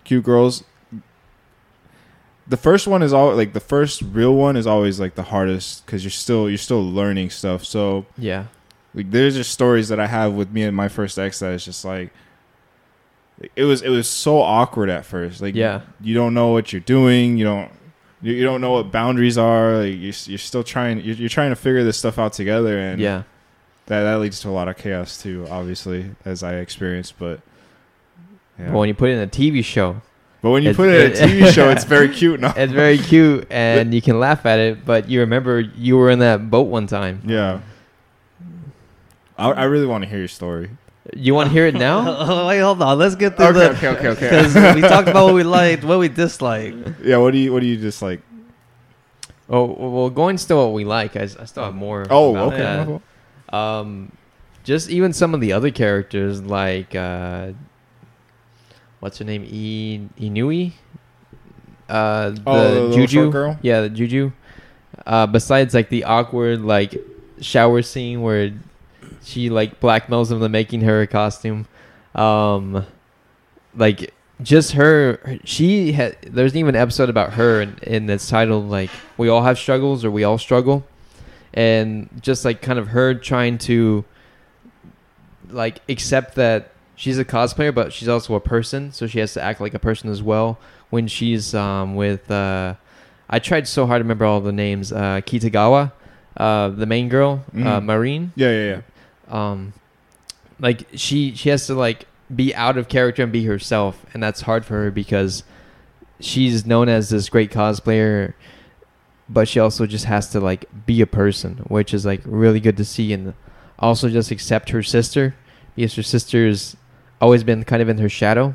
cute 0.04 0.24
girls. 0.24 0.64
The 2.46 2.56
first 2.56 2.86
one 2.86 3.02
is 3.02 3.12
all 3.12 3.34
like 3.34 3.52
the 3.52 3.60
first 3.60 4.02
real 4.02 4.34
one 4.34 4.56
is 4.56 4.66
always 4.66 4.98
like 4.98 5.14
the 5.14 5.24
hardest 5.24 5.86
because 5.86 6.02
you're 6.02 6.10
still 6.10 6.48
you're 6.48 6.58
still 6.58 6.82
learning 6.82 7.30
stuff. 7.30 7.64
So 7.64 8.06
yeah, 8.18 8.46
like 8.94 9.10
there's 9.10 9.36
just 9.36 9.52
stories 9.52 9.88
that 9.88 10.00
I 10.00 10.06
have 10.06 10.32
with 10.32 10.50
me 10.50 10.62
and 10.64 10.76
my 10.76 10.88
first 10.88 11.18
ex 11.18 11.38
that 11.38 11.52
is 11.52 11.64
just 11.64 11.84
like 11.84 12.10
it 13.54 13.64
was 13.64 13.82
it 13.82 13.88
was 13.88 14.08
so 14.08 14.40
awkward 14.40 14.90
at 14.90 15.04
first. 15.04 15.40
Like 15.40 15.54
yeah, 15.54 15.82
you 16.00 16.14
don't 16.14 16.34
know 16.34 16.48
what 16.48 16.72
you're 16.72 16.80
doing. 16.80 17.36
You 17.38 17.44
don't 17.44 17.70
you, 18.20 18.34
you 18.34 18.44
don't 18.44 18.60
know 18.60 18.72
what 18.72 18.92
boundaries 18.92 19.38
are. 19.38 19.78
Like 19.78 19.98
you're, 19.98 20.14
you're 20.24 20.38
still 20.38 20.64
trying 20.64 21.00
you're, 21.00 21.16
you're 21.16 21.28
trying 21.28 21.50
to 21.50 21.56
figure 21.56 21.84
this 21.84 21.98
stuff 21.98 22.18
out 22.18 22.32
together. 22.32 22.78
And 22.78 23.00
yeah, 23.00 23.22
that 23.90 24.04
that 24.04 24.20
leads 24.20 24.38
to 24.38 24.48
a 24.48 24.50
lot 24.50 24.68
of 24.68 24.76
chaos 24.76 25.20
too. 25.20 25.48
Obviously, 25.50 26.12
as 26.24 26.44
I 26.44 26.54
experienced, 26.54 27.18
but 27.18 27.40
yeah. 28.56 28.70
But 28.70 28.78
when 28.78 28.88
you 28.88 28.94
put 28.94 29.10
it 29.10 29.14
in 29.14 29.18
a 29.18 29.26
TV 29.26 29.64
show, 29.64 30.00
but 30.42 30.50
when 30.50 30.62
you 30.62 30.72
put 30.74 30.90
it 30.90 31.20
in 31.20 31.24
a 31.24 31.26
TV 31.28 31.52
show, 31.52 31.70
it's 31.70 31.82
very 31.82 32.08
cute. 32.08 32.38
No, 32.38 32.52
it's 32.56 32.72
very 32.72 32.98
cute, 32.98 33.48
and 33.50 33.92
you 33.92 34.00
can 34.00 34.20
laugh 34.20 34.46
at 34.46 34.60
it. 34.60 34.86
But 34.86 35.08
you 35.08 35.20
remember 35.20 35.58
you 35.58 35.96
were 35.96 36.08
in 36.08 36.20
that 36.20 36.50
boat 36.50 36.68
one 36.68 36.86
time. 36.86 37.22
Yeah. 37.26 37.62
I, 39.36 39.50
I 39.50 39.64
really 39.64 39.86
want 39.86 40.04
to 40.04 40.08
hear 40.08 40.20
your 40.20 40.28
story. 40.28 40.70
You 41.16 41.34
want 41.34 41.48
to 41.48 41.52
hear 41.52 41.66
it 41.66 41.74
now? 41.74 42.04
oh, 42.06 42.46
wait, 42.48 42.60
hold 42.60 42.80
on. 42.82 42.96
Let's 42.96 43.16
get 43.16 43.36
through 43.36 43.46
okay, 43.46 43.58
the. 43.58 43.70
Okay, 43.70 43.88
okay, 43.88 44.08
okay. 44.08 44.30
Because 44.30 44.74
we 44.76 44.82
talked 44.82 45.08
about 45.08 45.24
what 45.24 45.34
we 45.34 45.42
liked, 45.42 45.82
what 45.82 45.98
we 45.98 46.08
disliked. 46.08 46.76
Yeah. 47.02 47.16
What 47.16 47.32
do 47.32 47.38
you 47.38 47.52
What 47.52 47.58
do 47.58 47.66
you 47.66 47.76
dislike? 47.76 48.20
Oh 49.48 49.64
well, 49.64 50.10
going 50.10 50.38
still 50.38 50.64
what 50.64 50.74
we 50.74 50.84
like. 50.84 51.16
I, 51.16 51.22
I 51.22 51.44
still 51.46 51.64
have 51.64 51.74
more. 51.74 52.06
Oh, 52.08 52.36
okay. 52.36 52.58
That. 52.58 52.78
Uh-huh. 52.86 52.98
Um, 53.50 54.12
just 54.64 54.90
even 54.90 55.12
some 55.12 55.34
of 55.34 55.40
the 55.40 55.52
other 55.52 55.70
characters 55.70 56.42
like 56.42 56.94
uh, 56.94 57.52
what's 59.00 59.18
her 59.18 59.24
name? 59.24 59.44
E 59.48 60.08
Inui. 60.18 60.72
Uh, 61.88 62.30
the, 62.30 62.42
oh, 62.46 62.88
the 62.88 62.96
Juju 62.96 63.30
girl. 63.30 63.58
Yeah, 63.62 63.82
the 63.82 63.90
Juju. 63.90 64.32
Uh, 65.06 65.26
besides 65.26 65.74
like 65.74 65.88
the 65.88 66.04
awkward 66.04 66.60
like 66.60 66.96
shower 67.40 67.82
scene 67.82 68.22
where 68.22 68.52
she 69.22 69.50
like 69.50 69.80
blackmails 69.80 70.30
him 70.30 70.36
into 70.36 70.48
making 70.48 70.82
her 70.82 71.02
a 71.02 71.06
costume. 71.06 71.66
Um, 72.14 72.86
like 73.74 74.14
just 74.42 74.72
her, 74.72 75.38
she 75.44 75.92
had. 75.92 76.16
There's 76.22 76.56
even 76.56 76.74
an 76.74 76.80
episode 76.80 77.08
about 77.08 77.34
her, 77.34 77.60
and, 77.60 77.82
and 77.84 78.10
it's 78.10 78.28
titled 78.28 78.68
like 78.68 78.90
"We 79.16 79.28
all 79.28 79.42
have 79.42 79.58
struggles" 79.58 80.04
or 80.04 80.10
"We 80.10 80.24
all 80.24 80.38
struggle," 80.38 80.84
and 81.54 82.08
just 82.20 82.44
like 82.44 82.62
kind 82.62 82.78
of 82.78 82.88
her 82.88 83.14
trying 83.14 83.58
to 83.58 84.04
like 85.48 85.80
accept 85.88 86.36
that 86.36 86.72
she's 86.94 87.18
a 87.18 87.24
cosplayer, 87.24 87.74
but 87.74 87.92
she's 87.92 88.08
also 88.08 88.34
a 88.34 88.40
person, 88.40 88.92
so 88.92 89.06
she 89.06 89.18
has 89.18 89.32
to 89.34 89.42
act 89.42 89.60
like 89.60 89.74
a 89.74 89.78
person 89.78 90.10
as 90.10 90.22
well. 90.22 90.58
When 90.90 91.06
she's 91.06 91.54
um, 91.54 91.94
with, 91.94 92.30
uh, 92.30 92.74
I 93.28 93.38
tried 93.38 93.66
so 93.68 93.86
hard 93.86 94.00
to 94.00 94.04
remember 94.04 94.24
all 94.24 94.40
the 94.40 94.52
names. 94.52 94.92
Uh, 94.92 95.20
Kitagawa, 95.24 95.92
uh, 96.36 96.68
the 96.68 96.86
main 96.86 97.08
girl, 97.08 97.44
mm. 97.54 97.64
uh, 97.64 97.80
Marin. 97.80 98.32
Yeah, 98.36 98.50
yeah, 98.50 98.80
yeah. 99.28 99.50
Um, 99.50 99.72
like 100.58 100.86
she 100.94 101.34
she 101.34 101.48
has 101.48 101.66
to 101.68 101.74
like 101.74 102.06
be 102.34 102.54
out 102.54 102.76
of 102.76 102.88
character 102.88 103.22
and 103.22 103.32
be 103.32 103.44
herself, 103.44 104.04
and 104.12 104.22
that's 104.22 104.42
hard 104.42 104.64
for 104.64 104.74
her 104.74 104.90
because 104.90 105.42
she's 106.20 106.66
known 106.66 106.88
as 106.88 107.08
this 107.08 107.28
great 107.28 107.50
cosplayer, 107.50 108.34
but 109.30 109.46
she 109.46 109.60
also 109.60 109.86
just 109.86 110.06
has 110.06 110.28
to 110.30 110.40
like 110.40 110.66
be 110.84 111.00
a 111.00 111.06
person, 111.06 111.58
which 111.68 111.94
is 111.94 112.04
like 112.04 112.20
really 112.24 112.58
good 112.60 112.76
to 112.76 112.84
see, 112.84 113.12
and 113.12 113.32
also 113.78 114.08
just 114.08 114.32
accept 114.32 114.70
her 114.70 114.82
sister 114.82 115.34
because 115.76 115.94
her 115.94 116.02
sister's 116.02 116.76
always 117.20 117.44
been 117.44 117.64
kind 117.64 117.80
of 117.80 117.88
in 117.88 117.98
her 117.98 118.08
shadow, 118.08 118.54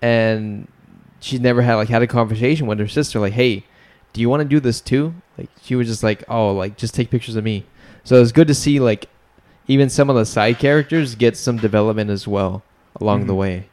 and 0.00 0.68
she's 1.18 1.40
never 1.40 1.62
had 1.62 1.74
like 1.74 1.88
had 1.88 2.02
a 2.02 2.06
conversation 2.06 2.68
with 2.68 2.78
her 2.78 2.88
sister 2.88 3.18
like, 3.18 3.32
hey, 3.32 3.64
do 4.12 4.20
you 4.20 4.28
want 4.30 4.40
to 4.40 4.48
do 4.48 4.60
this 4.60 4.80
too? 4.80 5.12
Like 5.36 5.50
she 5.60 5.74
was 5.74 5.88
just 5.88 6.04
like, 6.04 6.22
oh, 6.28 6.52
like 6.52 6.76
just 6.76 6.94
take 6.94 7.10
pictures 7.10 7.34
of 7.34 7.42
me. 7.42 7.66
So 8.04 8.22
it's 8.22 8.32
good 8.32 8.48
to 8.48 8.54
see 8.54 8.78
like 8.78 9.08
even 9.66 9.90
some 9.90 10.08
of 10.08 10.16
the 10.16 10.24
side 10.24 10.58
characters 10.58 11.16
get 11.16 11.36
some 11.36 11.56
development 11.56 12.10
as 12.10 12.28
well 12.28 12.62
along 13.00 13.20
mm-hmm. 13.20 13.26
the 13.26 13.34
way. 13.34 13.68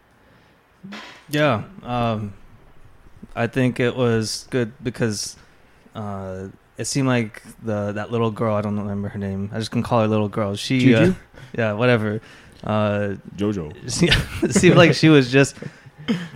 Yeah, 1.29 1.63
um, 1.83 2.33
I 3.35 3.47
think 3.47 3.79
it 3.79 3.95
was 3.95 4.47
good 4.49 4.73
because 4.81 5.35
uh, 5.97 6.47
it 6.77 6.85
seemed 6.85 7.07
like 7.07 7.41
the 7.63 7.91
that 7.93 8.11
little 8.11 8.31
girl. 8.31 8.55
I 8.55 8.61
don't 8.61 8.77
remember 8.77 9.09
her 9.09 9.17
name. 9.17 9.49
I 9.51 9.57
just 9.57 9.71
can 9.71 9.81
call 9.81 10.01
her 10.01 10.07
little 10.07 10.29
girl. 10.29 10.55
She, 10.55 10.93
uh, 10.93 11.13
yeah, 11.57 11.73
whatever. 11.73 12.21
Uh, 12.63 13.15
Jojo. 13.35 13.73
it 14.43 14.53
seemed 14.53 14.75
like 14.75 14.93
she 14.93 15.09
was 15.09 15.31
just 15.31 15.55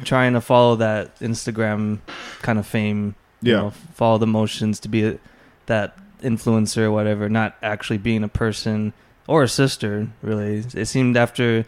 trying 0.04 0.34
to 0.34 0.41
follow 0.41 0.78
that 0.78 1.17
Instagram 1.19 2.00
kind 2.41 2.58
of 2.58 2.65
fame. 2.65 3.15
Yeah. 3.43 3.56
know, 3.56 3.69
follow 3.95 4.17
the 4.19 4.28
motions 4.28 4.80
to 4.82 4.89
be 4.89 5.04
a, 5.04 5.19
that 5.65 5.97
influencer 6.21 6.84
or 6.84 6.91
whatever, 6.91 7.28
not 7.30 7.56
actually 7.63 7.97
being 7.97 8.24
a 8.24 8.28
person 8.28 8.93
or 9.28 9.43
a 9.43 9.47
sister. 9.47 10.08
Really, 10.21 10.63
it 10.74 10.86
seemed 10.88 11.17
after 11.17 11.65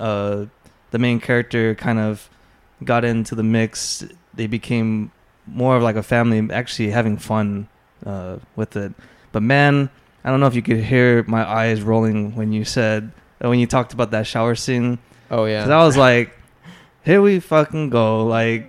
uh, 0.00 0.46
the 0.90 0.98
main 0.98 1.20
character 1.20 1.74
kind 1.74 1.98
of 1.98 2.28
got 2.84 3.04
into 3.04 3.34
the 3.34 3.42
mix, 3.42 4.04
they 4.34 4.46
became 4.46 5.10
more 5.46 5.76
of 5.76 5.82
like 5.82 5.96
a 5.96 6.02
family, 6.02 6.52
actually 6.52 6.90
having 6.90 7.16
fun 7.16 7.68
uh, 8.04 8.38
with 8.56 8.76
it. 8.76 8.92
But 9.32 9.42
man, 9.42 9.90
I 10.24 10.30
don't 10.30 10.40
know 10.40 10.46
if 10.46 10.54
you 10.54 10.62
could 10.62 10.80
hear 10.80 11.22
my 11.24 11.48
eyes 11.48 11.82
rolling 11.82 12.34
when 12.34 12.52
you 12.52 12.64
said 12.64 13.12
uh, 13.42 13.48
when 13.48 13.58
you 13.58 13.66
talked 13.66 13.92
about 13.92 14.10
that 14.10 14.26
shower 14.26 14.54
scene. 14.54 14.98
Oh 15.30 15.44
yeah, 15.44 15.60
because 15.60 15.70
I 15.70 15.84
was 15.84 15.96
like, 15.96 16.36
here 17.04 17.22
we 17.22 17.40
fucking 17.40 17.90
go. 17.90 18.26
Like, 18.26 18.68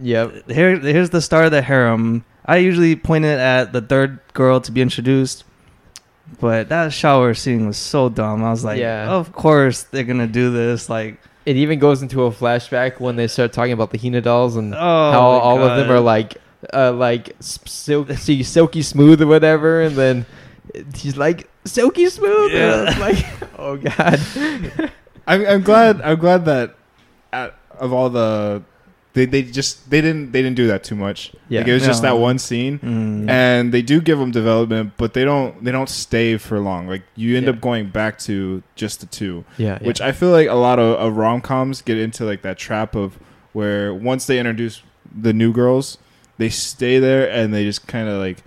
yep. 0.00 0.50
Here, 0.50 0.78
here's 0.78 1.10
the 1.10 1.20
start 1.20 1.46
of 1.46 1.52
the 1.52 1.62
harem. 1.62 2.24
I 2.44 2.58
usually 2.58 2.96
point 2.96 3.24
it 3.24 3.38
at 3.38 3.72
the 3.72 3.80
third 3.80 4.20
girl 4.32 4.60
to 4.60 4.72
be 4.72 4.80
introduced, 4.80 5.44
but 6.40 6.68
that 6.68 6.92
shower 6.92 7.34
scene 7.34 7.66
was 7.66 7.76
so 7.76 8.08
dumb. 8.08 8.44
I 8.44 8.50
was 8.50 8.64
like, 8.64 8.78
yeah. 8.78 9.10
of 9.10 9.32
course 9.32 9.84
they're 9.84 10.04
gonna 10.04 10.26
do 10.26 10.50
this. 10.50 10.88
Like, 10.88 11.20
it 11.46 11.56
even 11.56 11.78
goes 11.78 12.02
into 12.02 12.24
a 12.24 12.30
flashback 12.30 12.98
when 13.00 13.14
they 13.14 13.28
start 13.28 13.52
talking 13.52 13.72
about 13.72 13.90
the 13.92 13.98
Hina 13.98 14.20
dolls 14.20 14.56
and 14.56 14.74
oh 14.74 14.78
how 14.78 15.20
all 15.20 15.58
God. 15.58 15.70
of 15.70 15.78
them 15.78 15.90
are 15.90 16.00
like, 16.00 16.36
uh, 16.74 16.92
like 16.92 17.34
silky, 17.40 18.42
silky 18.42 18.82
smooth 18.82 19.22
or 19.22 19.28
whatever, 19.28 19.80
and 19.80 19.94
then 19.96 20.26
he's 20.94 21.16
like 21.16 21.48
silky 21.64 22.08
smooth. 22.08 22.52
Yeah. 22.52 22.96
like, 22.98 23.24
oh 23.58 23.76
God. 23.76 24.20
I'm, 25.28 25.46
I'm 25.46 25.62
glad. 25.62 26.00
I'm 26.02 26.18
glad 26.18 26.44
that 26.44 26.76
at, 27.32 27.54
of 27.78 27.92
all 27.92 28.10
the 28.10 28.62
they 29.16 29.24
they 29.24 29.42
just 29.42 29.88
they 29.88 30.02
didn't 30.02 30.32
they 30.32 30.42
didn't 30.42 30.56
do 30.56 30.66
that 30.66 30.84
too 30.84 30.94
much. 30.94 31.32
Yeah, 31.48 31.60
like 31.60 31.68
it 31.68 31.72
was 31.72 31.82
no. 31.84 31.88
just 31.88 32.02
that 32.02 32.18
one 32.18 32.38
scene, 32.38 32.78
mm. 32.78 33.30
and 33.30 33.72
they 33.72 33.80
do 33.80 34.02
give 34.02 34.18
them 34.18 34.30
development, 34.30 34.92
but 34.98 35.14
they 35.14 35.24
don't 35.24 35.64
they 35.64 35.72
don't 35.72 35.88
stay 35.88 36.36
for 36.36 36.60
long. 36.60 36.86
Like 36.86 37.02
you 37.14 37.34
end 37.34 37.46
yeah. 37.46 37.52
up 37.52 37.62
going 37.62 37.88
back 37.88 38.18
to 38.20 38.62
just 38.74 39.00
the 39.00 39.06
two. 39.06 39.46
Yeah, 39.56 39.78
which 39.78 40.00
yeah. 40.00 40.08
I 40.08 40.12
feel 40.12 40.28
like 40.28 40.48
a 40.48 40.54
lot 40.54 40.78
of, 40.78 40.96
of 40.98 41.16
rom 41.16 41.40
coms 41.40 41.80
get 41.80 41.96
into 41.96 42.26
like 42.26 42.42
that 42.42 42.58
trap 42.58 42.94
of 42.94 43.18
where 43.54 43.94
once 43.94 44.26
they 44.26 44.38
introduce 44.38 44.82
the 45.10 45.32
new 45.32 45.50
girls, 45.50 45.96
they 46.36 46.50
stay 46.50 46.98
there 46.98 47.26
and 47.30 47.54
they 47.54 47.64
just 47.64 47.86
kind 47.86 48.10
of 48.10 48.20
like 48.20 48.44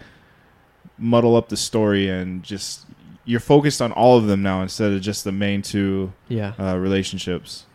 muddle 1.00 1.36
up 1.36 1.50
the 1.50 1.58
story 1.58 2.08
and 2.08 2.44
just 2.44 2.86
you're 3.26 3.40
focused 3.40 3.82
on 3.82 3.92
all 3.94 4.20
of 4.20 4.28
them 4.28 4.44
now 4.44 4.62
instead 4.62 4.92
of 4.92 5.02
just 5.02 5.24
the 5.24 5.32
main 5.32 5.64
two 5.64 6.14
yeah 6.28 6.54
uh, 6.60 6.78
relationships. 6.78 7.66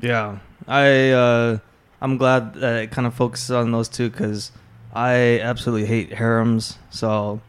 Yeah, 0.00 0.38
I. 0.68 1.10
uh 1.10 1.58
I'm 2.04 2.18
glad 2.18 2.52
that 2.56 2.82
it 2.82 2.90
kind 2.90 3.06
of 3.06 3.14
focuses 3.14 3.50
on 3.50 3.72
those 3.72 3.88
two 3.88 4.10
because 4.10 4.52
I 4.92 5.40
absolutely 5.40 5.86
hate 5.86 6.12
harems. 6.12 6.76
So 6.90 7.40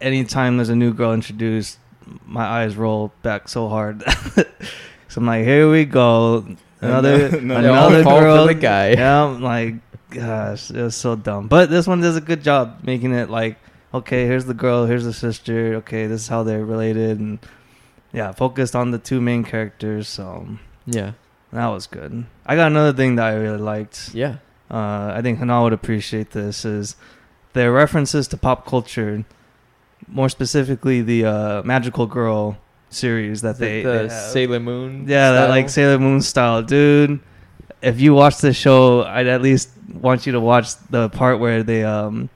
anytime 0.00 0.56
there's 0.56 0.68
a 0.68 0.76
new 0.76 0.94
girl 0.94 1.12
introduced, 1.12 1.80
my 2.24 2.44
eyes 2.44 2.76
roll 2.76 3.12
back 3.22 3.48
so 3.48 3.68
hard. 3.68 4.04
so 4.06 4.44
I'm 5.16 5.26
like, 5.26 5.44
here 5.44 5.68
we 5.68 5.84
go, 5.84 6.46
another 6.80 7.40
no, 7.40 7.56
another 7.56 8.04
girl. 8.04 8.46
the 8.46 8.54
guy. 8.54 8.92
Yeah, 8.92 9.24
I'm 9.24 9.42
like, 9.42 9.74
gosh, 10.10 10.70
it 10.70 10.80
was 10.80 10.94
so 10.94 11.16
dumb. 11.16 11.48
But 11.48 11.68
this 11.68 11.88
one 11.88 12.00
does 12.00 12.16
a 12.16 12.20
good 12.20 12.44
job 12.44 12.84
making 12.84 13.12
it 13.12 13.30
like, 13.30 13.58
okay, 13.92 14.26
here's 14.26 14.44
the 14.44 14.54
girl, 14.54 14.86
here's 14.86 15.04
the 15.04 15.12
sister. 15.12 15.74
Okay, 15.78 16.06
this 16.06 16.20
is 16.20 16.28
how 16.28 16.44
they're 16.44 16.64
related, 16.64 17.18
and 17.18 17.40
yeah, 18.12 18.30
focused 18.30 18.76
on 18.76 18.92
the 18.92 18.98
two 19.00 19.20
main 19.20 19.42
characters. 19.42 20.08
So 20.08 20.46
yeah, 20.86 21.14
That 21.52 21.66
was 21.68 21.86
good. 21.86 22.24
I 22.46 22.56
got 22.56 22.68
another 22.68 22.96
thing 22.96 23.16
that 23.16 23.26
I 23.26 23.34
really 23.34 23.58
liked. 23.58 24.14
Yeah. 24.14 24.36
Uh, 24.70 25.12
I 25.14 25.20
think 25.22 25.38
Hanal 25.38 25.64
would 25.64 25.72
appreciate 25.74 26.30
this. 26.30 26.64
Is 26.64 26.96
their 27.52 27.70
references 27.72 28.26
to 28.28 28.36
pop 28.38 28.66
culture, 28.66 29.24
more 30.08 30.30
specifically 30.30 31.02
the 31.02 31.26
uh, 31.26 31.62
Magical 31.62 32.06
Girl 32.06 32.56
series 32.88 33.42
that 33.42 33.58
they, 33.58 33.82
the, 33.82 33.90
the 33.90 33.98
have. 34.08 34.32
Sailor 34.32 34.60
Moon. 34.60 35.06
Yeah, 35.06 35.32
that 35.32 35.50
like 35.50 35.68
Sailor 35.68 35.98
Moon 35.98 36.22
style, 36.22 36.62
dude. 36.62 37.20
If 37.82 38.00
you 38.00 38.14
watch 38.14 38.38
the 38.38 38.52
show, 38.52 39.02
I'd 39.02 39.26
at 39.26 39.42
least 39.42 39.70
want 39.92 40.24
you 40.24 40.32
to 40.32 40.40
watch 40.40 40.76
the 40.88 41.08
part 41.10 41.38
where 41.38 41.62
they 41.62 41.84
um, 41.84 42.30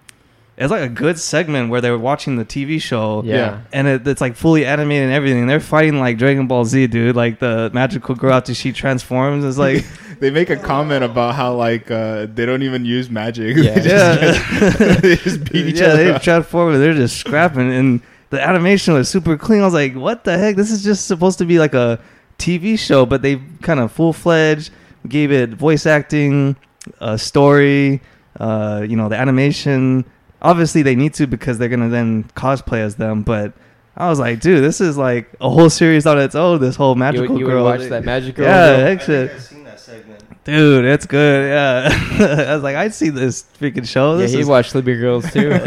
it's 0.56 0.70
like 0.70 0.82
a 0.82 0.88
good 0.88 1.18
segment 1.18 1.70
where 1.70 1.80
they're 1.80 1.98
watching 1.98 2.36
the 2.36 2.44
TV 2.44 2.80
show. 2.80 3.22
Yeah. 3.24 3.62
And 3.72 3.86
it, 3.86 4.06
it's 4.06 4.20
like 4.20 4.36
fully 4.36 4.64
animated 4.64 5.04
and 5.04 5.12
everything. 5.12 5.46
They're 5.46 5.60
fighting 5.60 5.98
like 6.00 6.18
Dragon 6.18 6.46
Ball 6.46 6.64
Z, 6.64 6.86
dude. 6.88 7.16
Like 7.16 7.38
the 7.38 7.70
magical 7.74 8.14
girl 8.14 8.32
after 8.32 8.54
she 8.54 8.72
transforms 8.72 9.44
is 9.44 9.58
like, 9.58 9.84
They 10.18 10.30
make 10.30 10.48
a 10.48 10.56
comment 10.56 11.04
about 11.04 11.34
how 11.34 11.54
like 11.54 11.90
uh, 11.90 12.26
they 12.32 12.46
don't 12.46 12.62
even 12.62 12.86
use 12.86 13.10
magic. 13.10 13.56
Yeah. 13.58 13.74
they, 13.74 13.82
just, 13.82 14.80
yeah, 14.80 14.94
they 15.00 15.16
just 15.16 15.52
beat 15.52 15.66
each 15.66 15.80
yeah, 15.80 15.88
other. 15.88 16.04
they 16.04 16.10
up. 16.10 16.22
transform. 16.22 16.78
They're 16.78 16.94
just 16.94 17.18
scrapping, 17.18 17.70
and 17.70 18.00
the 18.30 18.40
animation 18.40 18.94
was 18.94 19.10
super 19.10 19.36
clean. 19.36 19.60
I 19.60 19.64
was 19.64 19.74
like, 19.74 19.94
what 19.94 20.24
the 20.24 20.38
heck? 20.38 20.56
This 20.56 20.70
is 20.70 20.82
just 20.82 21.06
supposed 21.06 21.36
to 21.38 21.44
be 21.44 21.58
like 21.58 21.74
a 21.74 22.00
TV 22.38 22.78
show, 22.78 23.04
but 23.04 23.20
they 23.20 23.42
kind 23.60 23.78
of 23.78 23.92
full 23.92 24.14
fledged 24.14 24.70
gave 25.08 25.30
it 25.32 25.50
voice 25.50 25.86
acting, 25.86 26.56
a 27.00 27.18
story, 27.18 28.00
uh, 28.40 28.84
you 28.86 28.96
know, 28.96 29.08
the 29.08 29.16
animation. 29.16 30.04
Obviously, 30.42 30.82
they 30.82 30.94
need 30.94 31.14
to 31.14 31.26
because 31.26 31.58
they're 31.58 31.68
gonna 31.68 31.88
then 31.88 32.24
cosplay 32.36 32.78
as 32.78 32.96
them. 32.96 33.22
But 33.22 33.52
I 33.96 34.08
was 34.10 34.18
like, 34.20 34.40
dude, 34.40 34.62
this 34.62 34.80
is 34.80 34.96
like 34.98 35.30
a 35.40 35.48
whole 35.48 35.70
series 35.70 36.06
on 36.06 36.18
its 36.18 36.34
own. 36.34 36.60
This 36.60 36.76
whole 36.76 36.94
You, 36.94 36.98
magical 37.00 37.38
you 37.38 37.46
would 37.46 37.50
girl. 37.52 37.64
watch 37.64 37.80
that 37.88 38.04
magical. 38.04 38.44
Girl. 38.44 38.54
Yeah, 38.54 38.76
girl? 38.76 38.86
heck 38.86 39.00
shit. 39.02 39.30
I've 39.32 39.42
seen 39.42 39.64
that 39.64 39.80
segment. 39.80 40.22
Dude, 40.44 40.84
it's 40.84 41.06
good. 41.06 41.48
Yeah, 41.48 41.88
I 42.50 42.54
was 42.54 42.62
like, 42.62 42.76
I'd 42.76 42.94
see 42.94 43.08
this 43.08 43.46
freaking 43.60 43.84
show. 43.88 44.12
Yeah, 44.12 44.18
This 44.18 44.32
he 44.32 44.40
is- 44.40 44.46
watched 44.46 44.70
Sleepy 44.70 44.94
Girls 44.96 45.24
too. 45.32 45.48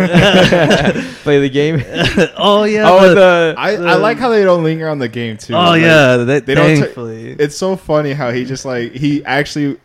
Play 1.23 1.39
the 1.39 1.49
game. 1.51 1.83
oh 2.37 2.63
yeah. 2.63 2.89
oh, 2.89 3.09
the- 3.09 3.15
the 3.15 3.55
I, 3.57 3.71
I 3.73 3.95
like 3.95 4.17
how 4.17 4.29
they 4.29 4.43
don't 4.43 4.63
linger 4.63 4.87
on 4.87 4.99
the 4.99 5.09
game 5.09 5.37
too. 5.37 5.53
oh 5.53 5.57
Like, 5.71 5.81
yeah, 5.81 6.17
they, 6.17 6.39
they 6.39 6.55
don't 6.55 6.75
ta- 6.77 6.81
thankfully. 6.83 7.31
it's 7.31 7.57
so 7.57 7.75
funny 7.75 8.13
how 8.13 8.31
he 8.31 8.45
just 8.45 8.63
like 8.65 8.93
he 8.93 9.23
actually 9.25 9.77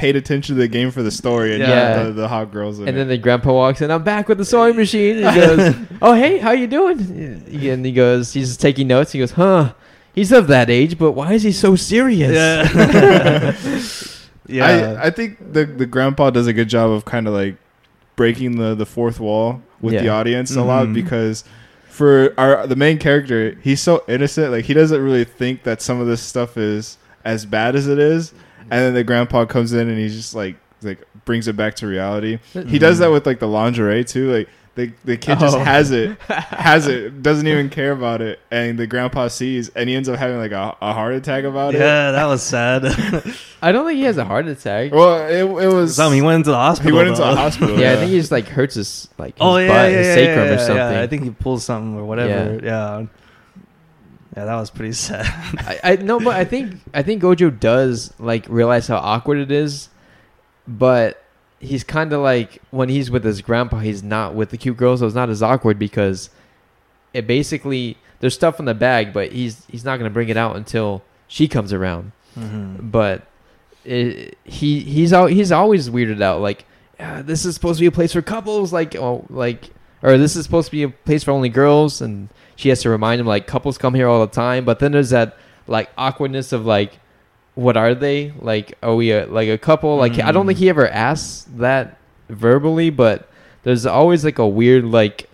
paid 0.00 0.16
attention 0.16 0.56
to 0.56 0.60
the 0.60 0.68
game 0.68 0.90
for 0.90 1.02
the 1.02 1.10
story 1.10 1.50
and 1.52 1.60
Yeah. 1.60 1.68
yeah. 1.68 2.02
the, 2.04 2.12
the 2.12 2.28
hot 2.28 2.50
girls. 2.52 2.78
In 2.78 2.88
and 2.88 2.96
it. 2.96 3.00
then 3.00 3.08
the 3.08 3.18
grandpa 3.18 3.52
walks 3.52 3.80
in. 3.82 3.90
I'm 3.90 4.02
back 4.02 4.28
with 4.28 4.38
the 4.38 4.44
sewing 4.44 4.76
machine. 4.76 5.22
And 5.24 5.34
he 5.34 5.40
goes, 5.40 5.74
"Oh 6.02 6.14
hey, 6.14 6.38
how 6.38 6.52
you 6.52 6.66
doing?" 6.66 6.98
And 7.00 7.84
he 7.84 7.92
goes, 7.92 8.32
he's 8.32 8.56
taking 8.56 8.86
notes. 8.88 9.12
He 9.12 9.18
goes, 9.18 9.32
"Huh." 9.32 9.74
He's 10.12 10.32
of 10.32 10.48
that 10.48 10.68
age, 10.70 10.98
but 10.98 11.12
why 11.12 11.34
is 11.34 11.44
he 11.44 11.52
so 11.52 11.76
serious? 11.76 12.32
yeah. 12.32 13.54
yeah. 14.48 14.98
I, 15.00 15.06
I 15.06 15.10
think 15.10 15.52
the 15.52 15.64
the 15.66 15.86
grandpa 15.86 16.30
does 16.30 16.46
a 16.48 16.52
good 16.52 16.68
job 16.68 16.90
of 16.90 17.04
kind 17.04 17.28
of 17.28 17.34
like 17.34 17.56
breaking 18.16 18.56
the 18.56 18.74
the 18.74 18.86
fourth 18.86 19.20
wall 19.20 19.62
with 19.80 19.94
the 19.94 20.04
Yeah. 20.06 20.14
audience 20.18 20.54
a 20.56 20.62
lot 20.62 20.88
Mhm. 20.88 20.94
because 20.94 21.44
for 21.88 22.34
our 22.38 22.66
the 22.66 22.76
main 22.76 22.98
character 22.98 23.56
he's 23.62 23.80
so 23.80 24.02
innocent 24.08 24.50
like 24.52 24.64
he 24.64 24.74
doesn't 24.74 25.00
really 25.02 25.24
think 25.24 25.62
that 25.62 25.80
some 25.82 26.00
of 26.00 26.06
this 26.06 26.20
stuff 26.20 26.56
is 26.56 26.98
as 27.24 27.44
bad 27.46 27.76
as 27.76 27.86
it 27.88 27.98
is 27.98 28.32
and 28.70 28.80
then 28.84 28.94
the 28.94 29.04
grandpa 29.04 29.44
comes 29.44 29.72
in 29.72 29.88
and 29.88 29.98
he's 29.98 30.14
just 30.14 30.34
like 30.34 30.56
like 30.82 30.98
brings 31.24 31.46
it 31.48 31.56
back 31.56 31.74
to 31.74 31.86
reality 31.86 32.38
he 32.66 32.78
does 32.78 32.98
that 32.98 33.08
mm. 33.08 33.12
with 33.12 33.26
like 33.26 33.38
the 33.38 33.46
lingerie 33.48 34.04
too 34.04 34.32
like 34.32 34.48
the, 34.76 34.92
the 35.04 35.16
kid 35.16 35.38
just 35.40 35.56
Oh. 35.56 35.60
has 35.60 35.90
it 35.90 36.16
has 36.28 36.86
it 36.86 37.22
doesn't 37.22 37.46
even 37.46 37.68
care 37.68 37.90
about 37.92 38.22
it 38.22 38.38
and 38.50 38.78
the 38.78 38.86
grandpa 38.86 39.28
sees 39.28 39.68
and 39.70 39.88
he 39.90 39.94
ends 39.96 40.08
up 40.08 40.16
having 40.18 40.38
like 40.38 40.52
a, 40.52 40.74
a 40.80 40.92
heart 40.94 41.12
attack 41.14 41.44
about 41.44 41.74
it 41.74 41.78
yeah, 41.80 42.12
that 42.12 42.24
was 42.26 42.40
sad. 42.42 42.84
I 43.62 43.72
don't 43.72 43.84
think 43.84 43.98
he 43.98 44.04
has 44.04 44.16
a 44.16 44.24
heart 44.24 44.46
attack. 44.46 44.92
well 44.92 45.26
it, 45.28 45.64
it 45.64 45.68
was 45.74 45.96
Some 45.96 46.12
he 46.14 46.22
went 46.22 46.36
into 46.36 46.50
the 46.50 46.56
hospital. 46.56 46.92
he 46.92 46.96
went 46.96 47.08
into 47.08 47.20
though. 47.20 47.32
a 47.32 47.36
hospital 47.36 47.78
yeah, 47.78 47.92
I 47.92 47.96
think 47.96 48.10
he 48.12 48.18
just 48.18 48.30
like 48.32 48.46
hurts 48.46 48.76
his 48.76 49.08
like 49.18 49.34
his 49.34 49.42
Oh 49.42 49.56
yeah, 49.58 49.68
butt, 49.68 49.90
yeah, 49.90 49.98
his 49.98 50.06
yeah, 50.06 50.14
sacrum 50.14 50.46
yeah, 50.46 50.52
or 50.54 50.58
something. 50.58 50.76
Yeah, 50.76 51.02
I 51.02 51.06
think 51.08 51.22
he 51.24 51.30
pulled 51.30 51.62
something 51.62 51.98
or 51.98 52.04
whatever. 52.06 52.60
Yeah. 52.64 53.06
Yeah. 54.36 54.44
that 54.44 54.56
was 54.56 54.70
pretty 54.70 54.92
sad. 54.92 55.26
I, 55.58 55.80
I 55.82 55.96
no, 55.96 56.18
but 56.20 56.36
I 56.36 56.44
think 56.44 56.80
I 56.94 57.02
think 57.02 57.22
Gojo 57.22 57.58
does 57.58 58.12
like 58.18 58.46
realize 58.48 58.86
how 58.88 58.96
awkward 58.98 59.38
it 59.38 59.50
is, 59.50 59.88
but 60.66 61.22
he's 61.58 61.84
kind 61.84 62.12
of 62.12 62.20
like 62.20 62.60
when 62.70 62.88
he's 62.88 63.10
with 63.10 63.24
his 63.24 63.40
grandpa, 63.42 63.78
he's 63.80 64.02
not 64.02 64.34
with 64.34 64.50
the 64.50 64.56
cute 64.56 64.76
girls, 64.76 65.00
so 65.00 65.06
it's 65.06 65.14
not 65.14 65.28
as 65.30 65.42
awkward 65.42 65.78
because 65.78 66.30
it 67.12 67.26
basically 67.26 67.96
there's 68.20 68.34
stuff 68.34 68.58
in 68.58 68.64
the 68.66 68.74
bag, 68.74 69.12
but 69.12 69.32
he's 69.32 69.64
he's 69.66 69.84
not 69.84 69.96
gonna 69.98 70.10
bring 70.10 70.28
it 70.28 70.36
out 70.36 70.56
until 70.56 71.02
she 71.28 71.48
comes 71.48 71.72
around. 71.72 72.12
Mhm. 72.38 72.90
But 72.90 73.26
it, 73.84 74.36
he 74.44 74.80
he's 74.80 75.12
al- 75.12 75.26
he's 75.26 75.50
always 75.52 75.88
weirded 75.90 76.22
out 76.22 76.40
like 76.40 76.64
"Ah, 76.98 77.22
this 77.24 77.44
is 77.44 77.54
supposed 77.54 77.78
to 77.78 77.82
be 77.82 77.86
a 77.86 77.90
place 77.92 78.12
for 78.12 78.22
couples, 78.22 78.72
like 78.72 78.94
oh 78.96 79.24
like 79.30 79.70
or 80.02 80.16
this 80.16 80.36
is 80.36 80.44
supposed 80.44 80.66
to 80.66 80.72
be 80.72 80.82
a 80.82 80.88
place 80.88 81.24
for 81.24 81.30
only 81.32 81.48
girls, 81.48 82.00
and 82.00 82.28
she 82.60 82.68
has 82.68 82.82
to 82.82 82.90
remind 82.90 83.20
him 83.20 83.26
like 83.26 83.46
couples 83.46 83.78
come 83.78 83.94
here 83.94 84.06
all 84.08 84.20
the 84.26 84.32
time. 84.32 84.64
But 84.64 84.78
then 84.78 84.92
there's 84.92 85.10
that 85.10 85.36
like 85.66 85.90
awkwardness 85.96 86.52
of 86.52 86.64
like, 86.66 86.98
what 87.54 87.76
are 87.76 87.94
they? 87.94 88.32
Like, 88.38 88.76
are 88.82 88.94
we 88.94 89.10
a, 89.12 89.26
like 89.26 89.48
a 89.48 89.58
couple? 89.58 89.96
Like, 89.96 90.18
I 90.18 90.30
don't 90.32 90.44
Mm. 90.44 90.48
think 90.48 90.58
he 90.58 90.68
ever 90.68 90.88
asks 90.88 91.46
that 91.56 91.96
verbally, 92.28 92.90
but 92.90 93.28
there's 93.64 93.84
always 93.86 94.24
like 94.24 94.38
a 94.38 94.46
weird 94.46 94.84
like 94.84 95.28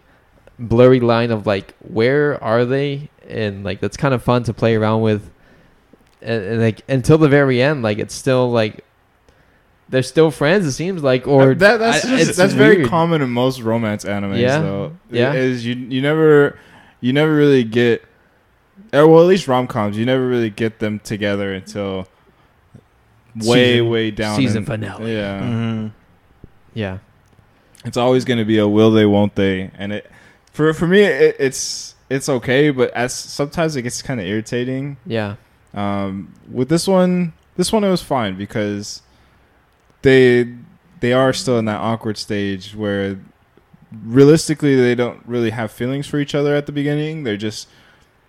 blurry 0.59 1.01
line 1.01 1.31
of 1.31 1.47
like 1.47 1.74
where 1.81 2.43
are 2.43 2.64
they, 2.64 3.11
and 3.29 3.64
like 3.64 3.81
that's 3.81 3.97
kind 3.97 4.14
of 4.14 4.22
fun 4.22 4.43
to 4.45 4.55
play 4.55 4.74
around 4.77 5.03
with. 5.03 5.31
And, 6.22 6.43
and 6.45 6.61
like 6.62 6.81
until 6.89 7.18
the 7.18 7.29
very 7.29 7.61
end, 7.62 7.83
like 7.83 7.99
it's 7.99 8.14
still 8.14 8.51
like 8.51 8.85
they're 9.89 10.03
still 10.03 10.31
friends. 10.33 10.66
It 10.66 10.72
seems 10.72 11.03
like, 11.03 11.29
or 11.29 11.55
that, 11.55 11.77
that's 11.79 12.05
I- 12.05 12.16
just, 12.16 12.37
that's 12.37 12.55
very 12.55 12.89
common 12.89 13.22
in 13.22 13.31
most 13.31 13.61
romance 13.61 14.05
animes 14.05 14.41
Yeah. 14.41 14.59
though 14.61 14.93
Yeah. 15.11 15.33
is 15.35 15.64
you 15.64 15.74
you 15.74 16.01
never 16.03 16.59
you 17.01 17.12
never 17.12 17.34
really 17.34 17.64
get 17.64 18.03
or 18.92 19.07
well 19.09 19.22
at 19.22 19.26
least 19.26 19.49
rom-coms 19.49 19.97
you 19.97 20.05
never 20.07 20.26
really 20.26 20.51
get 20.51 20.78
them 20.80 20.99
together 21.01 21.53
until 21.55 22.07
way 23.36 23.74
Season- 23.74 23.88
way 23.90 24.11
down 24.11 24.36
season 24.36 24.59
in- 24.59 24.64
finale. 24.66 25.12
yeah 25.14 25.40
Mhm. 25.40 25.92
Yeah, 26.74 26.99
it's 27.86 27.97
always 27.97 28.26
going 28.26 28.38
to 28.38 28.44
be 28.44 28.59
a 28.59 28.68
will 28.68 28.90
they 28.90 29.07
won't 29.07 29.34
they 29.34 29.70
and 29.78 29.92
it 29.94 30.11
for 30.53 30.72
for 30.74 30.86
me 30.86 31.01
it, 31.01 31.36
it's 31.38 31.94
it's 32.11 32.28
okay 32.28 32.70
but 32.70 32.90
as 32.92 33.14
sometimes 33.14 33.76
it 33.76 33.82
gets 33.82 34.03
kind 34.03 34.20
of 34.20 34.26
irritating 34.26 34.97
yeah, 35.07 35.36
um, 35.74 36.32
with 36.51 36.68
this 36.68 36.86
one, 36.86 37.32
this 37.57 37.72
one 37.72 37.82
it 37.82 37.90
was 37.90 38.03
fine 38.03 38.36
because 38.36 39.01
they 40.03 40.53
they 41.01 41.12
are 41.14 41.32
still 41.32 41.59
in 41.59 41.64
that 41.64 41.80
awkward 41.80 42.16
stage 42.18 42.74
where 42.74 43.18
realistically 44.05 44.76
they 44.76 44.95
don't 44.95 45.22
really 45.26 45.51
have 45.51 45.70
feelings 45.70 46.07
for 46.07 46.18
each 46.18 46.34
other 46.34 46.55
at 46.55 46.66
the 46.66 46.72
beginning. 46.72 47.24
They're 47.24 47.37
just 47.37 47.68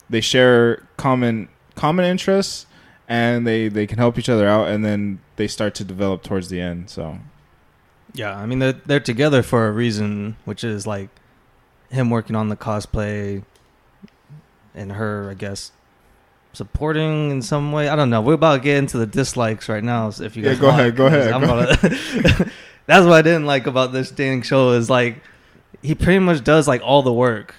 they 0.10 0.22
share 0.22 0.84
common 0.98 1.50
common 1.76 2.06
interests 2.06 2.66
and 3.08 3.46
they 3.48 3.68
they 3.68 3.88
can 3.88 3.98
help 3.98 4.18
each 4.18 4.30
other 4.30 4.48
out 4.48 4.68
and 4.68 4.84
then 4.86 5.20
they 5.36 5.48
start 5.48 5.76
to 5.76 5.84
develop 5.84 6.24
towards 6.24 6.50
the 6.50 6.62
end. 6.62 6.90
So 6.90 7.20
Yeah, 8.14 8.36
I 8.38 8.46
mean 8.46 8.60
they're 8.60 8.74
they're 8.74 9.00
together 9.00 9.42
for 9.44 9.68
a 9.68 9.72
reason, 9.72 10.38
which 10.46 10.64
is 10.64 10.86
like 10.88 11.10
him 11.90 12.10
working 12.10 12.36
on 12.36 12.50
the 12.50 12.58
cosplay 12.58 13.44
and 14.76 14.92
her, 14.92 15.30
I 15.32 15.34
guess, 15.34 15.72
supporting 16.54 17.32
in 17.32 17.42
some 17.42 17.72
way. 17.72 17.90
I 17.90 17.96
don't 17.96 18.10
know. 18.10 18.22
We're 18.22 18.34
about 18.34 18.58
to 18.58 18.62
get 18.62 18.78
into 18.78 18.98
the 18.98 19.06
dislikes 19.08 19.70
right 19.70 19.84
now. 19.84 20.10
So 20.12 20.24
if 20.24 20.36
you 20.36 20.44
Yeah, 20.44 20.56
go 20.56 20.68
want, 20.68 20.80
ahead, 20.82 20.96
go 20.96 21.06
ahead, 21.08 21.32
go 21.32 21.40
gonna- 21.40 22.52
That's 22.86 23.06
what 23.06 23.14
I 23.14 23.22
didn't 23.22 23.46
like 23.46 23.68
about 23.68 23.92
this 23.92 24.12
dang 24.12 24.42
show 24.44 24.72
is 24.72 24.90
like 24.90 25.18
he 25.82 25.96
pretty 25.96 26.20
much 26.20 26.44
does 26.44 26.68
like 26.68 26.82
all 26.84 27.02
the 27.02 27.14
work 27.14 27.56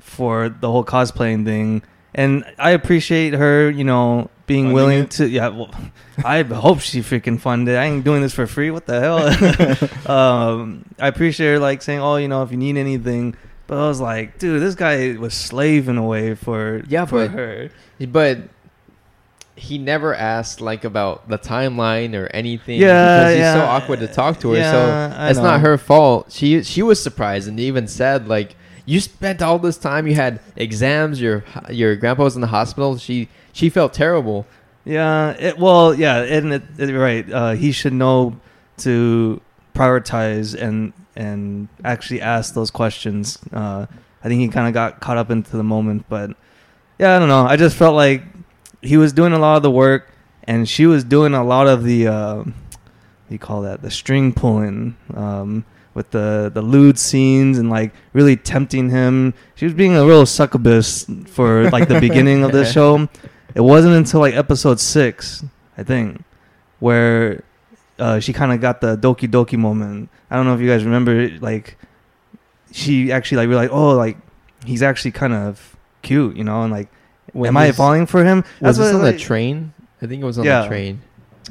for 0.00 0.48
the 0.48 0.70
whole 0.70 0.84
cosplaying 0.84 1.44
thing, 1.44 1.82
and 2.14 2.44
I 2.58 2.70
appreciate 2.70 3.34
her, 3.34 3.68
you 3.70 3.84
know, 3.84 4.30
being 4.46 4.66
Funding 4.66 4.74
willing 4.74 4.98
it? 5.04 5.10
to. 5.12 5.28
Yeah, 5.28 5.48
well, 5.48 5.70
I 6.24 6.42
hope 6.42 6.80
she 6.80 7.00
freaking 7.00 7.40
funded. 7.40 7.76
I 7.76 7.84
ain't 7.86 8.04
doing 8.04 8.22
this 8.22 8.32
for 8.32 8.46
free. 8.46 8.70
What 8.70 8.86
the 8.86 9.00
hell? 9.00 10.10
um, 10.10 10.84
I 10.98 11.08
appreciate 11.08 11.52
her 11.54 11.58
like 11.58 11.82
saying, 11.82 12.00
"Oh, 12.00 12.16
you 12.16 12.28
know, 12.28 12.42
if 12.42 12.50
you 12.50 12.56
need 12.56 12.76
anything." 12.76 13.36
But 13.68 13.78
I 13.78 13.88
was 13.88 14.00
like, 14.00 14.38
dude, 14.38 14.62
this 14.62 14.76
guy 14.76 15.16
was 15.18 15.34
slaving 15.34 15.96
away 15.96 16.36
for 16.36 16.84
Yeah, 16.86 17.04
for 17.04 17.26
but- 17.26 17.30
her. 17.32 17.70
but 18.08 18.38
he 19.56 19.78
never 19.78 20.14
asked 20.14 20.60
like 20.60 20.84
about 20.84 21.28
the 21.28 21.38
timeline 21.38 22.14
or 22.14 22.26
anything. 22.28 22.78
Yeah, 22.78 23.18
because 23.18 23.34
he's 23.34 23.62
so 23.62 23.66
awkward 23.66 24.00
to 24.00 24.06
talk 24.06 24.38
to 24.40 24.50
her. 24.50 24.56
Yeah, 24.58 24.70
so 24.70 25.18
I 25.18 25.30
it's 25.30 25.38
not 25.38 25.60
her 25.60 25.78
fault. 25.78 26.30
She 26.30 26.62
she 26.62 26.82
was 26.82 27.02
surprised 27.02 27.48
and 27.48 27.58
even 27.58 27.88
said 27.88 28.28
like, 28.28 28.54
"You 28.84 29.00
spent 29.00 29.42
all 29.42 29.58
this 29.58 29.78
time. 29.78 30.06
You 30.06 30.14
had 30.14 30.40
exams. 30.56 31.20
Your 31.20 31.44
your 31.70 31.96
grandpa 31.96 32.24
was 32.24 32.34
in 32.34 32.42
the 32.42 32.48
hospital. 32.48 32.98
She 32.98 33.28
she 33.52 33.70
felt 33.70 33.94
terrible. 33.94 34.46
Yeah, 34.84 35.30
it, 35.30 35.58
well, 35.58 35.94
yeah, 35.94 36.22
and 36.22 36.52
it, 36.52 36.62
it, 36.78 36.92
right. 36.94 37.28
Uh, 37.28 37.52
he 37.52 37.72
should 37.72 37.92
know 37.92 38.38
to 38.78 39.40
prioritize 39.74 40.54
and 40.54 40.92
and 41.16 41.68
actually 41.82 42.20
ask 42.20 42.54
those 42.54 42.70
questions. 42.70 43.38
Uh, 43.52 43.86
I 44.22 44.28
think 44.28 44.40
he 44.40 44.48
kind 44.48 44.68
of 44.68 44.74
got 44.74 45.00
caught 45.00 45.16
up 45.16 45.30
into 45.30 45.56
the 45.56 45.64
moment, 45.64 46.04
but 46.08 46.30
yeah, 46.98 47.16
I 47.16 47.18
don't 47.18 47.28
know. 47.28 47.46
I 47.46 47.56
just 47.56 47.76
felt 47.76 47.94
like 47.94 48.22
he 48.86 48.96
was 48.96 49.12
doing 49.12 49.32
a 49.32 49.38
lot 49.38 49.56
of 49.56 49.62
the 49.62 49.70
work, 49.70 50.10
and 50.44 50.68
she 50.68 50.86
was 50.86 51.04
doing 51.04 51.34
a 51.34 51.44
lot 51.44 51.66
of 51.66 51.84
the 51.84 52.06
uh, 52.06 52.44
you 53.28 53.38
call 53.38 53.62
that 53.62 53.82
the 53.82 53.90
string 53.90 54.32
pulling 54.32 54.96
um, 55.14 55.64
with 55.94 56.10
the 56.10 56.50
the 56.52 56.62
lewd 56.62 56.98
scenes 56.98 57.58
and 57.58 57.70
like 57.70 57.92
really 58.12 58.36
tempting 58.36 58.90
him. 58.90 59.34
She 59.54 59.64
was 59.64 59.74
being 59.74 59.96
a 59.96 60.04
real 60.06 60.26
succubus 60.26 61.06
for 61.26 61.70
like 61.70 61.88
the 61.88 62.00
beginning 62.08 62.44
of 62.44 62.52
the 62.52 62.64
show. 62.64 63.08
It 63.54 63.62
wasn't 63.62 63.94
until 63.94 64.20
like 64.20 64.34
episode 64.34 64.80
six, 64.80 65.44
I 65.78 65.82
think, 65.82 66.22
where 66.78 67.42
uh, 67.98 68.20
she 68.20 68.32
kind 68.32 68.52
of 68.52 68.60
got 68.60 68.80
the 68.80 68.96
Doki 68.96 69.28
Doki 69.28 69.58
moment. 69.58 70.10
I 70.30 70.36
don't 70.36 70.46
know 70.46 70.54
if 70.54 70.60
you 70.60 70.68
guys 70.68 70.84
remember, 70.84 71.30
like 71.38 71.78
she 72.72 73.10
actually 73.10 73.38
like 73.38 73.48
realized, 73.48 73.72
oh, 73.72 73.92
like 73.92 74.18
he's 74.64 74.82
actually 74.82 75.12
kind 75.12 75.32
of 75.32 75.76
cute, 76.02 76.36
you 76.36 76.44
know, 76.44 76.62
and 76.62 76.72
like, 76.72 76.88
When 77.32 77.48
am 77.48 77.56
I 77.56 77.72
falling 77.72 78.06
for 78.06 78.24
him? 78.24 78.44
Was 78.60 78.78
this 78.78 78.94
on 78.94 79.02
like- 79.02 79.14
the 79.14 79.20
train? 79.20 79.72
I 80.02 80.06
think 80.06 80.22
it 80.22 80.24
was 80.26 80.38
on 80.38 80.44
Yeah. 80.44 80.62
the 80.62 80.68
train. 80.68 81.00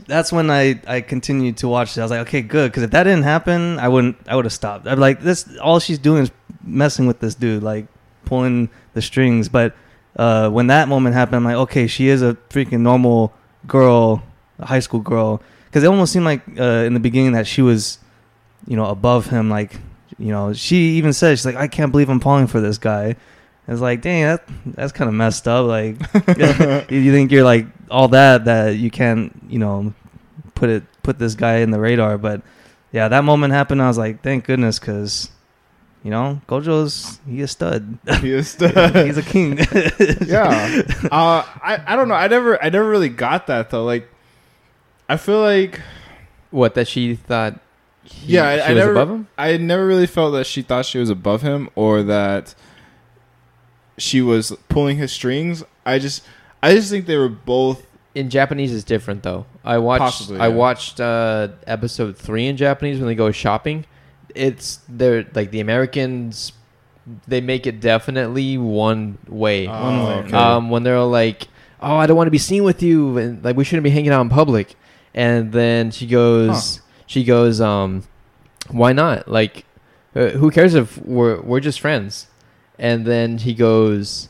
that's 0.08 0.32
when 0.32 0.52
I 0.52 0.80
I 0.88 1.02
continued 1.02 1.58
to 1.58 1.68
watch 1.70 1.98
it. 1.98 2.02
I 2.02 2.04
was 2.04 2.12
like, 2.12 2.28
okay, 2.28 2.42
good, 2.42 2.70
because 2.72 2.84
if 2.84 2.92
that 2.92 3.04
didn't 3.04 3.24
happen, 3.24 3.80
I 3.80 3.88
wouldn't. 3.88 4.18
I 4.28 4.36
would 4.36 4.46
have 4.46 4.54
stopped. 4.54 4.88
I'm 4.88 5.00
like, 5.00 5.22
this. 5.22 5.48
All 5.62 5.80
she's 5.80 5.98
doing 6.00 6.24
is 6.24 6.32
messing 6.64 7.08
with 7.08 7.20
this 7.20 7.34
dude, 7.36 7.64
like 7.64 7.88
pulling 8.26 8.70
the 8.94 9.02
strings. 9.02 9.48
But 9.50 9.74
uh, 10.18 10.50
when 10.50 10.68
that 10.68 10.88
moment 10.90 11.16
happened, 11.16 11.38
I'm 11.38 11.44
like, 11.46 11.56
okay, 11.70 11.88
she 11.88 12.10
is 12.10 12.22
a 12.22 12.36
freaking 12.50 12.82
normal 12.82 13.34
girl, 13.68 14.22
a 14.60 14.66
high 14.66 14.80
school 14.82 15.00
girl. 15.00 15.42
Because 15.68 15.84
it 15.84 15.88
almost 15.88 16.12
seemed 16.14 16.26
like 16.26 16.42
uh, 16.60 16.84
in 16.86 16.94
the 16.94 17.00
beginning 17.00 17.32
that 17.34 17.48
she 17.48 17.62
was, 17.62 17.98
you 18.68 18.76
know, 18.76 18.86
above 18.88 19.28
him. 19.28 19.50
Like, 19.50 19.80
you 20.20 20.32
know, 20.32 20.54
she 20.54 20.98
even 20.98 21.14
said 21.14 21.38
she's 21.38 21.46
like, 21.46 21.56
I 21.56 21.68
can't 21.68 21.92
believe 21.92 22.10
I'm 22.10 22.20
falling 22.20 22.48
for 22.48 22.60
this 22.62 22.78
guy. 22.78 23.16
It's 23.68 23.82
like, 23.82 24.02
dang, 24.02 24.24
that 24.24 24.48
that's 24.66 24.92
kind 24.92 25.08
of 25.08 25.16
messed 25.16 25.48
up. 25.48 25.66
Like, 25.66 25.98
you 26.92 27.00
you 27.00 27.12
think 27.12 27.32
you're 27.32 27.44
like 27.44 27.66
all 27.90 28.08
that 28.10 28.46
that 28.46 28.76
you 28.78 28.92
can't, 28.92 29.32
you 29.50 29.60
know, 29.60 29.94
put 30.54 30.70
it 30.70 30.84
put 31.04 31.18
this 31.20 31.36
guy 31.36 31.58
in 31.58 31.72
the 31.72 31.80
radar. 31.80 32.18
But 32.18 32.42
yeah, 32.92 33.08
that 33.08 33.24
moment 33.24 33.54
happened. 33.54 33.82
I 33.82 33.88
was 33.88 33.98
like, 33.98 34.22
thank 34.22 34.46
goodness, 34.46 34.78
because 34.80 35.30
you 36.04 36.12
know, 36.12 36.40
Gojo's 36.48 37.20
he 37.28 37.42
a 37.42 37.48
stud. 37.48 37.98
He 38.22 38.32
is 38.34 38.54
He's 38.60 39.18
a 39.18 39.24
king. 39.24 39.58
yeah. 40.28 40.82
Uh, 41.12 41.44
I 41.64 41.82
I 41.88 41.96
don't 41.96 42.08
know. 42.08 42.14
I 42.14 42.28
never 42.28 42.64
I 42.64 42.70
never 42.70 42.88
really 42.88 43.10
got 43.10 43.48
that 43.48 43.72
though. 43.72 43.84
Like, 43.84 44.08
I 45.10 45.18
feel 45.18 45.42
like 45.42 45.82
What 46.52 46.76
that 46.76 46.88
she 46.88 47.16
thought? 47.16 47.60
he- 48.04 48.34
Yeah, 48.34 48.44
I- 48.48 48.58
I 48.58 48.74
was 48.74 48.78
never- 48.78 48.92
above 48.92 49.10
him. 49.10 49.28
I 49.40 49.58
never 49.58 49.86
really 49.88 50.06
felt 50.06 50.34
that 50.34 50.46
she 50.46 50.62
thought 50.62 50.86
she 50.86 51.00
was 51.00 51.10
above 51.10 51.42
him 51.42 51.70
or 51.74 52.04
that 52.04 52.54
she 53.98 54.22
was 54.22 54.52
pulling 54.70 54.98
his 54.98 55.12
strings. 55.12 55.64
I 55.86 56.00
just 56.00 56.24
I 56.62 56.74
just 56.74 56.90
think 56.90 57.06
they 57.06 57.18
were 57.18 57.30
both 57.30 57.86
In 58.16 58.30
Japanese, 58.30 58.72
is 58.72 58.86
different 58.86 59.24
though. 59.24 59.46
I 59.64 59.78
watched. 59.78 60.00
Possibly, 60.00 60.40
I 60.40 60.48
yeah. 60.48 60.56
watched 60.56 61.00
uh, 61.02 61.50
episode 61.68 62.16
three 62.18 62.48
in 62.48 62.56
Japanese 62.56 62.98
when 62.98 63.08
they 63.08 63.16
go 63.16 63.30
shopping. 63.32 63.86
It's 64.34 64.80
they're 64.88 65.26
like 65.36 65.52
the 65.52 65.60
Americans. 65.60 66.54
They 67.28 67.42
make 67.42 67.68
it 67.68 67.82
definitely 67.82 68.58
one 68.58 69.18
way. 69.28 69.68
One 69.68 70.04
way, 70.06 70.14
okay. 70.26 70.32
um, 70.32 70.70
when 70.70 70.84
they're 70.84 71.02
like, 71.02 71.50
"Oh, 71.82 71.98
I 71.98 72.08
don't 72.08 72.16
want 72.16 72.28
to 72.28 72.32
be 72.32 72.38
seen 72.38 72.64
with 72.64 72.82
you," 72.82 73.18
and 73.18 73.44
like 73.44 73.58
we 73.58 73.66
shouldn't 73.66 73.84
be 73.84 73.90
hanging 73.90 74.12
out 74.12 74.22
in 74.22 74.30
public. 74.30 74.76
And 75.14 75.52
then 75.52 75.92
she 75.92 76.08
goes, 76.08 76.82
she 77.06 77.24
goes, 77.24 77.62
um, 77.62 78.04
"Why 78.70 78.94
not? 78.94 79.28
Like, 79.28 79.66
uh, 80.16 80.30
who 80.30 80.52
cares 80.52 80.74
if 80.74 80.98
we're 81.00 81.42
we're 81.42 81.60
just 81.60 81.80
friends?" 81.82 82.28
And 82.78 83.06
then 83.06 83.38
he 83.38 83.54
goes, 83.54 84.30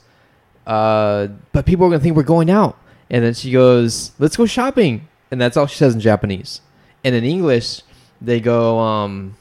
uh, 0.68 1.28
"But 1.52 1.66
people 1.66 1.86
are 1.86 1.90
gonna 1.90 2.02
think 2.02 2.16
we're 2.16 2.24
going 2.24 2.50
out." 2.50 2.78
And 3.10 3.24
then 3.24 3.34
she 3.34 3.52
goes, 3.52 4.12
"Let's 4.20 4.38
go 4.38 4.46
shopping," 4.46 5.08
and 5.32 5.40
that's 5.40 5.58
all 5.58 5.68
she 5.68 5.78
says 5.78 5.94
in 5.94 6.00
Japanese. 6.00 6.62
And 7.04 7.16
in 7.16 7.24
English, 7.24 7.82
they 8.22 8.40
go, 8.40 8.80
um, 8.80 9.36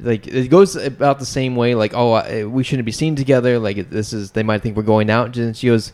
like 0.00 0.26
it 0.26 0.48
goes 0.48 0.76
about 0.76 1.18
the 1.18 1.26
same 1.26 1.56
way. 1.56 1.74
Like, 1.74 1.92
oh, 1.94 2.12
uh, 2.12 2.48
we 2.48 2.62
shouldn't 2.62 2.86
be 2.86 2.92
seen 2.92 3.16
together. 3.16 3.58
Like 3.58 3.90
this 3.90 4.12
is 4.12 4.32
they 4.32 4.42
might 4.42 4.62
think 4.62 4.76
we're 4.76 4.82
going 4.82 5.10
out. 5.10 5.36
And 5.36 5.56
she 5.56 5.68
goes, 5.68 5.92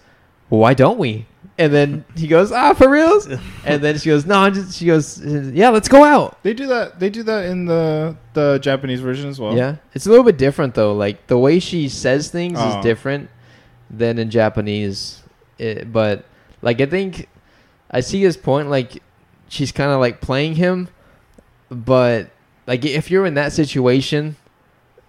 well, 0.50 0.60
why 0.60 0.74
don't 0.74 0.98
we? 0.98 1.26
And 1.56 1.72
then 1.72 2.04
he 2.16 2.26
goes, 2.26 2.50
ah, 2.50 2.74
for 2.74 2.88
reals? 2.90 3.28
And 3.64 3.82
then 3.82 3.96
she 3.98 4.08
goes, 4.08 4.26
no, 4.26 4.34
I'm 4.40 4.52
just, 4.54 4.76
she 4.76 4.86
goes, 4.86 5.24
yeah, 5.24 5.68
let's 5.68 5.88
go 5.88 6.02
out. 6.02 6.36
they 6.42 6.52
do 6.52 6.66
that 6.66 6.98
they 6.98 7.08
do 7.10 7.22
that 7.22 7.44
in 7.46 7.64
the 7.66 8.16
the 8.32 8.58
Japanese 8.58 9.00
version 9.00 9.28
as 9.30 9.38
well. 9.38 9.56
yeah, 9.56 9.76
it's 9.94 10.06
a 10.06 10.10
little 10.10 10.24
bit 10.24 10.36
different 10.36 10.74
though. 10.74 10.94
Like 10.94 11.26
the 11.28 11.38
way 11.38 11.60
she 11.60 11.88
says 11.88 12.28
things 12.30 12.58
Oh. 12.60 12.78
is 12.78 12.84
different 12.84 13.30
than 13.88 14.18
in 14.18 14.30
Japanese. 14.30 15.22
It, 15.58 15.92
but 15.92 16.24
like 16.60 16.80
I 16.80 16.86
think 16.86 17.28
I 17.90 18.00
see 18.00 18.20
his 18.20 18.36
point. 18.36 18.68
Like 18.68 19.00
she's 19.48 19.70
kind 19.70 19.92
of 19.92 20.00
like 20.00 20.20
playing 20.20 20.56
him, 20.56 20.88
but 21.70 22.30
like 22.66 22.84
if 22.84 23.10
you're 23.10 23.26
in 23.26 23.34
that 23.34 23.52
situation. 23.52 24.36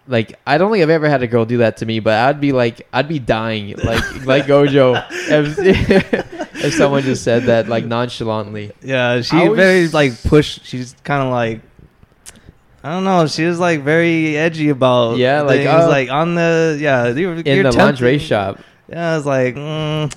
Like 0.08 0.38
I 0.46 0.60
don't 0.60 0.72
think 0.72 0.84
I've 0.84 0.92
ever 0.92 1.10
had 1.10 1.24
a 1.24 1.28
girl 1.28 1.46
do 1.46 1.58
that 1.58 1.78
to 1.78 1.86
me, 1.88 2.00
but 2.00 2.14
I'd 2.14 2.40
be 2.40 2.52
like 2.52 2.88
I'd 2.94 3.08
be 3.08 3.18
dying 3.18 3.70
like 3.84 4.04
like 4.24 4.46
Gojo 4.52 5.04
if, 5.12 5.58
if 6.56 6.74
someone 6.74 7.04
just 7.04 7.24
said 7.24 7.44
that 7.44 7.68
like 7.68 7.86
nonchalantly. 7.86 8.72
yeah, 8.82 9.22
she 9.22 9.38
I 9.38 9.42
always- 9.42 9.58
very 9.58 9.88
like 9.90 10.24
push. 10.24 10.60
She's 10.64 10.96
kind 11.04 11.24
of 11.24 11.32
like. 11.32 11.62
I 12.84 12.90
don't 12.90 13.04
know. 13.04 13.26
She 13.26 13.44
was 13.46 13.60
like 13.60 13.82
very 13.82 14.38
edgy 14.38 14.70
about 14.70 15.18
Yeah, 15.18 15.42
like, 15.42 15.62
things, 15.62 15.70
uh, 15.70 15.88
like 15.88 16.10
on 16.12 16.36
the 16.36 16.78
yeah 16.80 17.08
you 17.08 17.30
were- 17.30 17.36
in 17.36 17.46
you're 17.46 17.64
the 17.64 17.72
lingerie 17.72 18.20
shop. 18.20 18.60
Yeah, 18.88 19.14
I 19.14 19.18
was 19.18 19.26
like, 19.26 19.56
mm. 19.56 20.14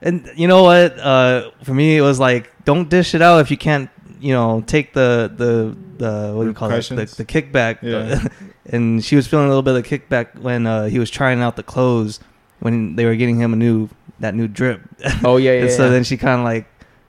and 0.00 0.30
you 0.36 0.46
know 0.46 0.62
what? 0.62 0.96
Uh, 0.98 1.50
for 1.64 1.74
me, 1.74 1.96
it 1.96 2.02
was 2.02 2.20
like, 2.20 2.52
don't 2.64 2.88
dish 2.88 3.16
it 3.16 3.22
out 3.22 3.40
if 3.40 3.50
you 3.50 3.56
can't, 3.56 3.90
you 4.20 4.32
know, 4.32 4.62
take 4.64 4.92
the 4.92 5.32
the 5.34 5.76
the 5.98 6.32
what 6.32 6.44
do 6.44 6.48
you 6.48 6.54
call 6.54 6.70
it, 6.70 6.88
the, 6.88 6.94
the 6.94 7.24
kickback. 7.24 7.82
Yeah. 7.82 8.28
and 8.66 9.04
she 9.04 9.16
was 9.16 9.26
feeling 9.26 9.46
a 9.46 9.48
little 9.48 9.62
bit 9.62 9.74
of 9.74 9.84
kickback 9.84 10.38
when 10.38 10.66
uh, 10.66 10.84
he 10.84 11.00
was 11.00 11.10
trying 11.10 11.40
out 11.40 11.56
the 11.56 11.62
clothes 11.64 12.20
when 12.60 12.94
they 12.94 13.04
were 13.04 13.16
getting 13.16 13.40
him 13.40 13.52
a 13.52 13.56
new 13.56 13.88
that 14.22 14.34
new 14.34 14.48
drip. 14.48 14.80
Oh 15.22 15.36
yeah, 15.36 15.52
yeah. 15.52 15.60
and 15.62 15.70
so 15.70 15.84
yeah. 15.84 15.90
then 15.90 16.04
she 16.04 16.16
kind 16.16 16.40
of 16.40 16.44
like 16.44 16.66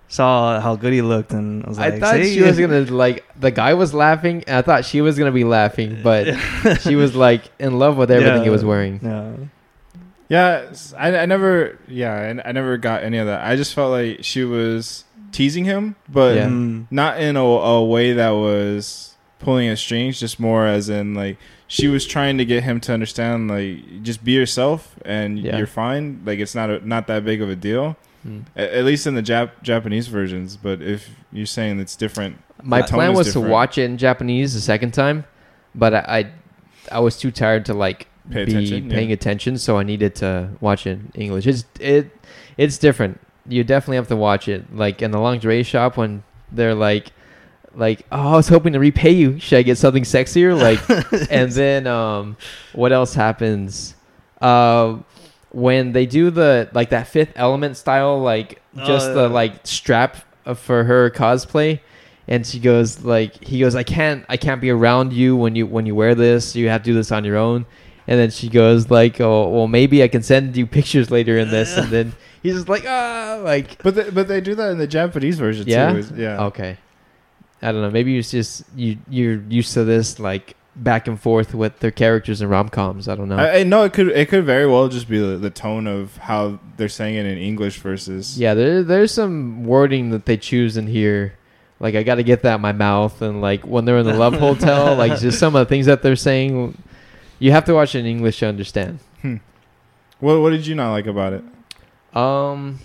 saw 0.10 0.60
how 0.60 0.76
good 0.76 0.94
he 0.94 1.02
looked, 1.02 1.32
and 1.32 1.64
I 1.66 1.70
was 1.70 1.80
I 1.80 2.00
thought 2.00 2.16
"See?" 2.16 2.36
she 2.36 2.42
was 2.42 2.60
gonna 2.60 2.82
like 2.82 3.24
the 3.40 3.50
guy 3.52 3.74
was 3.74 3.94
laughing, 3.94 4.44
and 4.46 4.58
I 4.58 4.62
thought 4.62 4.86
she 4.86 5.02
was 5.02 5.18
gonna 5.18 5.32
be 5.32 5.44
laughing, 5.44 6.02
but 6.04 6.36
she 6.82 6.96
was 6.96 7.16
like 7.16 7.50
in 7.60 7.80
love 7.80 7.98
with 7.98 8.12
everything 8.12 8.44
he 8.44 8.50
was 8.50 8.64
wearing. 8.66 9.00
Yeah. 9.02 9.32
Yeah, 10.30 10.68
s- 10.70 10.94
I, 10.98 11.16
I 11.16 11.26
never, 11.26 11.78
yeah, 11.88 12.14
I, 12.44 12.50
I 12.50 12.52
never 12.54 12.78
got 12.78 13.04
any 13.04 13.18
of 13.18 13.28
that. 13.28 13.46
I 13.46 13.56
just 13.56 13.74
felt 13.76 13.92
like 13.92 14.24
she 14.24 14.44
was 14.44 15.04
teasing 15.32 15.66
him, 15.66 15.96
but 16.10 16.36
Yeah. 16.36 16.48
Mm. 16.48 16.88
not 16.90 17.20
in 17.20 17.36
a, 17.36 17.44
a 17.44 17.84
way 17.86 18.14
that 18.14 18.30
was 18.32 19.16
pulling 19.40 19.68
at 19.68 19.78
strings. 19.78 20.20
Just 20.20 20.40
more 20.40 20.66
as 20.66 20.90
in 20.90 21.14
like 21.14 21.38
she 21.74 21.88
was 21.88 22.06
trying 22.06 22.38
to 22.38 22.46
get 22.46 22.62
him 22.64 22.80
to 22.82 22.94
understand, 22.94 23.48
like 23.50 24.04
just 24.04 24.24
be 24.24 24.34
yourself 24.34 24.96
and 25.06 25.40
Yeah. 25.40 25.58
you're 25.58 25.66
fine. 25.84 26.22
Like 26.24 26.38
it's 26.40 26.54
not 26.54 26.70
a, 26.70 26.88
not 26.88 27.08
that 27.08 27.26
big 27.26 27.42
of 27.42 27.50
a 27.50 27.56
deal. 27.56 27.98
Hmm. 28.22 28.42
A- 28.56 28.78
At, 28.78 28.86
least 28.86 29.08
in 29.08 29.16
the 29.16 29.24
Jap- 29.24 29.62
Japanese 29.64 30.08
versions. 30.08 30.56
But 30.56 30.82
if 30.82 31.10
you're 31.32 31.48
saying 31.58 31.80
it's 31.80 31.96
different, 31.96 32.38
My 32.62 32.82
plan 32.84 33.14
was 33.16 33.28
different. 33.28 33.48
to 33.48 33.52
watch 33.52 33.78
it 33.80 33.86
in 33.86 33.98
Japanese 33.98 34.54
the 34.54 34.62
second 34.62 34.92
time, 34.94 35.26
but 35.74 35.94
I 35.96 36.02
I, 36.20 36.98
I 36.98 37.00
was 37.00 37.18
too 37.18 37.32
tired 37.32 37.66
to 37.66 37.74
like 37.74 38.08
Pay 38.30 38.46
be 38.46 38.52
attention, 38.52 38.90
paying 38.90 39.10
yeah. 39.10 39.16
attention, 39.20 39.58
so 39.58 39.78
I 39.80 39.84
needed 39.84 40.14
to 40.24 40.50
watch 40.62 40.86
it 40.88 40.92
in 41.00 41.12
English. 41.16 41.46
It's 41.48 41.66
it 41.80 42.06
it's 42.56 42.78
different. 42.78 43.20
You 43.50 43.64
definitely 43.64 43.98
have 43.98 44.08
to 44.10 44.16
watch 44.16 44.48
it. 44.48 44.62
Like 44.84 45.02
in 45.02 45.12
the 45.12 45.20
lingerie 45.20 45.64
shop 45.64 45.98
when 45.98 46.22
they're 46.52 46.76
like 46.76 47.12
like 47.76 48.06
oh 48.12 48.34
I 48.34 48.36
was 48.36 48.48
hoping 48.48 48.74
to 48.74 48.80
repay 48.80 49.12
you. 49.12 49.40
Should 49.40 49.58
I 49.60 49.62
get 49.64 49.78
something 49.78 50.04
sexier? 50.04 50.60
Like 50.60 50.80
and 51.32 51.52
then 51.52 51.88
um 51.88 52.38
what 52.74 52.92
else 52.92 53.14
happens? 53.14 53.96
Uh 54.42 54.98
when 55.52 55.92
they 55.92 56.06
do 56.06 56.32
the 56.32 56.70
like 56.74 56.90
that 56.90 57.08
fifth 57.08 57.32
element 57.36 57.78
style 57.78 58.20
like 58.20 58.62
just 58.78 59.10
Oh, 59.10 59.14
the 59.14 59.30
like 59.30 59.66
strap 59.68 60.18
uh, 60.46 60.56
for 60.56 60.84
her 60.84 61.12
cosplay 61.12 61.80
and 62.28 62.46
she 62.46 62.60
goes 62.60 63.04
like 63.04 63.44
he 63.44 63.60
goes 63.60 63.76
I 63.76 63.84
can't 63.84 64.26
I 64.30 64.38
can't 64.38 64.60
be 64.62 64.72
around 64.72 65.14
you 65.14 65.36
when 65.36 65.56
you 65.56 65.68
when 65.68 65.86
you 65.86 65.94
wear 65.94 66.16
this 66.16 66.56
you 66.56 66.70
have 66.70 66.82
to 66.82 66.86
do 66.86 66.94
this 66.96 67.12
on 67.12 67.24
your 67.24 67.38
own 67.38 67.66
and 68.08 68.20
then 68.20 68.32
she 68.32 68.50
goes 68.50 68.90
like 68.90 69.22
oh 69.22 69.48
well 69.50 69.68
maybe 69.68 70.02
I 70.02 70.08
can 70.08 70.24
send 70.24 70.58
you 70.58 70.66
pictures 70.66 71.12
later 71.12 71.38
in 71.38 71.50
this 71.52 71.78
and 71.78 71.90
then 71.92 72.14
he's 72.42 72.56
just 72.56 72.68
like 72.70 72.86
ah 72.88 73.40
like 73.44 73.82
but 73.84 73.94
they, 73.94 74.10
but 74.10 74.28
they 74.28 74.42
do 74.42 74.56
that 74.56 74.72
in 74.72 74.80
the 74.80 74.88
Japanese 74.88 75.38
version 75.38 75.68
Yeah? 75.68 75.92
too. 75.92 75.98
is- 76.00 76.12
yeah. 76.12 76.46
okay 76.46 76.78
I 77.64 77.72
don't 77.72 77.82
know 77.82 77.90
maybe 77.90 78.18
it's 78.18 78.32
just 78.32 78.64
you 78.76 78.98
you're 79.10 79.36
used 79.50 79.74
to 79.74 79.84
this 79.84 80.20
like 80.20 80.56
back 80.76 81.08
and 81.08 81.20
forth 81.20 81.54
with 81.54 81.80
their 81.80 81.92
characters 81.92 82.42
in 82.42 82.50
rom-coms 82.50 83.08
I 83.08 83.16
don't 83.16 83.30
know 83.30 83.38
I, 83.38 83.60
I 83.60 83.64
know 83.64 83.84
it 83.84 83.94
could 83.94 84.10
it 84.10 84.28
could 84.28 84.44
very 84.44 84.66
well 84.68 84.88
just 84.90 85.08
be 85.08 85.20
the, 85.20 85.38
the 85.38 85.52
tone 85.52 85.86
of 85.88 86.18
how 86.18 86.60
they're 86.78 86.90
saying 86.90 87.16
it 87.16 87.26
in 87.26 87.38
English 87.38 87.78
versus 87.80 88.40
Yeah, 88.40 88.54
there 88.54 88.84
there's 88.84 89.12
some 89.12 89.64
wording 89.66 90.10
that 90.12 90.26
they 90.26 90.38
choose 90.38 90.76
in 90.78 90.88
here. 90.88 91.36
Like 91.80 91.96
I 91.96 92.04
got 92.04 92.16
to 92.16 92.24
get 92.24 92.44
that 92.44 92.56
in 92.56 92.62
my 92.62 92.72
mouth, 92.72 93.22
and 93.22 93.42
like 93.42 93.68
when 93.68 93.84
they're 93.86 93.98
in 93.98 94.06
the 94.06 94.14
love 94.14 94.36
hotel, 94.36 94.96
like 94.96 95.20
just 95.26 95.38
some 95.38 95.56
of 95.56 95.68
the 95.68 95.70
things 95.70 95.86
that 95.88 96.02
they're 96.02 96.16
saying, 96.16 96.78
you 97.40 97.52
have 97.52 97.66
to 97.66 97.74
watch 97.74 97.94
it 97.94 98.00
in 98.00 98.06
English 98.06 98.40
to 98.40 98.48
understand. 98.48 99.00
What 100.20 100.40
what 100.42 100.52
did 100.52 100.66
you 100.66 100.76
not 100.76 100.92
like 100.92 101.06
about 101.08 101.34
it? 101.34 101.44
Um, 102.16 102.80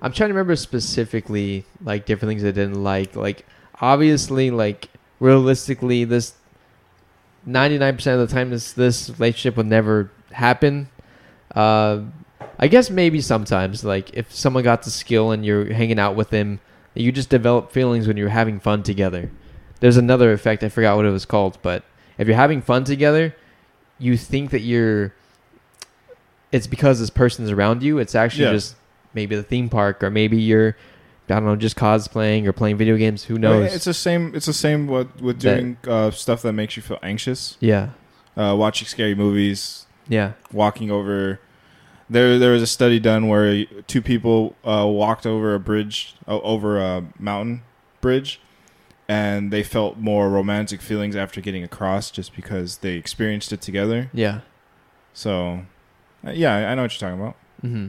I'm 0.00 0.12
trying 0.12 0.28
to 0.28 0.34
remember 0.34 0.56
specifically 0.56 1.64
like 1.82 2.06
different 2.06 2.30
things 2.30 2.44
I 2.44 2.52
didn't 2.52 2.82
like. 2.82 3.16
Like 3.16 3.44
obviously, 3.80 4.50
like 4.50 4.88
realistically, 5.20 6.04
this 6.04 6.34
99% 7.46 8.06
of 8.20 8.28
the 8.28 8.32
time 8.32 8.50
this 8.50 8.72
this 8.72 9.10
relationship 9.10 9.56
would 9.56 9.66
never 9.66 10.10
happen. 10.32 10.88
Uh, 11.54 12.02
I 12.58 12.68
guess 12.68 12.90
maybe 12.90 13.20
sometimes 13.20 13.84
like 13.84 14.10
if 14.14 14.32
someone 14.34 14.64
got 14.64 14.82
the 14.82 14.90
skill 14.90 15.30
and 15.30 15.44
you're 15.44 15.72
hanging 15.72 15.98
out 15.98 16.14
with 16.16 16.30
them, 16.30 16.60
you 16.94 17.12
just 17.12 17.28
develop 17.30 17.72
feelings 17.72 18.06
when 18.06 18.16
you're 18.16 18.28
having 18.28 18.60
fun 18.60 18.82
together. 18.82 19.30
There's 19.80 19.96
another 19.96 20.32
effect 20.32 20.62
I 20.64 20.68
forgot 20.68 20.96
what 20.96 21.06
it 21.06 21.10
was 21.10 21.24
called, 21.24 21.58
but 21.62 21.84
if 22.18 22.26
you're 22.26 22.36
having 22.36 22.60
fun 22.62 22.84
together, 22.84 23.34
you 23.98 24.16
think 24.16 24.50
that 24.50 24.60
you're 24.60 25.14
it's 26.50 26.66
because 26.66 26.98
this 26.98 27.10
person's 27.10 27.50
around 27.50 27.82
you. 27.82 27.98
It's 27.98 28.14
actually 28.14 28.44
Yeah. 28.46 28.52
just 28.52 28.74
maybe 29.18 29.34
the 29.36 29.42
theme 29.52 29.68
park 29.68 30.02
or 30.04 30.10
maybe 30.10 30.36
you're 30.50 30.76
I 31.30 31.34
don't 31.34 31.44
know, 31.44 31.56
just 31.56 31.76
cosplaying 31.76 32.46
or 32.46 32.52
playing 32.54 32.78
video 32.78 32.96
games. 32.96 33.24
Who 33.24 33.36
knows? 33.38 33.74
It's 33.74 33.84
the 33.84 33.92
same. 33.92 34.34
It's 34.34 34.46
the 34.46 34.52
same 34.66 34.86
with 34.86 35.10
with 35.20 35.40
That- 35.40 35.56
doing 35.58 35.76
uh, 35.86 36.10
stuff 36.10 36.40
that 36.42 36.54
makes 36.54 36.74
you 36.76 36.82
feel 36.82 36.98
anxious. 37.02 37.58
yeah, 37.60 37.90
Uh, 38.34 38.54
watching 38.56 38.88
scary 38.88 39.14
movies, 39.14 39.84
yeah, 40.08 40.32
walking 40.52 40.90
over. 40.90 41.38
There, 42.10 42.38
there 42.38 42.52
was 42.52 42.62
a 42.62 42.66
study 42.78 42.98
done 42.98 43.28
where 43.28 43.66
two 43.86 44.00
people 44.00 44.56
uh, 44.64 44.86
walked 44.88 45.26
over 45.26 45.52
a 45.54 45.60
bridge, 45.60 46.14
over 46.26 46.78
a 46.80 47.04
mountain 47.18 47.60
bridge, 48.00 48.40
and 49.06 49.50
they 49.52 49.62
felt 49.62 49.98
more 49.98 50.30
romantic 50.30 50.80
feelings 50.80 51.14
after 51.14 51.42
getting 51.42 51.62
across, 51.62 52.10
just 52.10 52.34
because 52.34 52.78
they 52.78 52.94
experienced 52.94 53.52
it 53.52 53.60
together. 53.60 54.08
yeah. 54.14 54.40
So, 55.12 55.66
uh, 56.26 56.30
yeah, 56.32 56.54
I 56.56 56.60
I 56.70 56.74
know 56.74 56.82
what 56.84 56.92
you're 56.98 57.04
talking 57.10 57.20
about. 57.22 57.36
Mm-hmm. 57.62 57.88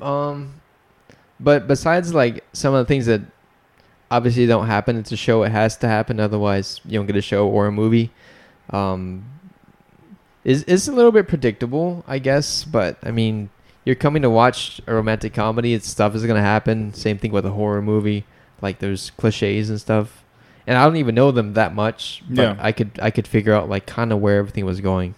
Um, 0.00 0.60
but 1.40 1.66
besides 1.66 2.14
like 2.14 2.44
some 2.52 2.74
of 2.74 2.84
the 2.86 2.88
things 2.88 3.06
that 3.06 3.22
obviously 4.10 4.46
don't 4.46 4.66
happen, 4.66 4.96
it's 4.96 5.12
a 5.12 5.16
show. 5.16 5.42
It 5.42 5.52
has 5.52 5.76
to 5.78 5.88
happen, 5.88 6.20
otherwise 6.20 6.80
you 6.84 6.98
don't 6.98 7.06
get 7.06 7.16
a 7.16 7.22
show 7.22 7.48
or 7.48 7.66
a 7.66 7.72
movie. 7.72 8.10
Um, 8.70 9.24
is 10.44 10.64
it's 10.66 10.86
a 10.88 10.92
little 10.92 11.12
bit 11.12 11.28
predictable, 11.28 12.04
I 12.06 12.18
guess. 12.18 12.64
But 12.64 12.98
I 13.02 13.10
mean, 13.10 13.50
you're 13.84 13.94
coming 13.96 14.22
to 14.22 14.30
watch 14.30 14.80
a 14.86 14.94
romantic 14.94 15.34
comedy. 15.34 15.74
It's 15.74 15.88
stuff 15.88 16.14
is 16.14 16.24
gonna 16.24 16.40
happen. 16.40 16.94
Same 16.94 17.18
thing 17.18 17.32
with 17.32 17.44
a 17.46 17.50
horror 17.50 17.82
movie. 17.82 18.24
Like 18.62 18.78
there's 18.78 19.10
cliches 19.10 19.68
and 19.70 19.80
stuff, 19.80 20.24
and 20.66 20.78
I 20.78 20.84
don't 20.84 20.96
even 20.96 21.14
know 21.14 21.30
them 21.30 21.54
that 21.54 21.74
much. 21.74 22.22
But 22.28 22.42
Yeah. 22.42 22.56
I 22.58 22.72
could 22.72 22.92
I 23.02 23.10
could 23.10 23.26
figure 23.26 23.52
out 23.52 23.68
like 23.68 23.86
kind 23.86 24.12
of 24.12 24.20
where 24.20 24.38
everything 24.38 24.64
was 24.64 24.80
going. 24.80 25.14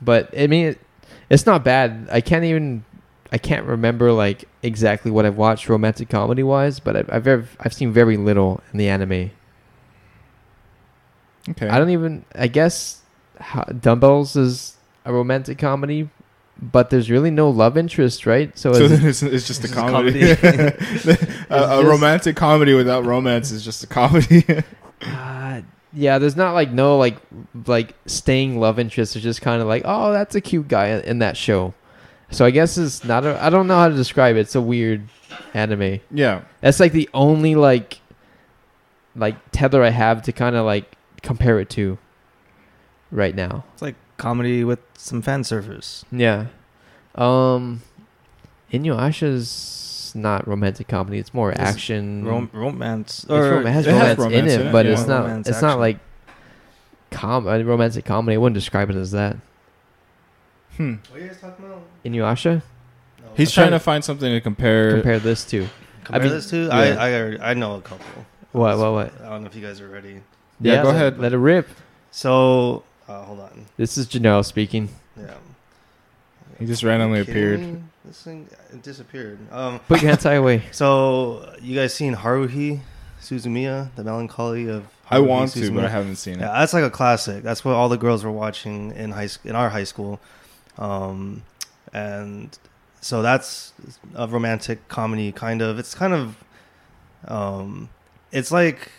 But 0.00 0.36
I 0.36 0.46
mean, 0.46 0.66
it, 0.66 0.80
it's 1.28 1.46
not 1.46 1.64
bad. 1.64 2.08
I 2.10 2.20
can't 2.20 2.44
even 2.44 2.84
I 3.32 3.38
can't 3.38 3.64
remember 3.66 4.12
like 4.12 4.44
exactly 4.62 5.10
what 5.10 5.24
I've 5.24 5.38
watched 5.38 5.68
romantic 5.68 6.10
comedy 6.10 6.42
wise, 6.42 6.78
but 6.80 6.96
I've 6.96 7.10
I've, 7.10 7.26
ev- 7.26 7.56
I've 7.60 7.72
seen 7.72 7.90
very 7.92 8.16
little 8.18 8.60
in 8.72 8.78
the 8.78 8.88
anime. 8.88 9.30
Okay. 11.48 11.68
I 11.68 11.78
don't 11.78 11.90
even. 11.90 12.24
I 12.34 12.46
guess 12.48 13.00
how, 13.40 13.62
Dumbbells 13.64 14.36
is 14.36 14.76
a 15.04 15.12
romantic 15.12 15.58
comedy, 15.58 16.08
but 16.60 16.90
there's 16.90 17.10
really 17.10 17.30
no 17.30 17.50
love 17.50 17.76
interest, 17.76 18.26
right? 18.26 18.56
So, 18.56 18.72
so 18.74 18.80
is 18.84 19.22
it's, 19.22 19.22
it's 19.22 19.46
just 19.46 19.62
a 19.62 19.64
It's 19.64 19.74
just 19.74 19.74
comedy. 19.74 20.22
a, 20.30 20.34
a 21.50 21.82
just- 21.82 21.84
romantic 21.84 22.36
comedy 22.36 22.74
without 22.74 23.04
romance 23.04 23.50
is 23.50 23.64
just 23.64 23.82
a 23.82 23.86
comedy. 23.86 24.44
uh, 25.02 25.62
yeah, 25.94 26.18
there's 26.18 26.36
not 26.36 26.52
like 26.52 26.70
no 26.70 26.96
like 26.98 27.16
like 27.66 27.94
staying 28.06 28.60
love 28.60 28.78
interest. 28.78 29.16
It's 29.16 29.22
just 29.24 29.42
kind 29.42 29.60
of 29.60 29.68
like, 29.68 29.82
oh, 29.84 30.12
that's 30.12 30.34
a 30.34 30.40
cute 30.40 30.68
guy 30.68 30.88
in- 30.88 31.00
in 31.02 31.18
that 31.20 31.36
show. 31.36 31.74
So 32.32 32.44
I 32.44 32.50
guess 32.50 32.76
it's 32.78 33.04
not. 33.04 33.24
A, 33.24 33.42
I 33.42 33.50
don't 33.50 33.66
know 33.66 33.76
how 33.76 33.88
to 33.88 33.94
describe 33.94 34.36
it. 34.36 34.40
It's 34.40 34.54
a 34.54 34.60
weird 34.60 35.02
anime. 35.54 36.00
yeah. 36.10 36.42
That's 36.60 36.80
like 36.80 36.92
the 36.92 37.08
only 37.14 37.54
like 37.54 38.00
like 39.14 39.36
tether 39.52 39.82
I 39.82 39.90
have 39.90 40.22
to 40.22 40.32
kind 40.32 40.56
of 40.56 40.64
like 40.64 40.90
compare 41.22 41.60
it 41.60 41.68
to 41.70 41.98
right 43.10 43.34
now. 43.34 43.64
It's 43.74 43.82
like 43.82 43.94
comedy 44.16 44.64
with 44.64 44.80
some 44.96 45.20
fan 45.22 45.44
service. 45.44 46.04
Yeah. 46.10 46.46
Um 47.14 47.82
Inuyasha's 48.72 50.12
not 50.14 50.46
romantic 50.48 50.88
comedy. 50.88 51.18
It's 51.18 51.34
more 51.34 51.50
It's 51.50 51.60
action. 51.60 52.24
Rom- 52.24 52.50
romance. 52.52 53.24
It's 53.24 53.30
rom- 53.30 53.66
it 53.66 53.70
has 53.70 53.86
it 53.86 53.92
has 53.94 54.16
romance, 54.16 54.18
romance 54.18 54.34
in 54.34 54.48
in 54.48 54.60
it, 54.60 54.66
it, 54.68 54.72
but 54.72 54.86
yeah. 54.86 54.92
it's 54.92 55.06
not 55.06 55.22
Romance 55.24 55.48
it's 55.48 55.62
not 55.62 55.78
like 55.78 55.98
com 57.10 57.46
a 57.46 57.62
romantic 57.62 58.04
comedy. 58.04 58.34
I 58.34 58.38
wouldn't 58.38 58.54
describe 58.54 58.88
it 58.90 58.96
as 58.96 59.10
that. 59.10 59.36
Hmm. 60.76 60.94
What 61.10 61.20
are 61.20 61.22
you 61.22 61.28
guys 61.28 61.40
talking 61.40 61.64
about? 61.66 61.82
Inuyasha? 62.04 62.62
He's 63.36 63.50
trying 63.50 63.68
trying 63.68 63.78
to 63.78 63.82
find 63.84 64.04
something 64.04 64.30
to 64.30 64.40
compare. 64.40 64.94
Compare 64.94 65.18
this 65.20 65.44
to. 65.46 65.68
Compare 66.04 66.22
mean, 66.22 66.30
this 66.32 66.50
to? 66.50 66.56
yeah. 66.64 66.68
I, 66.74 66.86
I 67.10 67.14
already- 67.14 67.40
I 67.40 67.54
know 67.54 67.76
a 67.76 67.80
couple. 67.80 68.26
What 68.52 68.76
what 68.78 68.92
what? 68.92 69.20
I 69.22 69.30
don't 69.30 69.42
know 69.42 69.46
if 69.48 69.54
you 69.54 69.62
guys 69.62 69.80
are 69.80 69.88
ready. 69.88 70.20
Yeah, 70.60 70.82
go 70.82 70.90
ahead. 70.90 71.18
Let 71.18 71.32
it 71.32 71.38
rip. 71.38 71.68
So, 72.10 72.82
uh, 73.08 73.22
hold 73.22 73.40
on. 73.40 73.66
This 73.78 73.96
is 73.96 74.06
Janelle 74.06 74.44
speaking. 74.44 74.90
Yeah. 75.16 75.34
He 76.58 76.66
just 76.66 76.82
randomly 76.82 77.20
kidding 77.24 77.32
appeared. 77.32 77.60
me? 77.60 77.82
This 78.04 78.22
thing 78.22 78.48
it 78.72 78.82
disappeared. 78.82 79.38
Um, 79.50 79.78
Put 79.88 80.02
your 80.02 80.12
hentai 80.12 80.36
away. 80.38 80.64
so 80.72 81.54
you 81.62 81.74
guys 81.74 81.94
seen 81.94 82.14
Haruhi 82.14 82.80
Suzumiya, 83.20 83.94
the 83.96 84.04
melancholy 84.04 84.68
of? 84.68 84.84
I 85.10 85.16
Haruhi 85.18 85.26
want 85.26 85.50
to, 85.52 85.60
but 85.60 85.66
Suzumiya? 85.80 85.84
I 85.84 85.88
haven't 85.88 86.16
seen 86.16 86.34
it. 86.34 86.40
Yeah, 86.40 86.52
that's 86.52 86.74
like 86.74 86.84
a 86.84 86.90
classic. 86.90 87.42
That's 87.42 87.64
what 87.64 87.74
all 87.74 87.88
the 87.88 87.96
girls 87.96 88.22
were 88.24 88.30
watching 88.32 88.92
in 88.92 89.12
high 89.12 89.26
sc- 89.28 89.46
in 89.46 89.54
our 89.56 89.70
high 89.70 89.84
school, 89.84 90.20
um, 90.78 91.42
and 91.92 92.58
so 93.00 93.22
that's 93.22 93.72
a 94.14 94.26
romantic 94.28 94.88
comedy 94.88 95.32
kind 95.32 95.60
of. 95.62 95.78
It's 95.78 95.94
kind 95.94 96.12
of, 96.12 96.44
um, 97.26 97.88
it's 98.30 98.52
like 98.52 98.90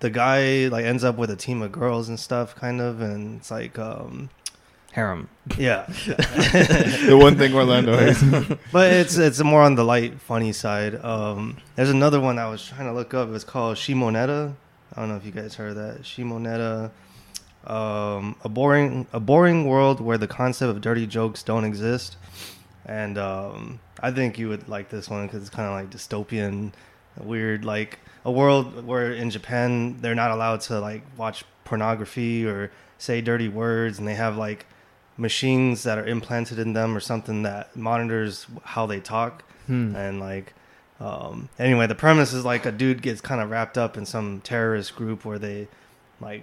the 0.00 0.10
guy 0.10 0.68
like 0.68 0.84
ends 0.84 1.04
up 1.04 1.16
with 1.16 1.30
a 1.30 1.36
team 1.36 1.62
of 1.62 1.72
girls 1.72 2.08
and 2.08 2.18
stuff, 2.18 2.54
kind 2.54 2.80
of, 2.80 3.00
and 3.00 3.38
it's 3.38 3.50
like, 3.50 3.78
um, 3.78 4.30
harem. 4.92 5.28
Yeah, 5.58 5.86
the 6.06 7.18
one 7.20 7.36
thing 7.36 7.54
Orlando 7.54 7.96
hates. 7.96 8.22
but 8.72 8.92
it's 8.92 9.16
it's 9.16 9.42
more 9.42 9.62
on 9.62 9.74
the 9.74 9.84
light, 9.84 10.20
funny 10.20 10.52
side. 10.52 10.96
Um, 11.04 11.58
there's 11.76 11.90
another 11.90 12.20
one 12.20 12.38
I 12.38 12.48
was 12.48 12.64
trying 12.64 12.86
to 12.86 12.92
look 12.92 13.14
up. 13.14 13.30
It's 13.30 13.44
called 13.44 13.76
Shimonetta. 13.76 14.54
I 14.94 15.00
don't 15.00 15.08
know 15.08 15.16
if 15.16 15.24
you 15.24 15.32
guys 15.32 15.54
heard 15.54 15.70
of 15.70 15.76
that. 15.76 16.02
Shimonetta. 16.02 16.90
Um, 17.66 18.36
a 18.42 18.48
boring 18.48 19.06
a 19.12 19.20
boring 19.20 19.66
world 19.66 20.00
where 20.00 20.18
the 20.18 20.26
concept 20.26 20.68
of 20.70 20.80
dirty 20.80 21.06
jokes 21.06 21.42
don't 21.42 21.64
exist, 21.64 22.16
and 22.84 23.16
um, 23.18 23.78
I 24.00 24.10
think 24.10 24.38
you 24.38 24.48
would 24.48 24.68
like 24.68 24.88
this 24.88 25.08
one 25.08 25.26
because 25.26 25.42
it's 25.42 25.50
kind 25.50 25.68
of 25.68 25.74
like 25.74 25.90
dystopian, 25.90 26.72
weird, 27.20 27.64
like 27.64 28.00
a 28.24 28.32
world 28.32 28.84
where 28.84 29.12
in 29.12 29.30
Japan 29.30 30.00
they're 30.00 30.14
not 30.16 30.32
allowed 30.32 30.60
to 30.62 30.80
like 30.80 31.02
watch 31.16 31.44
pornography 31.64 32.44
or 32.44 32.72
say 32.98 33.20
dirty 33.20 33.48
words, 33.48 33.98
and 33.98 34.08
they 34.08 34.14
have 34.14 34.36
like 34.36 34.66
machines 35.16 35.84
that 35.84 35.98
are 35.98 36.06
implanted 36.06 36.58
in 36.58 36.72
them 36.72 36.96
or 36.96 37.00
something 37.00 37.42
that 37.42 37.76
monitors 37.76 38.46
how 38.64 38.86
they 38.86 38.98
talk 39.00 39.44
Hmm. 39.66 39.94
and 39.94 40.18
like 40.18 40.54
um 40.98 41.48
anyway 41.58 41.86
the 41.86 41.94
premise 41.94 42.32
is 42.32 42.44
like 42.44 42.66
a 42.66 42.72
dude 42.72 43.00
gets 43.02 43.20
kind 43.20 43.40
of 43.40 43.48
wrapped 43.50 43.78
up 43.78 43.96
in 43.96 44.04
some 44.06 44.40
terrorist 44.40 44.96
group 44.96 45.24
where 45.24 45.38
they 45.38 45.68
like 46.20 46.42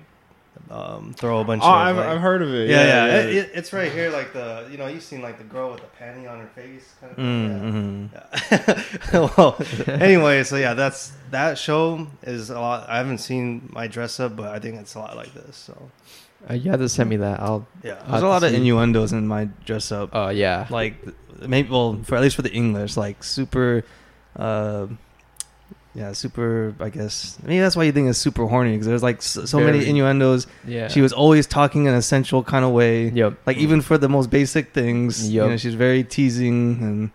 um 0.69 1.13
throw 1.13 1.39
a 1.41 1.43
bunch 1.43 1.63
Oh, 1.63 1.67
of 1.67 1.71
I've, 1.73 1.95
like- 1.97 2.05
I've 2.07 2.21
heard 2.21 2.41
of 2.41 2.53
it. 2.53 2.69
yeah, 2.69 2.77
Yeah, 2.77 2.87
yeah, 2.87 3.05
yeah. 3.07 3.19
It, 3.21 3.35
it, 3.35 3.51
it's 3.55 3.73
right 3.73 3.91
here 3.91 4.09
like 4.11 4.33
the 4.33 4.67
you 4.71 4.77
know 4.77 4.87
you've 4.87 5.03
seen 5.03 5.21
like 5.21 5.37
the 5.37 5.43
girl 5.43 5.71
with 5.71 5.81
the 5.81 6.03
panty 6.03 6.29
on 6.29 6.39
her 6.39 6.47
face 6.47 6.93
kind 6.99 7.11
of 7.11 7.15
thing. 7.17 8.09
Mm-hmm. 8.13 9.13
Yeah. 9.13 9.29
well, 9.37 9.57
anyway, 10.01 10.43
so 10.43 10.55
yeah, 10.57 10.73
that's 10.73 11.11
that 11.31 11.57
show 11.57 12.07
is 12.23 12.49
a 12.49 12.59
lot. 12.59 12.87
I 12.89 12.97
haven't 12.97 13.19
seen 13.19 13.69
my 13.73 13.87
dress 13.87 14.19
up, 14.19 14.35
but 14.35 14.49
I 14.49 14.59
think 14.59 14.79
it's 14.79 14.95
a 14.95 14.99
lot 14.99 15.15
like 15.15 15.33
this. 15.33 15.55
So 15.55 15.89
Uh, 16.49 16.53
you 16.53 16.71
have 16.71 16.79
to 16.79 16.87
send 16.89 17.09
me 17.09 17.17
that. 17.17 17.39
I'll. 17.39 17.67
yeah, 17.83 17.97
I'll 18.05 18.11
there's 18.11 18.23
a 18.23 18.27
lot 18.27 18.43
of 18.43 18.53
innuendos 18.53 19.11
in 19.11 19.27
my 19.27 19.49
dress 19.65 19.91
up. 19.91 20.09
Oh 20.13 20.29
yeah. 20.29 20.67
like 20.69 20.95
maybe 21.47 21.69
well 21.69 21.99
for 22.03 22.15
at 22.15 22.21
least 22.21 22.35
for 22.35 22.43
the 22.43 22.51
English, 22.53 22.95
like 22.97 23.23
super, 23.23 23.83
uh, 24.35 24.87
yeah, 25.95 26.11
super. 26.13 26.75
I 26.79 26.89
guess 26.89 27.37
maybe 27.43 27.59
that's 27.59 27.75
why 27.75 27.83
you 27.83 27.91
think 27.91 28.09
it's 28.09 28.19
super 28.19 28.45
horny 28.45 28.71
because 28.73 28.87
there's 28.87 29.03
like 29.03 29.21
so, 29.21 29.45
so 29.45 29.59
many 29.59 29.85
innuendos. 29.87 30.47
Yeah. 30.65 30.87
She 30.87 31.01
was 31.01 31.11
always 31.13 31.47
talking 31.47 31.85
in 31.85 31.93
a 31.93 32.01
sensual 32.01 32.43
kind 32.43 32.63
of 32.63 32.71
way. 32.71 33.09
Yep. 33.09 33.33
Like 33.45 33.57
even 33.57 33.81
for 33.81 33.97
the 33.97 34.07
most 34.09 34.29
basic 34.29 34.73
things, 34.73 35.29
you 35.29 35.41
know, 35.41 35.57
she's 35.57 35.73
very 35.75 36.03
teasing 36.03 36.81
and. 36.81 37.11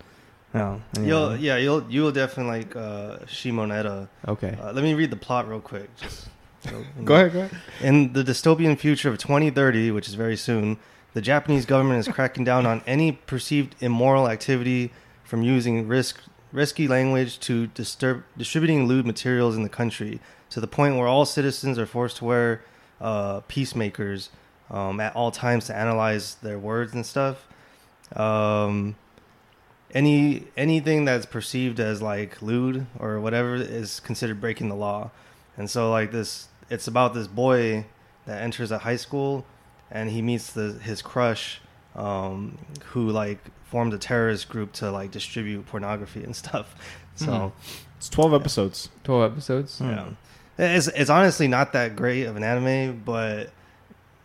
Oh, 0.57 0.81
You'll 1.01 1.31
Mm-hmm. 1.31 1.43
yeah 1.43 1.57
you'll 1.57 1.85
you'll 1.91 2.13
definitely 2.13 2.59
like 2.59 2.77
uh, 2.77 3.19
Shimonetta. 3.27 4.07
Okay. 4.29 4.57
Uh, 4.61 4.73
let 4.73 4.85
me 4.85 4.95
read 4.95 5.11
the 5.11 5.17
plot 5.17 5.49
real 5.49 5.59
quick. 5.61 5.91
Just 5.97 6.29
so- 6.61 6.85
Go 7.05 7.15
ahead, 7.17 7.33
go 7.33 7.41
ahead. 7.41 7.61
In 7.81 8.13
the 8.13 8.23
dystopian 8.23 8.79
future 8.79 9.09
of 9.11 9.19
2030, 9.19 9.91
which 9.91 10.07
is 10.09 10.15
very 10.15 10.37
soon, 10.37 10.79
the 11.13 11.21
Japanese 11.21 11.67
government 11.67 11.99
is 11.99 12.09
cracking 12.15 12.45
down 12.45 12.67
on 12.67 12.83
any 12.87 13.11
perceived 13.13 13.75
immoral 13.81 14.29
activity 14.29 14.93
from 15.25 15.43
using 15.43 15.89
risk, 15.89 16.21
risky 16.55 16.87
language 16.87 17.41
to 17.41 17.67
disturb, 17.67 18.23
distributing 18.39 18.87
lewd 18.87 19.05
materials 19.05 19.57
in 19.57 19.65
the 19.65 19.69
country 19.69 20.21
to 20.51 20.61
the 20.61 20.69
point 20.69 20.97
where 20.97 21.09
all 21.09 21.27
citizens 21.27 21.79
are 21.79 21.85
forced 21.85 22.19
to 22.19 22.25
wear 22.25 22.63
uh, 23.01 23.41
peacemakers 23.49 24.31
um, 24.71 25.01
at 25.01 25.15
all 25.17 25.33
times 25.33 25.67
to 25.67 25.77
analyze 25.77 26.37
their 26.37 26.59
words 26.59 26.95
and 26.95 27.05
stuff. 27.05 27.49
Um, 28.15 28.95
any 29.93 30.45
anything 30.57 31.05
that's 31.05 31.27
perceived 31.27 31.79
as 31.81 32.01
like 32.01 32.41
lewd 32.41 32.87
or 32.99 33.21
whatever 33.21 33.57
is 33.57 34.01
considered 34.01 34.41
breaking 34.41 34.69
the 34.69 34.77
law. 34.77 35.11
And 35.57 35.69
so 35.69 35.91
like 35.91 36.13
this 36.13 36.49
it's 36.71 36.87
about 36.87 37.15
this 37.15 37.27
boy 37.27 37.87
that 38.27 38.43
enters 38.43 38.71
a 38.71 38.79
high 38.79 38.97
school 38.97 39.45
and 39.91 40.11
he 40.11 40.23
meets 40.23 40.53
the 40.53 40.73
his 40.83 41.03
crush 41.03 41.61
um, 41.95 42.59
who 42.87 43.11
like 43.11 43.39
formed 43.65 43.93
a 43.95 43.99
terrorist 43.99 44.49
group 44.49 44.73
to 44.75 44.91
like 44.91 45.11
distribute 45.11 45.67
pornography 45.67 46.23
and 46.25 46.35
stuff. 46.35 46.75
So 47.17 47.27
Mhm. 47.27 47.53
It's 47.99 48.09
twelve 48.09 48.35
episodes. 48.35 48.89
Twelve 49.05 49.31
episodes. 49.33 49.79
yeah, 49.81 50.09
it's 50.59 50.89
it's 50.89 51.09
honestly 51.11 51.47
not 51.47 51.73
that 51.75 51.95
great 51.95 52.25
of 52.25 52.35
an 52.35 52.43
anime, 52.43 53.03
but 53.05 53.51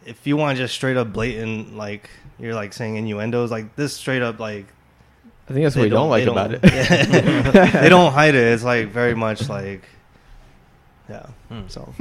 if 0.08 0.26
you 0.26 0.36
want 0.36 0.58
just 0.58 0.74
straight 0.74 0.98
up 0.98 1.14
blatant 1.14 1.78
like 1.78 2.10
you're 2.40 2.56
like 2.56 2.74
saying 2.74 2.96
innuendos, 2.96 3.52
like 3.52 3.76
this 3.76 3.94
straight 3.94 4.24
up 4.24 4.40
like 4.40 4.66
I 5.48 5.54
think 5.54 5.66
that's 5.66 5.76
they 5.76 5.82
what 5.82 5.86
you 5.86 5.90
don't, 5.92 6.10
like 6.10 6.26
they 6.26 6.32
about 6.32 6.52
it. 6.54 6.62
Yeah. 6.64 7.72
they 7.82 7.90
don't 7.90 8.12
hide 8.12 8.34
it. 8.34 8.54
It's 8.54 8.64
like 8.64 8.88
very 8.90 9.14
much 9.14 9.48
like 9.50 9.84
yeah. 11.08 11.28
Hmm. 11.50 11.62
So 11.68 11.94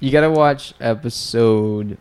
You 0.00 0.10
gotta 0.10 0.30
watch 0.30 0.74
episode. 0.80 1.96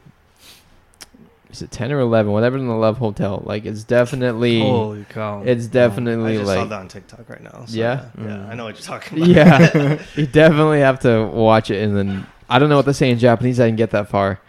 Is 1.51 1.61
it 1.63 1.71
ten 1.71 1.91
or 1.91 1.99
eleven? 1.99 2.31
Whatever 2.31 2.57
in 2.57 2.67
the 2.67 2.73
Love 2.75 2.97
Hotel. 2.99 3.41
Like 3.45 3.65
it's 3.65 3.83
definitely. 3.83 4.59
holy 4.59 5.05
cow, 5.09 5.41
It's 5.43 5.65
definitely 5.67 6.33
I 6.33 6.37
just 6.41 6.51
saw 6.51 6.59
like. 6.59 6.69
that 6.69 6.79
on 6.79 6.87
TikTok 6.87 7.27
right 7.29 7.41
now. 7.41 7.65
so 7.65 7.75
Yeah? 7.75 8.05
yeah, 8.17 8.23
Mm. 8.23 8.49
I 8.49 8.53
know 8.55 8.65
what 8.65 8.75
you're 8.75 8.83
talking 8.83 9.17
about. 9.17 9.29
Yeah, 9.29 10.01
you 10.15 10.27
definitely 10.27 10.81
have 10.81 10.99
to 11.01 11.25
watch 11.25 11.71
it, 11.71 11.81
and 11.83 11.97
then 11.97 12.27
I 12.49 12.59
don't 12.59 12.69
know 12.69 12.75
what 12.75 12.85
they 12.85 12.93
say 12.93 13.09
in 13.09 13.17
Japanese. 13.19 13.59
I 13.59 13.65
didn't 13.65 13.77
get 13.77 13.91
that 13.91 14.09
far, 14.09 14.39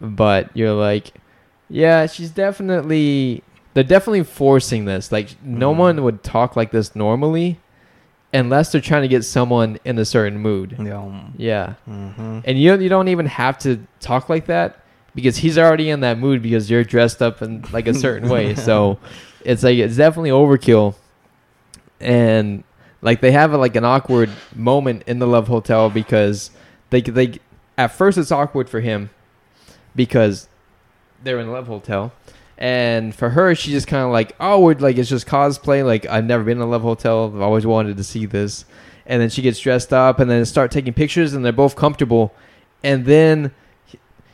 but 0.00 0.50
you're 0.54 0.72
like, 0.72 1.12
yeah, 1.68 2.06
she's 2.06 2.30
definitely. 2.30 3.42
They're 3.74 3.84
definitely 3.84 4.22
forcing 4.24 4.84
this. 4.86 5.12
Like 5.12 5.36
no 5.42 5.74
Mhm. 5.74 5.76
one 5.78 6.02
would 6.04 6.22
talk 6.22 6.56
like 6.56 6.70
this 6.70 6.94
normally, 6.96 7.58
unless 8.32 8.72
they're 8.72 8.80
trying 8.80 9.02
to 9.02 9.08
get 9.08 9.24
someone 9.24 9.78
in 9.84 9.98
a 9.98 10.04
certain 10.04 10.38
mood. 10.38 10.76
yeah. 10.78 11.10
Yeah. 11.36 11.74
mhm. 11.90 12.42
And 12.44 12.58
you 12.58 12.74
you 12.78 12.88
don't 12.88 13.08
even 13.08 13.26
have 13.26 13.58
to 13.58 13.80
talk 14.00 14.28
like 14.28 14.46
that 14.46 14.78
because 15.16 15.38
he's 15.38 15.58
already 15.58 15.90
in 15.90 16.00
that 16.00 16.18
mood 16.18 16.42
because 16.42 16.70
you're 16.70 16.84
dressed 16.84 17.20
up 17.20 17.42
in 17.42 17.64
like 17.72 17.88
a 17.88 17.94
certain 17.94 18.28
way. 18.28 18.54
So 18.54 18.98
it's 19.44 19.64
like 19.64 19.78
it's 19.78 19.96
definitely 19.96 20.30
overkill. 20.30 20.94
And 21.98 22.62
like 23.02 23.20
they 23.20 23.32
have 23.32 23.52
a, 23.52 23.58
like 23.58 23.74
an 23.74 23.84
awkward 23.84 24.30
moment 24.54 25.02
in 25.08 25.18
the 25.18 25.26
Love 25.26 25.48
Hotel 25.48 25.90
because 25.90 26.50
they 26.90 27.00
they 27.00 27.40
at 27.76 27.88
first 27.88 28.18
it's 28.18 28.30
awkward 28.30 28.68
for 28.68 28.80
him 28.80 29.10
because 29.96 30.48
they're 31.24 31.40
in 31.40 31.50
Love 31.50 31.66
Hotel. 31.66 32.12
And 32.58 33.14
for 33.14 33.30
her, 33.30 33.54
she 33.54 33.70
just 33.70 33.86
kind 33.86 34.04
of 34.04 34.12
like, 34.12 34.34
oh, 34.40 34.60
we're 34.60 34.74
like, 34.74 34.96
it's 34.96 35.10
just 35.10 35.26
cosplay. 35.26 35.84
Like, 35.84 36.06
I've 36.06 36.24
never 36.24 36.42
been 36.42 36.56
in 36.56 36.62
a 36.62 36.66
Love 36.66 36.80
Hotel. 36.80 37.26
I've 37.26 37.42
always 37.42 37.66
wanted 37.66 37.98
to 37.98 38.04
see 38.04 38.24
this 38.24 38.64
and 39.06 39.22
then 39.22 39.30
she 39.30 39.42
gets 39.42 39.58
dressed 39.58 39.92
up 39.92 40.18
and 40.18 40.30
then 40.30 40.44
start 40.44 40.70
taking 40.70 40.92
pictures 40.92 41.32
and 41.32 41.44
they're 41.44 41.52
both 41.52 41.76
comfortable 41.76 42.34
and 42.82 43.06
then 43.06 43.52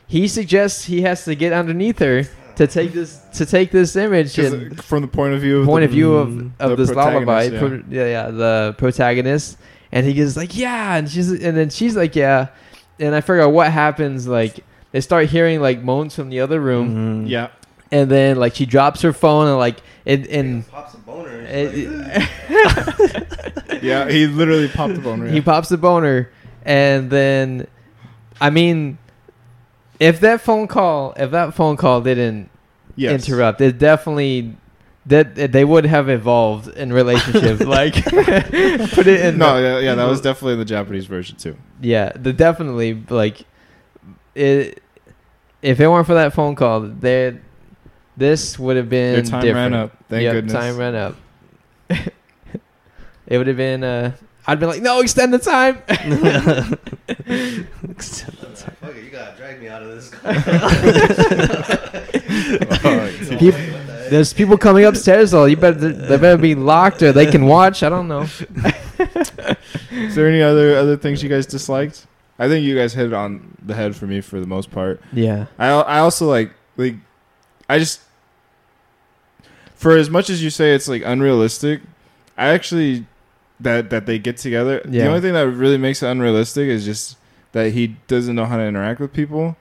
he- 0.07 0.21
he 0.21 0.27
suggests 0.27 0.85
he 0.85 1.01
has 1.01 1.25
to 1.25 1.35
get 1.35 1.53
underneath 1.53 1.99
her 1.99 2.23
to 2.55 2.67
take 2.67 2.93
this 2.93 3.19
to 3.33 3.45
take 3.45 3.71
this 3.71 3.95
image 3.95 4.37
and 4.37 4.77
uh, 4.79 4.81
from 4.83 5.01
the 5.01 5.07
point 5.07 5.33
of 5.33 5.41
view 5.41 5.59
of 5.61 5.65
point 5.65 5.81
the, 5.81 5.85
of 5.85 5.91
view 5.91 6.13
of, 6.15 6.29
Mm, 6.29 6.51
of 6.59 6.69
the 6.71 6.75
this 6.75 6.91
lullaby 6.91 7.49
protagonist, 7.49 7.89
pro- 7.89 7.97
yeah. 7.97 8.05
yeah 8.05 8.29
the 8.31 8.75
protagonist 8.77 9.57
and 9.91 10.05
he 10.05 10.13
gets 10.13 10.37
like 10.37 10.55
yeah 10.55 10.95
and 10.95 11.09
she's 11.09 11.31
and 11.31 11.57
then 11.57 11.69
she's 11.71 11.95
like 11.95 12.15
yeah 12.15 12.47
and 12.99 13.15
i 13.15 13.21
forgot 13.21 13.51
what 13.51 13.71
happens 13.71 14.27
like 14.27 14.59
they 14.91 15.01
start 15.01 15.29
hearing 15.29 15.61
like 15.61 15.81
moans 15.81 16.13
from 16.15 16.29
the 16.29 16.39
other 16.41 16.59
room 16.61 17.25
Mhm. 17.25 17.29
yeah, 17.29 17.47
and 17.91 18.11
then 18.11 18.37
like 18.37 18.53
she 18.53 18.67
drops 18.67 19.01
her 19.01 19.13
phone 19.13 19.47
and 19.47 19.57
like 19.57 19.77
it 20.05 20.27
and 20.29 20.67
pops 20.69 20.93
a 20.93 20.97
boner. 20.97 21.41
it, 21.47 22.29
yeah. 23.83 24.09
He 24.09 24.27
literally 24.27 24.67
popped 24.67 24.93
the 24.95 25.01
bone. 25.01 25.27
he 25.29 25.41
pops 25.41 25.69
the 25.69 25.77
boner 25.77 26.29
and 26.65 27.09
then 27.09 27.65
i 28.39 28.49
mean 28.51 28.97
if 30.07 30.19
that 30.19 30.39
phone 30.41 30.67
call 30.67 31.13
if 31.17 31.29
that 31.31 31.53
phone 31.53 31.77
call 31.77 32.01
didn't 32.01 32.49
yes. 32.95 33.11
interrupt 33.27 33.61
it 33.61 33.77
definitely 33.77 34.55
that 35.05 35.35
they 35.35 35.65
would 35.65 35.85
have 35.85 36.07
evolved 36.09 36.67
in 36.81 36.91
relationships 36.93 37.61
like 37.79 37.93
put 38.05 39.07
it 39.07 39.19
in 39.25 39.37
No, 39.37 39.57
yeah, 39.57 39.79
yeah, 39.79 39.95
that 39.95 40.05
was 40.13 40.21
definitely 40.21 40.53
in 40.53 40.59
the 40.59 40.65
Japanese 40.77 41.05
version 41.05 41.35
too. 41.37 41.55
yeah 41.81 42.11
the 42.15 42.33
definitely 42.33 43.03
like 43.09 43.45
it 44.35 44.81
if 45.61 45.79
it 45.79 45.87
weren't 45.87 46.07
for 46.07 46.15
that 46.15 46.33
phone 46.33 46.55
call 46.55 46.81
there 46.81 47.41
this 48.17 48.59
would 48.59 48.77
have 48.77 48.89
been 48.89 49.15
Your 49.15 49.23
time 49.25 49.41
different. 49.41 49.73
ran 49.73 49.81
up. 49.85 49.91
Thank 50.09 50.23
Yep, 50.23 50.33
goodness. 50.33 50.53
time 50.53 50.77
ran 50.77 50.95
up 50.95 51.15
it 51.89 53.37
would 53.37 53.47
have 53.47 53.57
been 53.57 53.83
uh 53.83 54.11
i'd 54.47 54.59
be 54.59 54.65
like 54.65 54.81
no 54.81 54.99
extend 55.01 55.33
the 55.33 55.39
time 55.39 55.77
extend 57.89 58.37
the 58.37 58.47
time. 58.55 58.75
Fuck 58.81 58.95
it, 58.95 59.03
you 59.03 59.09
gotta 59.09 59.35
drag 59.37 59.59
me 59.61 59.67
out 59.67 59.83
of 59.83 59.89
this. 59.89 60.09
Peop- 63.39 64.09
There's 64.09 64.33
people 64.33 64.57
coming 64.57 64.85
upstairs 64.85 65.31
though. 65.31 65.45
You 65.45 65.57
better 65.57 65.77
they 65.91 66.17
better 66.17 66.41
be 66.41 66.55
locked 66.55 67.01
or 67.01 67.11
they 67.11 67.29
can 67.29 67.45
watch. 67.45 67.83
I 67.83 67.89
don't 67.89 68.07
know. 68.07 68.21
Is 69.91 70.15
there 70.15 70.27
any 70.27 70.41
other 70.41 70.75
other 70.77 70.97
things 70.97 71.23
you 71.23 71.29
guys 71.29 71.45
disliked? 71.45 72.05
I 72.39 72.47
think 72.47 72.65
you 72.65 72.75
guys 72.75 72.93
hit 72.93 73.07
it 73.07 73.13
on 73.13 73.55
the 73.65 73.73
head 73.75 73.95
for 73.95 74.07
me 74.07 74.21
for 74.21 74.39
the 74.39 74.47
most 74.47 74.71
part. 74.71 75.01
Yeah. 75.13 75.45
I 75.57 75.67
I 75.69 75.99
also 75.99 76.27
like 76.27 76.51
like 76.77 76.95
I 77.69 77.79
just 77.79 78.01
for 79.75 79.95
as 79.97 80.09
much 80.09 80.29
as 80.29 80.43
you 80.43 80.49
say 80.49 80.73
it's 80.73 80.87
like 80.87 81.03
unrealistic, 81.05 81.81
I 82.37 82.47
actually 82.49 83.05
that 83.63 83.89
that 83.89 84.05
they 84.05 84.19
get 84.19 84.37
together. 84.37 84.81
The 84.85 85.05
only 85.07 85.21
thing 85.21 85.33
that 85.33 85.47
really 85.49 85.77
makes 85.77 86.01
it 86.03 86.07
unrealistic 86.07 86.67
is 86.67 86.85
just 86.85 87.17
that 87.53 87.71
he 87.73 87.95
doesn't 88.07 88.35
know 88.35 88.45
how 88.45 88.57
to 88.57 88.63
interact 88.63 88.99
with 88.99 89.11
people. 89.13 89.55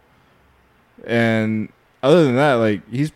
And 1.07 1.68
other 2.03 2.24
than 2.24 2.36
that, 2.36 2.55
like 2.55 2.88
he's 2.90 3.12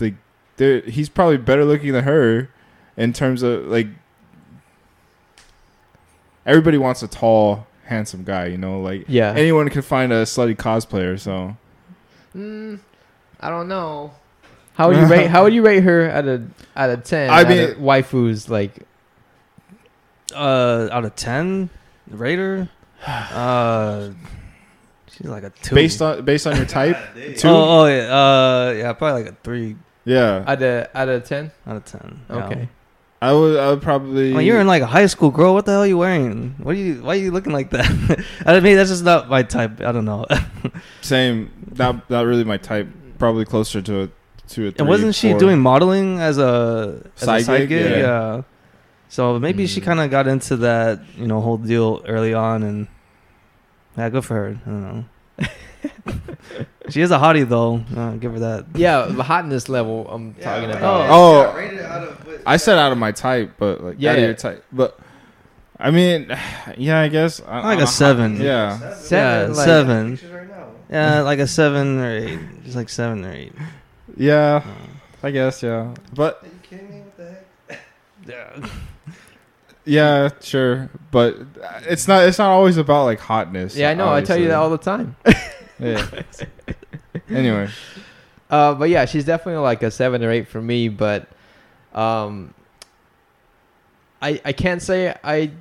like 0.00 0.14
there 0.56 0.80
he's 0.80 1.08
probably 1.08 1.36
better 1.38 1.64
looking 1.64 1.92
than 1.92 2.04
her 2.04 2.50
in 2.96 3.12
terms 3.12 3.42
of 3.42 3.66
like 3.66 3.86
everybody 6.46 6.78
wants 6.78 7.02
a 7.02 7.08
tall, 7.08 7.66
handsome 7.84 8.24
guy, 8.24 8.46
you 8.46 8.58
know, 8.58 8.80
like 8.80 9.04
Yeah. 9.08 9.32
anyone 9.36 9.68
can 9.68 9.82
find 9.82 10.12
a 10.12 10.22
slutty 10.24 10.56
cosplayer, 10.56 11.18
so 11.18 11.56
Mm, 12.36 12.78
I 13.40 13.50
don't 13.50 13.66
know. 13.66 14.12
How 14.74 14.88
would 14.88 14.96
you 14.98 15.06
rate? 15.10 15.26
How 15.26 15.42
would 15.42 15.52
you 15.52 15.62
rate 15.66 15.82
her 15.82 16.08
out 16.10 16.28
of 16.28 16.48
out 16.76 16.90
of 16.90 17.02
ten? 17.04 17.28
I 17.28 17.40
out 17.40 17.48
mean- 17.48 17.70
of 17.70 17.76
waifus 17.78 18.48
like 18.48 18.86
Uh, 20.32 20.88
out 20.92 21.04
of 21.04 21.14
ten, 21.16 21.70
Raider. 22.08 22.68
Uh, 23.06 24.10
she's 25.10 25.26
like 25.26 25.42
a 25.44 25.50
two. 25.50 25.74
based 25.74 26.02
on 26.02 26.24
based 26.24 26.46
on 26.46 26.56
your 26.56 26.66
type. 26.80 26.96
Two? 27.36 27.48
Oh, 27.48 27.82
oh 27.82 27.86
yeah. 27.86 28.02
Uh, 28.14 28.74
yeah, 28.76 28.92
probably 28.92 29.22
like 29.22 29.32
a 29.32 29.36
three 29.42 29.76
Yeah, 30.04 30.44
out 30.46 30.62
of 30.62 30.86
out 30.94 31.08
of 31.08 31.24
ten. 31.24 31.50
out 31.66 31.76
of 31.76 31.84
ten. 31.84 32.20
yeah. 32.28 32.36
Okay. 32.46 32.68
I 33.22 33.32
would. 33.34 33.58
I 33.58 33.68
would 33.70 33.82
probably. 33.82 34.32
I 34.32 34.36
mean, 34.38 34.46
you're 34.46 34.60
in 34.60 34.66
like 34.66 34.80
a 34.82 34.86
high 34.86 35.04
school 35.06 35.30
girl. 35.30 35.52
What 35.52 35.66
the 35.66 35.72
hell 35.72 35.82
are 35.82 35.86
you 35.86 35.98
wearing? 35.98 36.54
What 36.58 36.74
are 36.74 36.78
you? 36.78 37.02
Why 37.02 37.12
are 37.12 37.16
you 37.20 37.30
looking 37.32 37.52
like 37.52 37.68
that? 37.70 38.24
I 38.46 38.60
mean, 38.60 38.76
that's 38.76 38.88
just 38.88 39.04
not 39.04 39.28
my 39.28 39.42
type. 39.42 39.82
I 39.82 39.92
don't 39.92 40.06
know. 40.06 40.24
same. 41.02 41.50
Not 41.76 42.08
not 42.08 42.24
really 42.24 42.44
my 42.44 42.56
type. 42.56 42.88
Probably 43.18 43.44
closer 43.44 43.82
to 43.82 44.02
a 44.04 44.06
to 44.06 44.12
a. 44.68 44.70
Three, 44.70 44.74
and 44.78 44.88
wasn't 44.88 45.14
she 45.14 45.30
four. 45.32 45.38
doing 45.38 45.58
modeling 45.58 46.18
as 46.18 46.38
a 46.38 47.02
as 47.16 47.22
Side 47.22 47.40
a 47.42 47.44
side 47.44 47.58
gig? 47.68 47.68
gig? 47.68 47.98
Yeah. 47.98 48.42
Yeah. 49.10 49.14
So 49.14 49.38
maybe 49.38 49.66
she 49.66 49.80
Mm. 49.80 49.84
kind 49.84 50.00
of 50.00 50.10
got 50.10 50.26
into 50.28 50.56
that, 50.58 51.00
you 51.16 51.26
know, 51.26 51.40
whole 51.40 51.56
deal 51.58 52.02
early 52.06 52.32
on, 52.34 52.62
and 52.62 52.86
yeah, 53.98 54.08
good 54.08 54.24
for 54.24 54.34
her. 54.34 54.48
I 54.66 54.70
don't 54.70 54.82
know. 54.82 55.04
she 56.90 57.00
is 57.00 57.10
a 57.10 57.18
hottie 57.18 57.48
though. 57.48 57.82
Uh, 57.96 58.12
give 58.16 58.32
her 58.32 58.38
that. 58.40 58.66
Yeah, 58.74 59.06
the 59.06 59.22
hotness 59.22 59.68
level 59.68 60.06
I'm 60.08 60.34
talking 60.34 60.68
right. 60.68 60.76
about. 60.78 61.08
Oh. 61.10 62.40
I 62.46 62.56
said 62.56 62.78
out 62.78 62.92
of 62.92 62.98
my 62.98 63.12
type, 63.12 63.54
but 63.58 63.82
like 63.82 63.96
Yeah, 63.98 64.12
out 64.12 64.18
of 64.18 64.24
your 64.24 64.34
type. 64.34 64.64
But 64.72 64.98
I 65.78 65.90
mean, 65.90 66.28
yeah, 66.76 67.00
I 67.00 67.08
guess 67.08 67.40
I, 67.46 67.60
Like 67.62 67.78
I'm 67.78 67.84
a 67.84 67.86
seven. 67.86 68.40
Yeah, 68.40 68.94
Seven, 68.94 69.50
yeah, 69.50 69.56
like- 69.56 69.66
seven. 69.66 70.18
Yeah, 70.90 71.20
like 71.20 71.38
a 71.38 71.46
seven 71.46 71.98
or 72.00 72.16
eight. 72.16 72.40
Just 72.64 72.76
like 72.76 72.88
seven 72.88 73.24
or 73.24 73.32
eight. 73.32 73.52
yeah. 74.16 74.62
Uh, 74.64 74.70
I 75.22 75.30
guess 75.30 75.62
yeah. 75.62 75.94
But 76.14 76.42
Yeah. 78.26 78.68
yeah, 79.84 80.28
sure. 80.40 80.90
But 81.10 81.36
it's 81.82 82.06
not. 82.08 82.24
It's 82.28 82.38
not 82.38 82.50
always 82.50 82.76
about 82.76 83.04
like 83.04 83.20
hotness. 83.20 83.76
Yeah, 83.76 83.90
I 83.90 83.94
know. 83.94 84.12
I 84.12 84.22
tell 84.22 84.36
you 84.36 84.48
that 84.48 84.56
all 84.56 84.70
the 84.70 84.78
time. 84.78 85.16
Yeah. 85.82 86.06
anyway, 87.30 87.70
Uh, 88.50 88.74
but 88.74 88.90
yeah, 88.90 89.06
she's 89.06 89.24
definitely 89.24 89.62
like 89.62 89.82
a 89.82 89.90
seven 89.90 90.22
or 90.22 90.30
eight 90.30 90.46
for 90.46 90.60
me. 90.60 90.90
But 90.90 91.26
um, 91.94 92.52
I 94.20 94.38
I 94.44 94.52
can't 94.52 94.82
say 94.82 95.14
I 95.24 95.52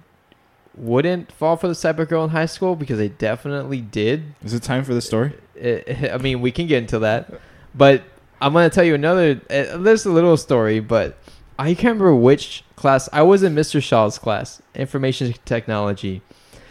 wouldn't 0.76 1.32
fall 1.32 1.56
for 1.56 1.70
this 1.70 1.82
type 1.82 2.00
of 2.00 2.10
girl 2.10 2.26
in 2.26 2.32
high 2.32 2.48
school 2.48 2.76
because 2.76 3.00
I 3.00 3.08
definitely 3.08 3.80
did. 3.80 4.36
is 4.44 4.54
it 4.54 4.62
time 4.62 4.84
for 4.84 4.94
the 4.94 5.02
story? 5.02 5.34
I 5.64 6.10
I 6.14 6.18
mean, 6.18 6.42
we 6.42 6.52
can 6.52 6.68
get 6.68 6.80
into 6.80 7.00
that, 7.00 7.40
but 7.74 8.04
I'm 8.42 8.52
gonna 8.52 8.70
tell 8.70 8.84
you 8.84 8.96
another. 8.96 9.40
Uh, 9.50 9.78
there's 9.78 10.06
a 10.06 10.12
little 10.12 10.36
story, 10.36 10.82
but 10.82 11.18
I 11.60 11.74
can't 11.74 12.00
remember 12.00 12.16
which 12.16 12.64
class. 12.78 13.10
I 13.12 13.22
was 13.22 13.44
in 13.44 13.54
Mr. 13.54 13.84
Shaw's 13.84 14.18
class, 14.18 14.62
information 14.74 15.36
technology. 15.44 16.22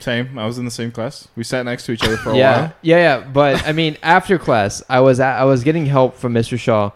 Same. 0.00 0.38
I 0.38 0.46
was 0.46 0.56
in 0.56 0.64
the 0.64 0.70
same 0.70 0.90
class. 0.92 1.28
We 1.36 1.44
sat 1.44 1.66
next 1.66 1.84
to 1.86 1.92
each 1.92 2.02
other 2.02 2.16
for 2.16 2.30
a 2.30 2.36
yeah, 2.36 2.60
while. 2.60 2.74
yeah, 2.80 2.96
yeah. 2.96 3.20
But 3.20 3.66
I 3.68 3.72
mean, 3.72 3.98
after 4.02 4.38
class, 4.38 4.82
I 4.88 5.00
was 5.00 5.20
at, 5.20 5.38
I 5.38 5.44
was 5.44 5.62
getting 5.62 5.84
help 5.84 6.16
from 6.16 6.32
Mr. 6.32 6.58
Shaw, 6.58 6.92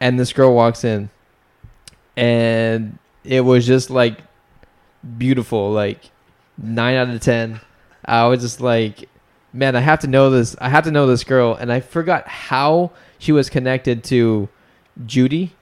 and 0.00 0.18
this 0.18 0.32
girl 0.32 0.54
walks 0.54 0.84
in, 0.84 1.10
and 2.16 2.98
it 3.24 3.42
was 3.42 3.66
just 3.66 3.90
like 3.90 4.18
beautiful, 5.18 5.70
like 5.70 6.00
nine 6.56 6.94
out 6.94 7.10
of 7.10 7.20
ten. 7.20 7.60
I 8.06 8.26
was 8.26 8.40
just 8.40 8.62
like, 8.62 9.10
man, 9.52 9.76
I 9.76 9.80
have 9.80 10.00
to 10.00 10.06
know 10.06 10.30
this. 10.30 10.56
I 10.62 10.70
have 10.70 10.84
to 10.84 10.90
know 10.90 11.06
this 11.06 11.24
girl, 11.24 11.54
and 11.54 11.70
I 11.70 11.80
forgot 11.80 12.26
how 12.26 12.92
she 13.18 13.32
was 13.32 13.50
connected 13.50 14.02
to 14.04 14.48
Judy. 15.04 15.52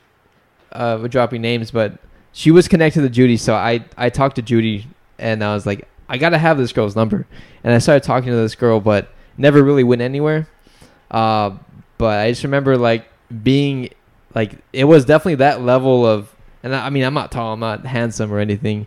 Uh, 0.73 0.99
we're 1.01 1.09
dropping 1.09 1.43
names, 1.43 1.71
but 1.71 1.99
she 2.33 2.51
was 2.51 2.69
connected 2.69 3.03
to 3.03 3.09
Judy. 3.09 3.37
So 3.37 3.55
I 3.55 3.85
I 3.97 4.11
talked 4.11 4.37
to 4.37 4.43
Judy, 4.43 4.87
and 5.19 5.43
I 5.43 5.55
was 5.55 5.67
like, 5.67 5.89
I 6.09 6.19
gotta 6.19 6.39
have 6.39 6.59
this 6.59 6.73
girl's 6.73 6.97
number, 6.97 7.27
and 7.65 7.75
I 7.75 7.79
started 7.79 8.03
talking 8.03 8.31
to 8.31 8.37
this 8.37 8.55
girl, 8.55 8.81
but 8.81 9.09
never 9.37 9.63
really 9.63 9.85
went 9.85 10.03
anywhere. 10.03 10.49
Uh, 11.11 11.57
but 11.99 12.21
I 12.21 12.31
just 12.31 12.45
remember 12.45 12.77
like 12.77 13.09
being 13.43 13.91
like 14.35 14.59
it 14.73 14.85
was 14.85 15.05
definitely 15.05 15.37
that 15.37 15.63
level 15.63 16.07
of, 16.07 16.35
and 16.63 16.75
I, 16.75 16.87
I 16.87 16.91
mean 16.91 17.05
I'm 17.05 17.15
not 17.15 17.33
tall, 17.33 17.53
I'm 17.53 17.61
not 17.61 17.85
handsome 17.85 18.33
or 18.33 18.39
anything, 18.39 18.87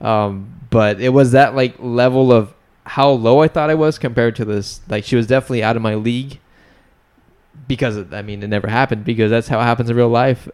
um, 0.00 0.60
but 0.70 1.00
it 1.00 1.10
was 1.10 1.32
that 1.32 1.54
like 1.54 1.74
level 1.78 2.32
of 2.32 2.54
how 2.84 3.10
low 3.10 3.40
I 3.40 3.48
thought 3.48 3.70
I 3.70 3.74
was 3.74 3.98
compared 3.98 4.36
to 4.36 4.44
this. 4.44 4.80
Like 4.88 5.04
she 5.04 5.16
was 5.16 5.26
definitely 5.26 5.62
out 5.62 5.76
of 5.76 5.82
my 5.82 5.94
league 5.94 6.40
because 7.68 7.96
of, 7.96 8.12
I 8.14 8.22
mean 8.22 8.42
it 8.42 8.48
never 8.48 8.68
happened 8.68 9.04
because 9.04 9.30
that's 9.30 9.48
how 9.48 9.60
it 9.60 9.64
happens 9.64 9.90
in 9.90 9.96
real 9.96 10.08
life. 10.08 10.48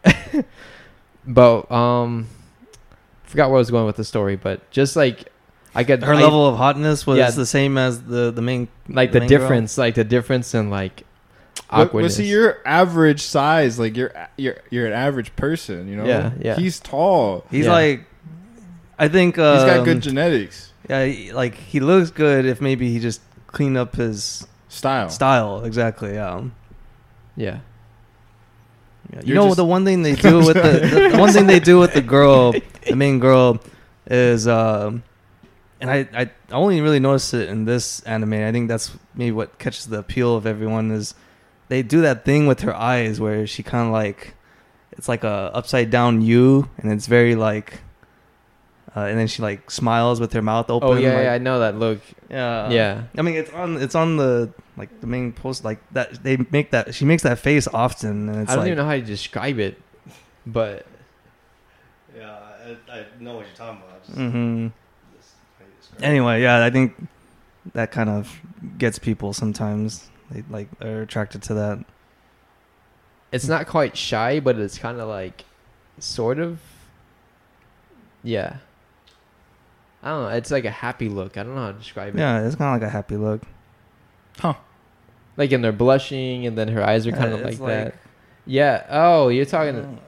but 1.27 1.71
um, 1.71 2.27
forgot 3.25 3.49
where 3.51 3.57
I 3.57 3.61
was 3.61 3.71
going 3.71 3.87
with 3.87 3.97
the 3.97 4.05
story, 4.05 4.37
but 4.37 4.69
just 4.71 4.97
like 4.97 5.31
I 5.75 5.83
get 5.83 6.03
Her 6.03 6.15
I- 6.15 6.23
level 6.23 6.47
of 6.47 6.57
hotness 6.57 7.07
was 7.07 7.19
Yeah. 7.19 7.31
the 7.31 7.47
same 7.47 7.77
as 7.79 8.03
the 8.03 8.31
the 8.31 8.43
main. 8.43 8.69
like 8.89 9.13
the 9.13 9.21
main 9.21 9.29
girl? 9.29 9.39
difference, 9.39 9.79
like 9.79 9.95
the 9.95 10.05
difference 10.05 10.55
in 10.55 10.71
like 10.71 11.05
But, 11.55 11.77
but 11.77 11.87
awkwardness. 11.89 12.17
see, 12.17 12.27
you're 12.29 12.59
average 12.65 13.23
size. 13.23 13.79
Like 13.79 13.97
you're 13.97 14.13
you're 14.37 14.57
you're 14.71 14.87
an 14.87 14.93
average 14.95 15.35
person. 15.37 15.89
You 15.89 15.97
know. 15.97 16.05
Yeah, 16.07 16.31
yeah. 16.41 16.57
He's 16.57 16.81
tall. 16.81 17.45
He's 17.51 17.67
Yeah. 17.67 17.73
like, 17.73 18.05
I 18.99 19.09
think 19.09 19.37
He's 19.37 19.43
got 19.45 19.79
um, 19.79 19.85
good 19.85 20.01
genetics. 20.01 20.73
Yeah, 20.89 21.33
like 21.35 21.55
he 21.55 21.81
looks 21.81 22.11
good 22.11 22.47
if 22.47 22.61
maybe 22.63 22.91
he 22.91 22.99
just 22.99 23.21
cleaned 23.47 23.77
up 23.77 23.97
his 23.97 24.47
Style. 24.69 25.11
style. 25.11 25.65
Exactly. 25.65 26.15
Yeah. 26.15 26.45
Yeah, 27.39 27.61
Yeah, 29.13 29.21
You 29.25 29.35
know 29.35 29.47
just- 29.47 29.57
the 29.57 29.65
one 29.65 29.85
thing 29.85 30.03
they 30.03 30.15
do 30.15 30.39
with 30.39 30.57
the, 30.67 31.09
the 31.13 31.19
one 31.19 31.33
thing 31.33 31.47
they 31.47 31.61
do 31.61 31.79
with 31.79 31.93
the 31.95 32.03
girl, 32.03 32.53
the 32.87 32.97
main 32.97 33.19
girl, 33.21 33.61
is 34.11 34.47
um, 34.47 35.03
and 35.81 35.89
I 35.91 36.09
I 36.13 36.31
only 36.53 36.81
really 36.81 36.99
noticed 37.01 37.33
it 37.35 37.49
in 37.49 37.65
this 37.65 38.01
anime. 38.05 38.35
I 38.35 38.51
think 38.53 38.69
that's 38.69 38.91
maybe 39.15 39.33
what 39.33 39.59
catches 39.59 39.87
the 39.87 39.99
appeal 39.99 40.35
of 40.37 40.45
everyone 40.47 40.91
is 40.91 41.15
they 41.69 41.83
do 41.83 42.01
that 42.03 42.25
thing 42.25 42.47
with 42.47 42.61
her 42.67 42.75
eyes 42.75 43.21
where 43.21 43.47
she 43.47 43.63
kind 43.63 43.87
of 43.87 43.93
like 43.93 44.35
it's 44.93 45.09
like 45.09 45.23
a 45.25 45.51
upside 45.55 45.91
down 45.91 46.21
U, 46.23 46.69
and 46.79 46.93
it's 46.93 47.07
very 47.07 47.35
like. 47.35 47.81
Uh, 48.97 49.01
and 49.01 49.19
then 49.19 49.27
she 49.27 49.43
like 49.43 49.71
smiles 49.71 50.19
with 50.21 50.33
her 50.33 50.41
mouth 50.43 50.71
open. 50.71 50.89
oh 50.89 50.95
yeah, 50.97 51.15
like- 51.15 51.25
yeah, 51.25 51.33
I 51.35 51.39
know 51.39 51.59
that 51.61 51.77
look. 51.77 52.01
yeah. 52.31 52.71
yeah, 52.71 53.03
I 53.17 53.23
mean, 53.23 53.35
it's 53.37 53.53
on 53.53 53.77
it's 53.77 53.95
on 53.95 54.17
the 54.17 54.53
like 54.77 55.01
the 55.01 55.07
main 55.07 55.33
post 55.33 55.65
like 55.65 55.79
that. 55.93 56.23
They 56.23 56.39
make 56.51 56.71
that 56.71 56.95
she 56.95 57.05
makes 57.05 57.23
that 57.25 57.39
face 57.39 57.69
often, 57.69 58.29
and 58.31 58.43
it's 58.43 58.51
I 58.51 58.55
don't 58.55 58.65
like 58.65 58.69
even 58.73 58.79
know 58.79 58.87
how 58.87 58.93
to 58.97 59.03
describe 59.03 59.59
it, 59.59 59.81
but 60.47 60.87
Yeah, 62.17 62.33
I, 62.91 62.99
I 62.99 63.05
know 63.21 63.35
what 63.37 63.47
you're 63.47 63.55
talking 63.57 63.83
about. 63.87 64.05
Just, 64.07 64.17
hmm 64.17 64.69
just 65.17 65.35
how 65.59 65.65
you 65.65 65.73
describe 65.81 66.03
it. 66.03 66.07
Anyway, 66.07 66.43
yeah, 66.43 66.65
I 66.65 66.71
think 66.71 66.95
that 67.75 67.91
kind 67.93 68.09
of 68.09 68.41
gets 68.79 68.99
people 68.99 69.33
sometimes. 69.35 70.09
They 70.31 70.43
like 70.49 70.69
are 70.81 71.03
attracted 71.03 71.43
to 71.45 71.55
that. 71.55 71.85
it's 73.33 73.47
not 73.49 73.67
quite 73.67 73.97
shy, 73.99 74.41
but 74.41 74.59
it's 74.59 74.79
kind 74.79 74.99
of 74.99 75.09
like, 75.09 75.45
sort 75.99 76.39
of. 76.39 76.59
Yeah. 78.23 78.57
I 80.03 80.11
don't 80.11 80.23
know. 80.23 80.29
It's 80.37 80.51
like 80.51 80.65
a 80.65 80.71
happy 80.71 81.09
look. 81.09 81.37
I 81.37 81.43
don't 81.43 81.55
know 81.55 81.63
how 81.63 81.73
to 81.73 81.79
describe 81.79 82.15
it. 82.15 82.19
Yeah, 82.19 82.47
it's 82.47 82.55
kind 82.57 82.75
of 82.75 82.81
like 82.81 82.89
a 82.89 82.93
happy 82.93 83.17
look. 83.17 83.43
Huh. 84.39 84.55
Like, 85.37 85.53
and 85.53 85.63
they're 85.63 85.73
blushing, 85.73 86.47
and 86.47 86.57
then 86.57 86.69
her 86.69 86.83
eyes 86.85 87.07
are 87.07 87.13
kind 87.13 87.31
Yeah, 87.31 87.37
of 87.39 87.41
like, 87.43 87.53
it's 87.55 87.61
that. 87.63 87.95
Yeah. 88.47 88.87
Oh, 88.89 89.29
you're 89.29 89.45
talking. 89.45 89.99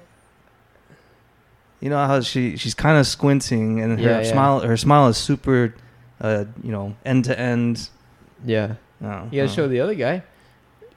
You 1.80 1.88
know 1.88 1.96
how 2.06 2.20
she 2.20 2.56
she's 2.56 2.74
kind 2.74 2.98
of 2.98 3.06
squinting, 3.06 3.80
and 3.80 3.98
her 3.98 4.04
Yeah, 4.08 4.20
yeah. 4.20 4.30
smile 4.30 4.60
her 4.60 4.76
smile 4.76 5.08
is 5.08 5.16
super, 5.16 5.74
uh, 6.20 6.44
you 6.62 6.70
know, 6.72 6.94
end 7.04 7.24
to 7.26 7.38
end. 7.38 7.88
Yeah. 8.44 8.74
Oh, 9.02 9.24
You 9.30 9.40
gotta 9.40 9.42
oh. 9.42 9.46
show 9.46 9.68
the 9.68 9.80
other 9.80 9.94
guy. 9.94 10.22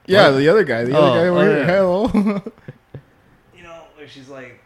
Yeah, 0.06 0.30
What? 0.30 0.38
the 0.39 0.50
other 0.50 0.64
guy. 0.66 0.84
The 0.84 0.98
Oh, 0.98 1.02
other 1.04 1.20
guy 1.22 1.28
over 1.28 1.39
oh, 1.39 1.44
here. 1.44 1.58
yeah. 1.60 1.66
Hello. 1.66 2.41
You 3.56 3.64
know, 3.64 3.82
where 3.96 4.08
she's 4.08 4.28
like 4.30 4.60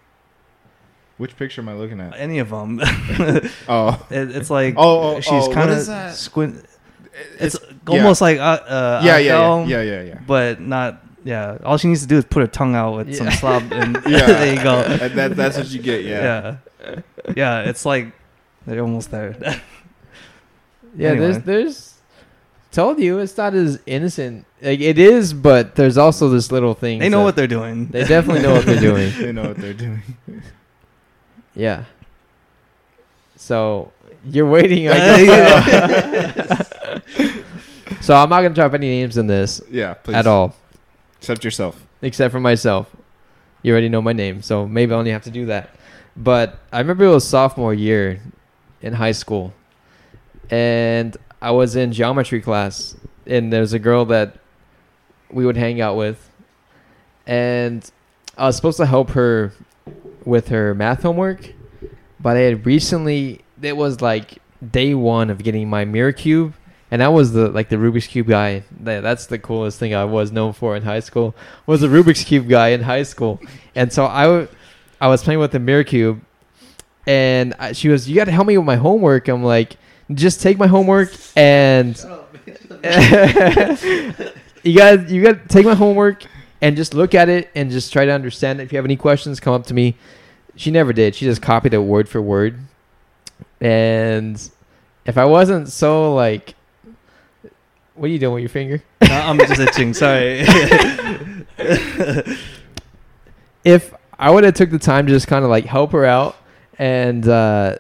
Which 1.18 1.36
picture 1.36 1.62
am 1.62 1.70
I 1.70 1.74
looking 1.74 2.00
at? 2.00 2.14
any 2.18 2.40
of 2.40 2.50
them. 2.50 2.80
Oh, 3.68 4.06
It, 4.12 4.36
it's 4.36 4.50
like 4.50 4.76
Oh, 4.78 5.16
oh, 5.16 5.20
she's 5.20 5.48
oh, 5.48 5.52
kind 5.54 5.72
of 5.72 6.14
squint. 6.14 6.64
It's, 7.40 7.58
yeah. 7.64 7.98
almost 7.98 8.22
like 8.22 8.38
uh, 8.38 8.42
uh, 8.42 9.02
yeah, 9.04 9.18
yeah, 9.18 9.34
Ahegao, 9.34 9.68
yeah, 9.68 9.82
yeah, 9.82 9.92
yeah, 9.92 10.02
yeah. 10.04 10.20
but 10.28 10.62
not. 10.62 11.04
Yeah, 11.24 11.58
all 11.66 11.78
she 11.78 11.88
needs 11.90 12.02
to 12.02 12.08
do 12.08 12.18
is 12.18 12.26
put 12.26 12.40
her 12.42 12.48
tongue 12.48 12.76
out 12.76 12.96
with 12.96 13.16
some 13.16 13.28
Yeah. 13.28 13.34
slob, 13.34 13.74
and 13.74 13.96
Yeah. 14.08 14.26
there 14.28 14.54
you 14.56 14.64
go. 14.64 14.80
And 14.80 15.14
that, 15.18 15.36
that's 15.36 15.58
what 15.58 15.68
you 15.70 15.82
get. 15.82 16.06
Yeah. 16.06 16.58
yeah, 16.80 16.96
yeah. 17.36 17.60
It's 17.70 17.86
like 17.86 18.14
they're 18.68 18.82
almost 18.82 19.10
there. 19.12 19.36
Yeah, 20.96 21.10
Anyway. 21.10 21.18
there's 21.20 21.44
there's 21.44 21.94
told 22.72 23.00
you 23.00 23.18
it's 23.20 23.36
not 23.36 23.56
as 23.56 23.80
innocent. 23.88 24.46
Like 24.62 24.80
it 24.80 24.98
is, 25.00 25.34
but 25.34 25.76
there's 25.76 25.98
also 25.98 26.30
this 26.30 26.52
little 26.52 26.76
thing. 26.76 27.00
they 27.00 27.10
know 27.10 27.24
what 27.24 27.36
they're 27.36 27.48
doing. 27.48 27.88
They 27.88 28.04
definitely 28.06 28.44
know 28.44 28.54
what 28.54 28.66
they're 28.66 28.80
doing. 28.80 29.12
they 29.20 29.32
know 29.32 29.48
what 29.50 29.58
they're 29.58 29.74
doing. 29.74 30.02
Yeah. 31.58 31.86
So 33.36 33.92
you're 34.30 34.46
waiting. 34.48 34.90
I 34.90 34.92
Uh, 34.92 35.18
guess. 36.32 36.74
so 38.02 38.16
I'm 38.16 38.30
not 38.30 38.42
gonna 38.44 38.54
drop 38.54 38.74
any 38.74 38.88
names 38.90 39.18
in 39.18 39.26
this 39.28 39.62
Yeah, 39.72 39.96
please. 39.96 40.16
at 40.16 40.28
all, 40.28 40.56
Except 41.20 41.44
yourself. 41.44 41.84
except 42.02 42.32
for 42.32 42.40
myself. 42.40 42.96
You 43.64 43.72
already 43.74 43.90
know 43.90 44.02
my 44.04 44.14
name, 44.14 44.42
so 44.44 44.68
maybe 44.68 44.94
I 44.94 44.98
only 44.98 45.12
have 45.12 45.24
to 45.24 45.32
do 45.32 45.48
that. 45.48 45.72
But 46.16 46.60
I 46.72 46.80
remember 46.80 47.06
it 47.06 47.10
was 47.10 47.28
sophomore 47.28 47.74
year 47.74 48.22
in 48.82 48.94
high 48.94 49.12
school, 49.14 49.54
and 50.52 51.18
I 51.42 51.52
was 51.52 51.76
in 51.76 51.92
geometry 51.92 52.40
class, 52.42 52.96
and 53.26 53.52
there's 53.52 53.74
a 53.74 53.80
girl 53.80 54.06
that 54.06 54.36
we 55.32 55.46
would 55.46 55.58
hang 55.58 55.82
out 55.82 55.98
with, 55.98 56.30
and 57.26 57.90
I 58.38 58.46
was 58.46 58.56
supposed 58.56 58.78
to 58.78 58.86
help 58.86 59.10
her 59.12 59.54
with 60.28 60.50
her 60.50 60.76
math 60.76 61.02
homework, 61.04 61.54
but 62.20 62.38
I 62.38 62.42
had 62.42 62.66
recently 62.66 63.42
it 63.62 63.76
was 63.76 64.02
like 64.02 64.40
day 64.72 64.94
one 64.94 65.30
of 65.30 65.42
getting 65.42 65.70
my 65.70 65.86
mirror 65.86 66.12
cube, 66.12 66.54
and 66.92 67.02
I 67.02 67.08
was 67.08 67.32
the 67.32 67.50
like 67.50 67.70
the 67.70 67.78
Rubik's 67.78 68.08
cube 68.08 68.28
guy. 68.28 68.64
That's 68.80 69.26
the 69.28 69.40
coolest 69.40 69.80
thing 69.80 69.96
I 69.96 70.06
was 70.06 70.32
known 70.32 70.54
for 70.54 70.76
in 70.76 70.84
high 70.84 71.00
school 71.00 71.34
was 71.66 71.82
the 71.82 71.88
Rubik's 71.88 72.24
cube 72.24 72.48
guy 72.48 72.70
in 72.70 72.82
high 72.82 73.04
school, 73.04 73.40
and 73.74 73.92
so 73.92 74.06
I 74.06 74.24
w- 74.24 74.48
I 75.00 75.08
was 75.08 75.24
playing 75.24 75.40
with 75.40 75.52
the 75.52 75.60
mirror 75.60 75.84
cube, 75.84 76.22
and 77.08 77.54
I, 77.58 77.72
she 77.72 77.90
was, 77.90 78.10
"You 78.10 78.16
got 78.16 78.26
to 78.26 78.32
help 78.32 78.48
me 78.48 78.58
with 78.58 78.68
my 78.68 78.76
homework." 78.76 79.28
I'm 79.28 79.44
like, 79.44 79.78
"Just 80.14 80.42
take 80.42 80.58
my 80.58 80.68
homework 80.68 81.12
and." 81.36 81.98
you 84.64 84.78
got 84.78 85.10
you 85.10 85.24
got 85.24 85.42
to 85.42 85.48
take 85.48 85.66
my 85.66 85.74
homework 85.74 86.26
and 86.62 86.76
just 86.76 86.94
look 86.94 87.14
at 87.16 87.30
it 87.30 87.50
and 87.56 87.72
just 87.72 87.94
try 87.94 88.06
to 88.06 88.12
understand 88.12 88.60
it. 88.60 88.64
If 88.64 88.72
you 88.72 88.78
have 88.78 88.86
any 88.86 88.96
questions, 88.96 89.40
come 89.40 89.54
up 89.54 89.66
to 89.68 89.74
me. 89.74 89.96
She 90.58 90.72
never 90.72 90.92
did. 90.92 91.16
She 91.16 91.26
just 91.26 91.42
copied 91.42 91.74
it 91.74 91.78
word 91.78 92.10
for 92.10 92.22
word. 92.22 92.60
And 93.62 94.50
if 95.06 95.18
I 95.18 95.26
wasn't 95.26 95.70
so 95.70 96.14
like, 96.14 96.56
what 97.94 98.06
are 98.06 98.12
you 98.12 98.20
doing 98.20 98.34
with 98.34 98.42
your 98.42 98.50
finger? 98.50 98.84
No, 99.02 99.14
I'm 99.14 99.38
just 99.38 99.60
itching. 99.60 99.94
Sorry. 99.94 100.40
if 103.64 103.94
I 104.18 104.32
would 104.32 104.44
have 104.44 104.56
took 104.56 104.72
the 104.72 104.80
time 104.80 105.06
to 105.06 105.14
just 105.14 105.28
kind 105.28 105.46
of 105.46 105.52
like 105.52 105.66
help 105.66 105.92
her 105.92 106.06
out 106.06 106.36
and 106.80 107.28
uh 107.28 107.78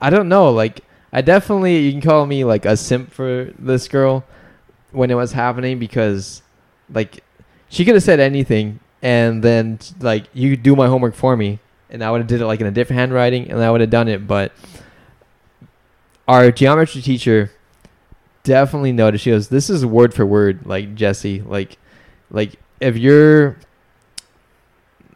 I 0.00 0.08
don't 0.08 0.30
know, 0.30 0.50
like 0.50 0.80
I 1.12 1.20
definitely 1.20 1.78
you 1.78 1.92
can 1.92 2.00
call 2.00 2.24
me 2.24 2.44
like 2.44 2.64
a 2.64 2.74
simp 2.74 3.12
for 3.12 3.52
this 3.58 3.86
girl 3.86 4.24
when 4.92 5.10
it 5.10 5.14
was 5.14 5.32
happening 5.32 5.78
because 5.78 6.42
like 6.92 7.22
she 7.68 7.84
could 7.84 7.94
have 7.94 8.02
said 8.02 8.18
anything 8.18 8.80
and 9.02 9.42
then 9.42 9.78
like 10.00 10.24
you 10.32 10.56
do 10.56 10.76
my 10.76 10.86
homework 10.86 11.14
for 11.14 11.36
me 11.36 11.58
and 11.88 12.04
I 12.04 12.10
would 12.10 12.18
have 12.18 12.28
did 12.28 12.40
it 12.40 12.46
like 12.46 12.60
in 12.60 12.66
a 12.66 12.70
different 12.70 12.98
handwriting 12.98 13.50
and 13.50 13.60
I 13.60 13.70
would 13.70 13.80
have 13.80 13.90
done 13.90 14.08
it 14.08 14.26
but 14.26 14.52
our 16.28 16.50
geometry 16.50 17.02
teacher 17.02 17.50
definitely 18.42 18.92
noticed 18.92 19.24
she 19.24 19.30
goes 19.30 19.48
this 19.48 19.70
is 19.70 19.84
word 19.84 20.14
for 20.14 20.24
word 20.24 20.66
like 20.66 20.94
Jesse 20.94 21.40
like 21.42 21.78
like 22.30 22.54
if 22.80 22.96
you're 22.96 23.56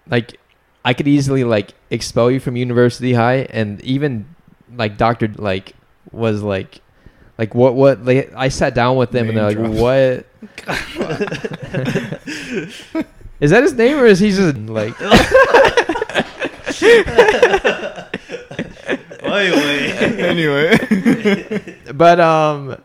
like 0.06 0.38
I 0.84 0.92
could 0.92 1.08
easily 1.08 1.44
like 1.44 1.72
expel 1.90 2.30
you 2.30 2.40
from 2.40 2.56
University 2.56 3.14
High, 3.14 3.46
and 3.50 3.80
even 3.80 4.26
like 4.76 4.98
Doctor 4.98 5.28
like 5.28 5.72
was 6.12 6.42
like, 6.42 6.80
like 7.38 7.54
what 7.54 7.74
what 7.74 8.04
like 8.04 8.32
I 8.36 8.48
sat 8.48 8.74
down 8.74 8.96
with 8.96 9.10
them 9.10 9.28
and 9.28 9.38
they're 9.38 9.50
Name 9.54 9.72
like, 9.72 9.80
what? 9.80 10.26
is 13.44 13.50
that 13.50 13.62
his 13.62 13.74
name 13.74 13.98
or 13.98 14.06
is 14.06 14.20
he 14.20 14.30
just 14.30 14.56
like? 14.56 14.94
Wait, 19.34 19.50
wait. 19.50 20.20
anyway, 20.20 21.76
but 21.92 22.20
um, 22.20 22.80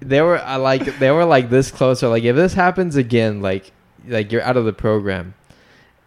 they 0.00 0.22
were 0.22 0.38
I 0.38 0.56
like 0.56 0.98
they 0.98 1.10
were 1.10 1.24
like 1.24 1.50
this 1.50 1.70
close. 1.70 2.02
Or 2.02 2.08
like 2.08 2.22
if 2.22 2.36
this 2.36 2.54
happens 2.54 2.96
again, 2.96 3.42
like 3.42 3.72
like 4.06 4.30
you're 4.30 4.42
out 4.42 4.56
of 4.56 4.64
the 4.64 4.72
program, 4.72 5.34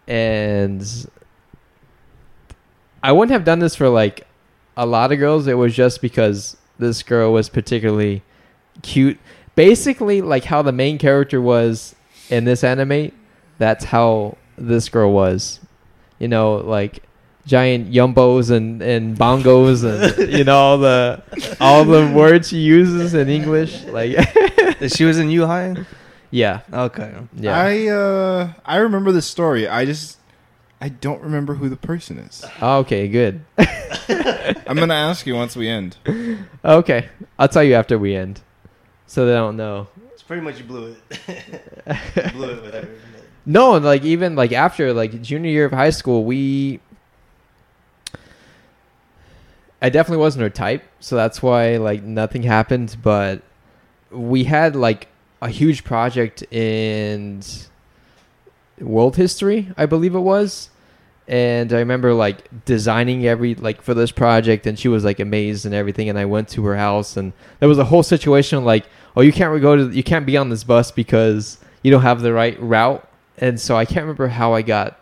and 0.08 0.82
I 3.02 3.12
wouldn't 3.12 3.32
have 3.32 3.44
done 3.44 3.58
this 3.58 3.76
for 3.76 3.88
like 3.88 4.26
a 4.76 4.86
lot 4.86 5.12
of 5.12 5.18
girls. 5.18 5.46
It 5.46 5.54
was 5.54 5.74
just 5.74 6.00
because 6.00 6.56
this 6.78 7.02
girl 7.02 7.32
was 7.32 7.48
particularly 7.48 8.22
cute. 8.82 9.18
Basically, 9.54 10.22
like 10.22 10.44
how 10.44 10.62
the 10.62 10.72
main 10.72 10.98
character 10.98 11.40
was 11.40 11.94
in 12.30 12.44
this 12.44 12.64
anime, 12.64 13.12
that's 13.58 13.84
how 13.84 14.36
this 14.58 14.88
girl 14.88 15.12
was. 15.12 15.60
You 16.18 16.28
know, 16.28 16.56
like 16.56 17.02
giant 17.46 17.92
yumbos 17.92 18.50
and, 18.50 18.80
and 18.82 19.16
bongos 19.18 19.84
and 19.84 20.32
you 20.32 20.44
know 20.44 20.56
all 20.56 20.78
the 20.78 21.22
all 21.60 21.84
the 21.84 22.10
words 22.14 22.48
she 22.48 22.58
uses 22.58 23.14
in 23.14 23.28
English. 23.28 23.84
Like 23.84 24.16
she 24.88 25.04
was 25.04 25.18
in 25.18 25.28
U 25.30 25.46
High. 25.46 25.76
yeah, 26.30 26.60
Okay. 26.72 27.12
yeah. 27.36 27.56
I 27.58 27.86
uh 27.88 28.52
I 28.64 28.76
remember 28.76 29.12
the 29.12 29.22
story. 29.22 29.68
I 29.68 29.84
just 29.84 30.18
I 30.80 30.88
don't 30.88 31.22
remember 31.22 31.54
who 31.54 31.68
the 31.68 31.76
person 31.76 32.18
is. 32.18 32.44
okay, 32.62 33.08
good. 33.08 33.44
I'm 34.66 34.76
gonna 34.76 34.94
ask 34.94 35.26
you 35.26 35.34
once 35.34 35.56
we 35.56 35.68
end. 35.68 35.96
Okay, 36.64 37.08
I'll 37.38 37.48
tell 37.48 37.62
you 37.64 37.74
after 37.74 37.98
we 37.98 38.14
end, 38.16 38.40
so 39.06 39.26
they 39.26 39.32
don't 39.32 39.56
know. 39.56 39.88
It's 40.12 40.22
pretty 40.22 40.42
much 40.42 40.58
you 40.58 40.64
blew 40.64 40.94
it. 40.94 41.18
You 42.16 42.30
blew 42.32 42.50
it 42.50 42.62
with 42.62 42.74
everything. 42.74 43.13
No, 43.46 43.74
and 43.74 43.84
like 43.84 44.04
even 44.04 44.36
like 44.36 44.52
after 44.52 44.92
like 44.92 45.20
junior 45.22 45.50
year 45.50 45.66
of 45.66 45.72
high 45.72 45.90
school, 45.90 46.24
we 46.24 46.80
I 49.82 49.90
definitely 49.90 50.22
wasn't 50.22 50.42
her 50.42 50.50
type, 50.50 50.82
so 51.00 51.14
that's 51.14 51.42
why 51.42 51.76
like 51.76 52.02
nothing 52.02 52.42
happened, 52.42 52.96
but 53.02 53.42
we 54.10 54.44
had 54.44 54.74
like 54.74 55.08
a 55.42 55.48
huge 55.48 55.84
project 55.84 56.42
in 56.50 57.42
world 58.80 59.16
history, 59.16 59.70
I 59.76 59.84
believe 59.84 60.14
it 60.14 60.20
was. 60.20 60.70
And 61.28 61.72
I 61.72 61.78
remember 61.78 62.14
like 62.14 62.64
designing 62.64 63.26
every 63.26 63.54
like 63.54 63.82
for 63.82 63.92
this 63.94 64.10
project 64.10 64.66
and 64.66 64.78
she 64.78 64.88
was 64.88 65.04
like 65.04 65.20
amazed 65.20 65.64
and 65.66 65.74
everything 65.74 66.08
and 66.08 66.18
I 66.18 66.24
went 66.26 66.48
to 66.50 66.64
her 66.64 66.76
house 66.76 67.16
and 67.16 67.32
there 67.60 67.68
was 67.68 67.78
a 67.78 67.84
whole 67.84 68.02
situation 68.02 68.64
like, 68.64 68.86
oh 69.16 69.22
you 69.22 69.32
can't 69.32 69.60
go 69.60 69.76
to 69.76 69.90
you 69.90 70.02
can't 70.02 70.26
be 70.26 70.36
on 70.36 70.50
this 70.50 70.64
bus 70.64 70.90
because 70.90 71.58
you 71.82 71.90
don't 71.90 72.02
have 72.02 72.20
the 72.20 72.32
right 72.32 72.60
route 72.60 73.06
and 73.38 73.60
so 73.60 73.76
I 73.76 73.84
can't 73.84 74.02
remember 74.02 74.28
how 74.28 74.52
I 74.52 74.62
got 74.62 74.98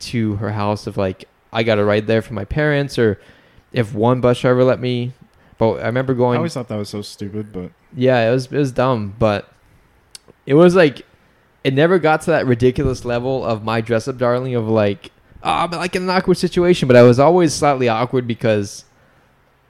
to 0.00 0.36
her 0.36 0.52
house. 0.52 0.86
If 0.86 0.96
like 0.96 1.24
I 1.52 1.62
got 1.62 1.78
a 1.78 1.84
ride 1.84 2.06
there 2.06 2.22
from 2.22 2.36
my 2.36 2.44
parents, 2.44 2.98
or 2.98 3.20
if 3.72 3.94
one 3.94 4.20
bus 4.20 4.40
driver 4.40 4.64
let 4.64 4.80
me. 4.80 5.12
But 5.58 5.74
I 5.74 5.86
remember 5.86 6.14
going. 6.14 6.36
I 6.36 6.38
always 6.38 6.54
thought 6.54 6.68
that 6.68 6.76
was 6.76 6.88
so 6.88 7.02
stupid, 7.02 7.52
but 7.52 7.70
yeah, 7.94 8.28
it 8.28 8.32
was 8.32 8.46
it 8.46 8.58
was 8.58 8.72
dumb, 8.72 9.14
but 9.18 9.48
it 10.46 10.54
was 10.54 10.74
like 10.74 11.06
it 11.64 11.74
never 11.74 11.98
got 11.98 12.22
to 12.22 12.30
that 12.32 12.46
ridiculous 12.46 13.04
level 13.04 13.44
of 13.44 13.62
my 13.62 13.80
dress 13.80 14.08
up 14.08 14.18
darling 14.18 14.54
of 14.54 14.68
like 14.68 15.12
ah, 15.42 15.62
oh, 15.62 15.64
I'm 15.64 15.70
like 15.70 15.96
in 15.96 16.02
an 16.02 16.10
awkward 16.10 16.38
situation, 16.38 16.88
but 16.88 16.96
I 16.96 17.02
was 17.02 17.18
always 17.18 17.54
slightly 17.54 17.88
awkward 17.88 18.26
because, 18.26 18.84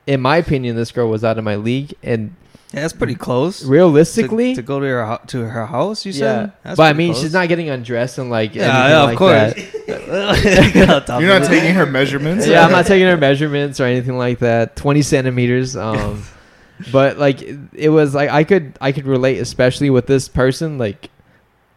in 0.06 0.20
my 0.20 0.36
opinion, 0.36 0.76
this 0.76 0.92
girl 0.92 1.08
was 1.08 1.24
out 1.24 1.38
of 1.38 1.44
my 1.44 1.56
league, 1.56 1.94
and 2.02 2.34
Yeah, 2.72 2.80
that's 2.80 2.92
pretty 2.94 3.14
close. 3.14 3.64
realistically, 3.64 4.54
to, 4.54 4.62
to 4.62 4.66
go 4.66 4.80
to 4.80 4.86
her 4.86 5.04
hou- 5.06 5.26
to 5.26 5.40
her 5.44 5.66
house, 5.66 6.06
you 6.06 6.12
yeah. 6.12 6.18
said. 6.18 6.52
That's 6.62 6.76
but 6.76 6.82
I 6.84 6.92
pretty 6.92 6.98
mean, 6.98 7.12
close. 7.12 7.22
she's 7.22 7.32
not 7.34 7.48
getting 7.48 7.68
undressed 7.68 8.18
and 8.18 8.30
like 8.30 8.54
Yeah, 8.54 8.62
anything 8.62 8.90
yeah, 8.90 9.00
of 9.02 9.08
like 9.10 9.18
course. 9.18 9.54
that. 9.86 11.16
you're 11.20 11.26
not 11.28 11.44
taking 11.46 11.74
her 11.74 11.86
measurements. 11.86 12.46
yeah, 12.46 12.64
I'm 12.64 12.72
not 12.72 12.86
taking 12.86 13.06
her 13.06 13.16
measurements 13.16 13.78
or 13.80 13.84
anything 13.84 14.16
like 14.16 14.38
that. 14.40 14.76
Twenty 14.76 15.02
centimeters. 15.02 15.76
Um, 15.76 16.22
but 16.92 17.18
like 17.18 17.42
it, 17.42 17.58
it 17.74 17.88
was 17.90 18.14
like 18.14 18.30
I 18.30 18.44
could 18.44 18.76
I 18.80 18.92
could 18.92 19.06
relate, 19.06 19.38
especially 19.38 19.90
with 19.90 20.06
this 20.06 20.28
person. 20.28 20.78
Like 20.78 21.10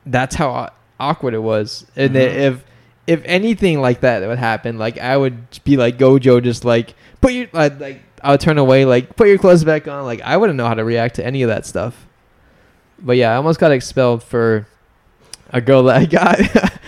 that's 0.05 0.35
how 0.35 0.71
awkward 0.99 1.33
it 1.33 1.39
was, 1.43 1.85
and 1.95 2.15
Mhm. 2.15 2.33
if 2.35 2.63
if 3.07 3.21
anything 3.25 3.79
like 3.79 4.01
that 4.01 4.27
would 4.27 4.39
happen, 4.39 4.77
like 4.77 4.97
I 4.97 5.15
would 5.15 5.63
be 5.63 5.77
like 5.77 5.97
Gojo, 5.97 6.43
just 6.43 6.65
like 6.65 6.95
put 7.21 7.33
your 7.33 7.47
like, 7.53 7.79
like 7.79 8.01
I 8.23 8.31
would 8.31 8.39
turn 8.39 8.57
away, 8.57 8.85
like 8.85 9.15
put 9.15 9.27
your 9.27 9.37
clothes 9.37 9.63
back 9.63 9.87
on. 9.87 10.05
Like 10.05 10.21
I 10.21 10.37
wouldn't 10.37 10.57
know 10.57 10.67
how 10.67 10.73
to 10.73 10.83
react 10.83 11.15
to 11.15 11.25
any 11.25 11.43
of 11.43 11.49
that 11.49 11.65
stuff. 11.65 12.07
But 12.99 13.17
yeah, 13.17 13.31
I 13.31 13.35
almost 13.35 13.59
got 13.59 13.71
expelled 13.71 14.23
for 14.23 14.67
a 15.49 15.61
girl 15.61 15.83
that 15.83 15.97
I 15.97 16.05
got 16.05 16.39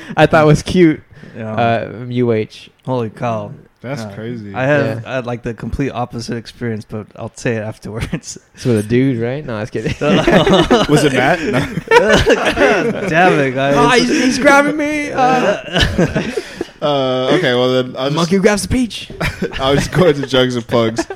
I 0.18 0.26
thought 0.26 0.46
was 0.46 0.64
cute. 0.64 1.02
Yeah. 1.36 1.54
Uh, 1.54 2.08
UH. 2.10 2.70
Holy 2.86 3.10
cow! 3.10 3.54
That's 3.82 4.02
Yeah. 4.02 4.16
crazy. 4.16 4.54
I 4.56 4.64
have 4.66 5.04
Yeah. 5.04 5.10
I 5.12 5.16
had 5.18 5.26
like 5.28 5.44
the 5.44 5.54
complete 5.54 5.92
opposite 5.92 6.36
experience, 6.38 6.84
but 6.84 7.08
I'll 7.16 7.32
say 7.36 7.58
it 7.58 7.62
afterwards. 7.62 8.38
It's 8.56 8.66
with 8.66 8.84
a 8.84 8.88
dude, 8.88 9.20
right? 9.22 9.46
No, 9.46 9.56
I 9.56 9.62
was 9.62 9.70
kidding. 9.70 9.94
was 10.90 11.04
it 11.04 11.14
Matt? 11.14 11.40
No. 11.92 13.08
Damn 13.08 13.40
it, 13.40 13.52
guys! 13.54 13.76
oh, 13.78 13.90
he's, 14.04 14.10
he's 14.24 14.40
grabbing 14.40 14.78
me. 14.78 15.12
Uh, 15.12 16.32
Uh, 16.80 17.32
okay, 17.38 17.56
well 17.56 17.74
then 17.74 17.96
I'll 17.98 18.06
just 18.06 18.16
monkey 18.16 18.38
grabs 18.38 18.62
the 18.62 18.68
peach. 18.68 19.12
I'll 19.60 19.74
just 19.76 19.92
go 19.92 20.08
into 20.10 20.28
jugs 20.28 20.56
and 20.56 20.68
plugs. 20.68 21.08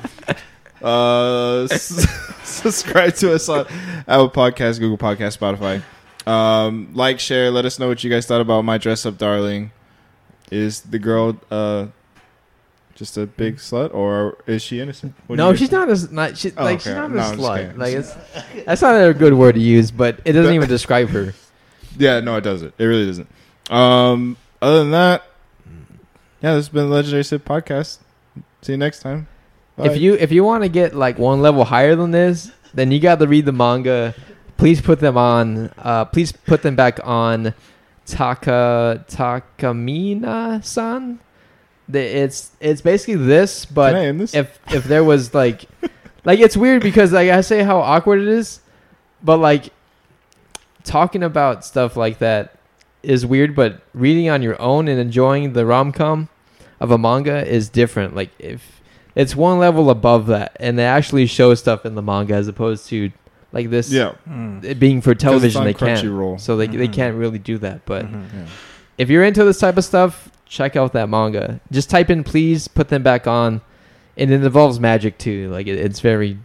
Uh, 0.82 1.68
s- 1.70 2.04
subscribe 2.42 3.14
to 3.14 3.32
us 3.32 3.48
on 3.48 3.66
Apple 4.08 4.28
Podcast, 4.30 4.80
Google 4.80 4.98
Podcast, 4.98 5.38
Spotify. 5.38 5.80
Um, 6.26 6.90
like, 6.94 7.20
share. 7.20 7.50
Let 7.52 7.64
us 7.64 7.78
know 7.78 7.86
what 7.86 8.02
you 8.02 8.10
guys 8.10 8.26
thought 8.26 8.40
about 8.40 8.62
my 8.62 8.76
dress 8.78 9.06
up, 9.06 9.18
darling. 9.18 9.70
Is 10.50 10.80
the 10.80 10.98
girl 10.98 11.36
uh 11.50 11.86
just 13.02 13.18
a 13.18 13.26
big 13.26 13.56
slut, 13.56 13.92
or 13.92 14.38
is 14.46 14.62
she 14.62 14.80
innocent? 14.80 15.14
What 15.26 15.36
no, 15.36 15.54
she's 15.54 15.72
not 15.72 15.90
as 15.90 16.10
not. 16.12 16.38
She, 16.38 16.52
Oh, 16.56 16.62
like 16.64 16.76
okay. 16.76 16.84
she's 16.90 16.94
not 16.94 17.10
No, 17.10 17.18
a 17.18 17.22
I'm 17.24 17.36
just 17.36 17.48
slut. 17.48 17.56
kidding. 17.56 17.78
Like 17.78 17.94
it's 18.00 18.14
that's 18.64 18.80
not 18.82 18.94
a 18.94 19.12
good 19.12 19.34
word 19.34 19.56
to 19.56 19.60
use, 19.60 19.90
but 19.90 20.20
it 20.24 20.32
doesn't 20.32 20.54
even 20.54 20.68
describe 20.68 21.08
her. 21.10 21.34
Yeah, 21.98 22.20
no, 22.20 22.36
it 22.36 22.40
doesn't. 22.40 22.72
It 22.78 22.84
really 22.84 23.04
doesn't. 23.04 23.28
Um, 23.68 24.38
other 24.62 24.78
than 24.78 24.92
that, 24.92 25.24
yeah, 26.40 26.54
this 26.54 26.64
has 26.64 26.68
been 26.70 26.88
the 26.88 26.94
Legendary 26.94 27.22
Sip 27.22 27.44
podcast. 27.44 27.98
See 28.62 28.72
you 28.72 28.78
next 28.78 29.00
time. 29.00 29.28
Bye. 29.76 29.88
If 29.90 29.98
you 30.00 30.14
if 30.14 30.32
you 30.32 30.42
want 30.42 30.62
to 30.62 30.70
get 30.70 30.94
like 30.94 31.18
one 31.18 31.42
level 31.42 31.64
higher 31.64 31.94
than 31.94 32.10
this, 32.10 32.50
then 32.72 32.90
you 32.92 32.98
got 32.98 33.18
to 33.18 33.26
read 33.26 33.44
the 33.44 33.52
manga. 33.52 34.14
Please 34.56 34.80
put 34.80 35.00
them 35.00 35.18
on. 35.18 35.70
Uh, 35.76 36.06
please 36.06 36.32
put 36.32 36.62
them 36.62 36.76
back 36.76 36.98
on 37.04 37.52
Taka 38.06 39.04
Takamine-san. 39.10 41.18
The, 41.88 42.00
it's 42.00 42.52
it's 42.60 42.80
basically 42.80 43.16
this, 43.16 43.64
but 43.66 43.92
Can 43.92 43.96
I 44.00 44.06
end 44.06 44.20
this? 44.20 44.34
if 44.34 44.58
if 44.72 44.84
there 44.84 45.04
was 45.04 45.34
like 45.34 45.64
like 46.24 46.38
it's 46.40 46.56
weird 46.56 46.82
because 46.82 47.12
like 47.12 47.28
I 47.30 47.40
say 47.40 47.62
how 47.62 47.78
awkward 47.80 48.20
it 48.22 48.28
is, 48.28 48.60
but 49.22 49.38
like 49.38 49.70
talking 50.84 51.22
about 51.22 51.64
stuff 51.64 51.96
like 51.96 52.18
that 52.18 52.56
is 53.02 53.26
weird, 53.26 53.54
but 53.54 53.82
reading 53.94 54.28
on 54.28 54.42
your 54.42 54.60
own 54.60 54.88
and 54.88 54.98
enjoying 55.00 55.52
the 55.52 55.66
rom 55.66 55.92
com 55.92 56.28
of 56.80 56.90
a 56.90 56.98
manga 56.98 57.46
is 57.46 57.68
different. 57.68 58.14
Like 58.14 58.30
if 58.38 58.80
it's 59.14 59.36
one 59.36 59.58
level 59.58 59.90
above 59.90 60.26
that, 60.28 60.56
and 60.60 60.78
they 60.78 60.84
actually 60.86 61.26
show 61.26 61.54
stuff 61.54 61.84
in 61.84 61.94
the 61.94 62.02
manga 62.02 62.34
as 62.34 62.48
opposed 62.48 62.88
to 62.88 63.10
like 63.52 63.68
this. 63.70 63.90
yeah, 63.90 64.12
Mm. 64.28 64.64
it 64.64 64.78
being 64.78 65.00
for 65.02 65.14
television, 65.14 65.64
they 65.64 65.74
can't. 65.74 66.00
Crunchyroll. 66.02 66.40
So 66.40 66.56
they 66.56 66.66
they 66.68 66.88
Mhm. 66.88 66.92
can't 66.92 67.16
really 67.16 67.38
do 67.38 67.58
that, 67.58 67.84
but 67.84 68.06
Mhm. 68.06 68.22
yeah. 68.32 68.46
if 68.98 69.10
you're 69.10 69.24
into 69.24 69.44
this 69.44 69.58
type 69.58 69.76
of 69.76 69.84
stuff, 69.84 70.30
check 70.52 70.76
out 70.76 70.92
that 70.92 71.08
manga. 71.08 71.60
Just 71.70 71.88
type 71.88 72.10
in 72.10 72.22
please, 72.22 72.68
put 72.68 72.88
them 72.88 73.02
back 73.02 73.26
on, 73.26 73.62
and 74.16 74.30
it 74.30 74.44
involves 74.44 74.78
magic 74.78 75.18
too. 75.18 75.48
Like 75.50 75.66
it, 75.66 75.78
it's 75.78 76.00
very. 76.00 76.38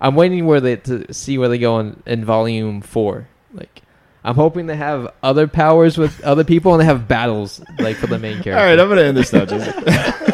I'm 0.00 0.14
waiting 0.14 0.46
where 0.46 0.60
they 0.60 0.76
to 0.76 1.12
see 1.12 1.36
where 1.36 1.48
they 1.48 1.58
go 1.58 1.80
in, 1.80 2.02
in 2.06 2.24
volume 2.24 2.80
four. 2.80 3.28
Like 3.52 3.82
I'm 4.24 4.36
hoping 4.36 4.66
they 4.66 4.76
have 4.76 5.12
other 5.22 5.48
powers 5.48 5.98
with 5.98 6.22
other 6.22 6.44
people 6.44 6.72
and 6.72 6.80
they 6.80 6.84
have 6.84 7.08
battles 7.08 7.60
like 7.78 7.96
for 7.96 8.06
the 8.06 8.18
main 8.18 8.42
character. 8.42 8.54
All 8.58 8.64
right, 8.64 8.78
I'm 8.78 8.88
gonna 8.88 9.02
end 9.02 9.16
this 9.16 9.32
now, 9.32 9.44
Joseph. 9.44 9.74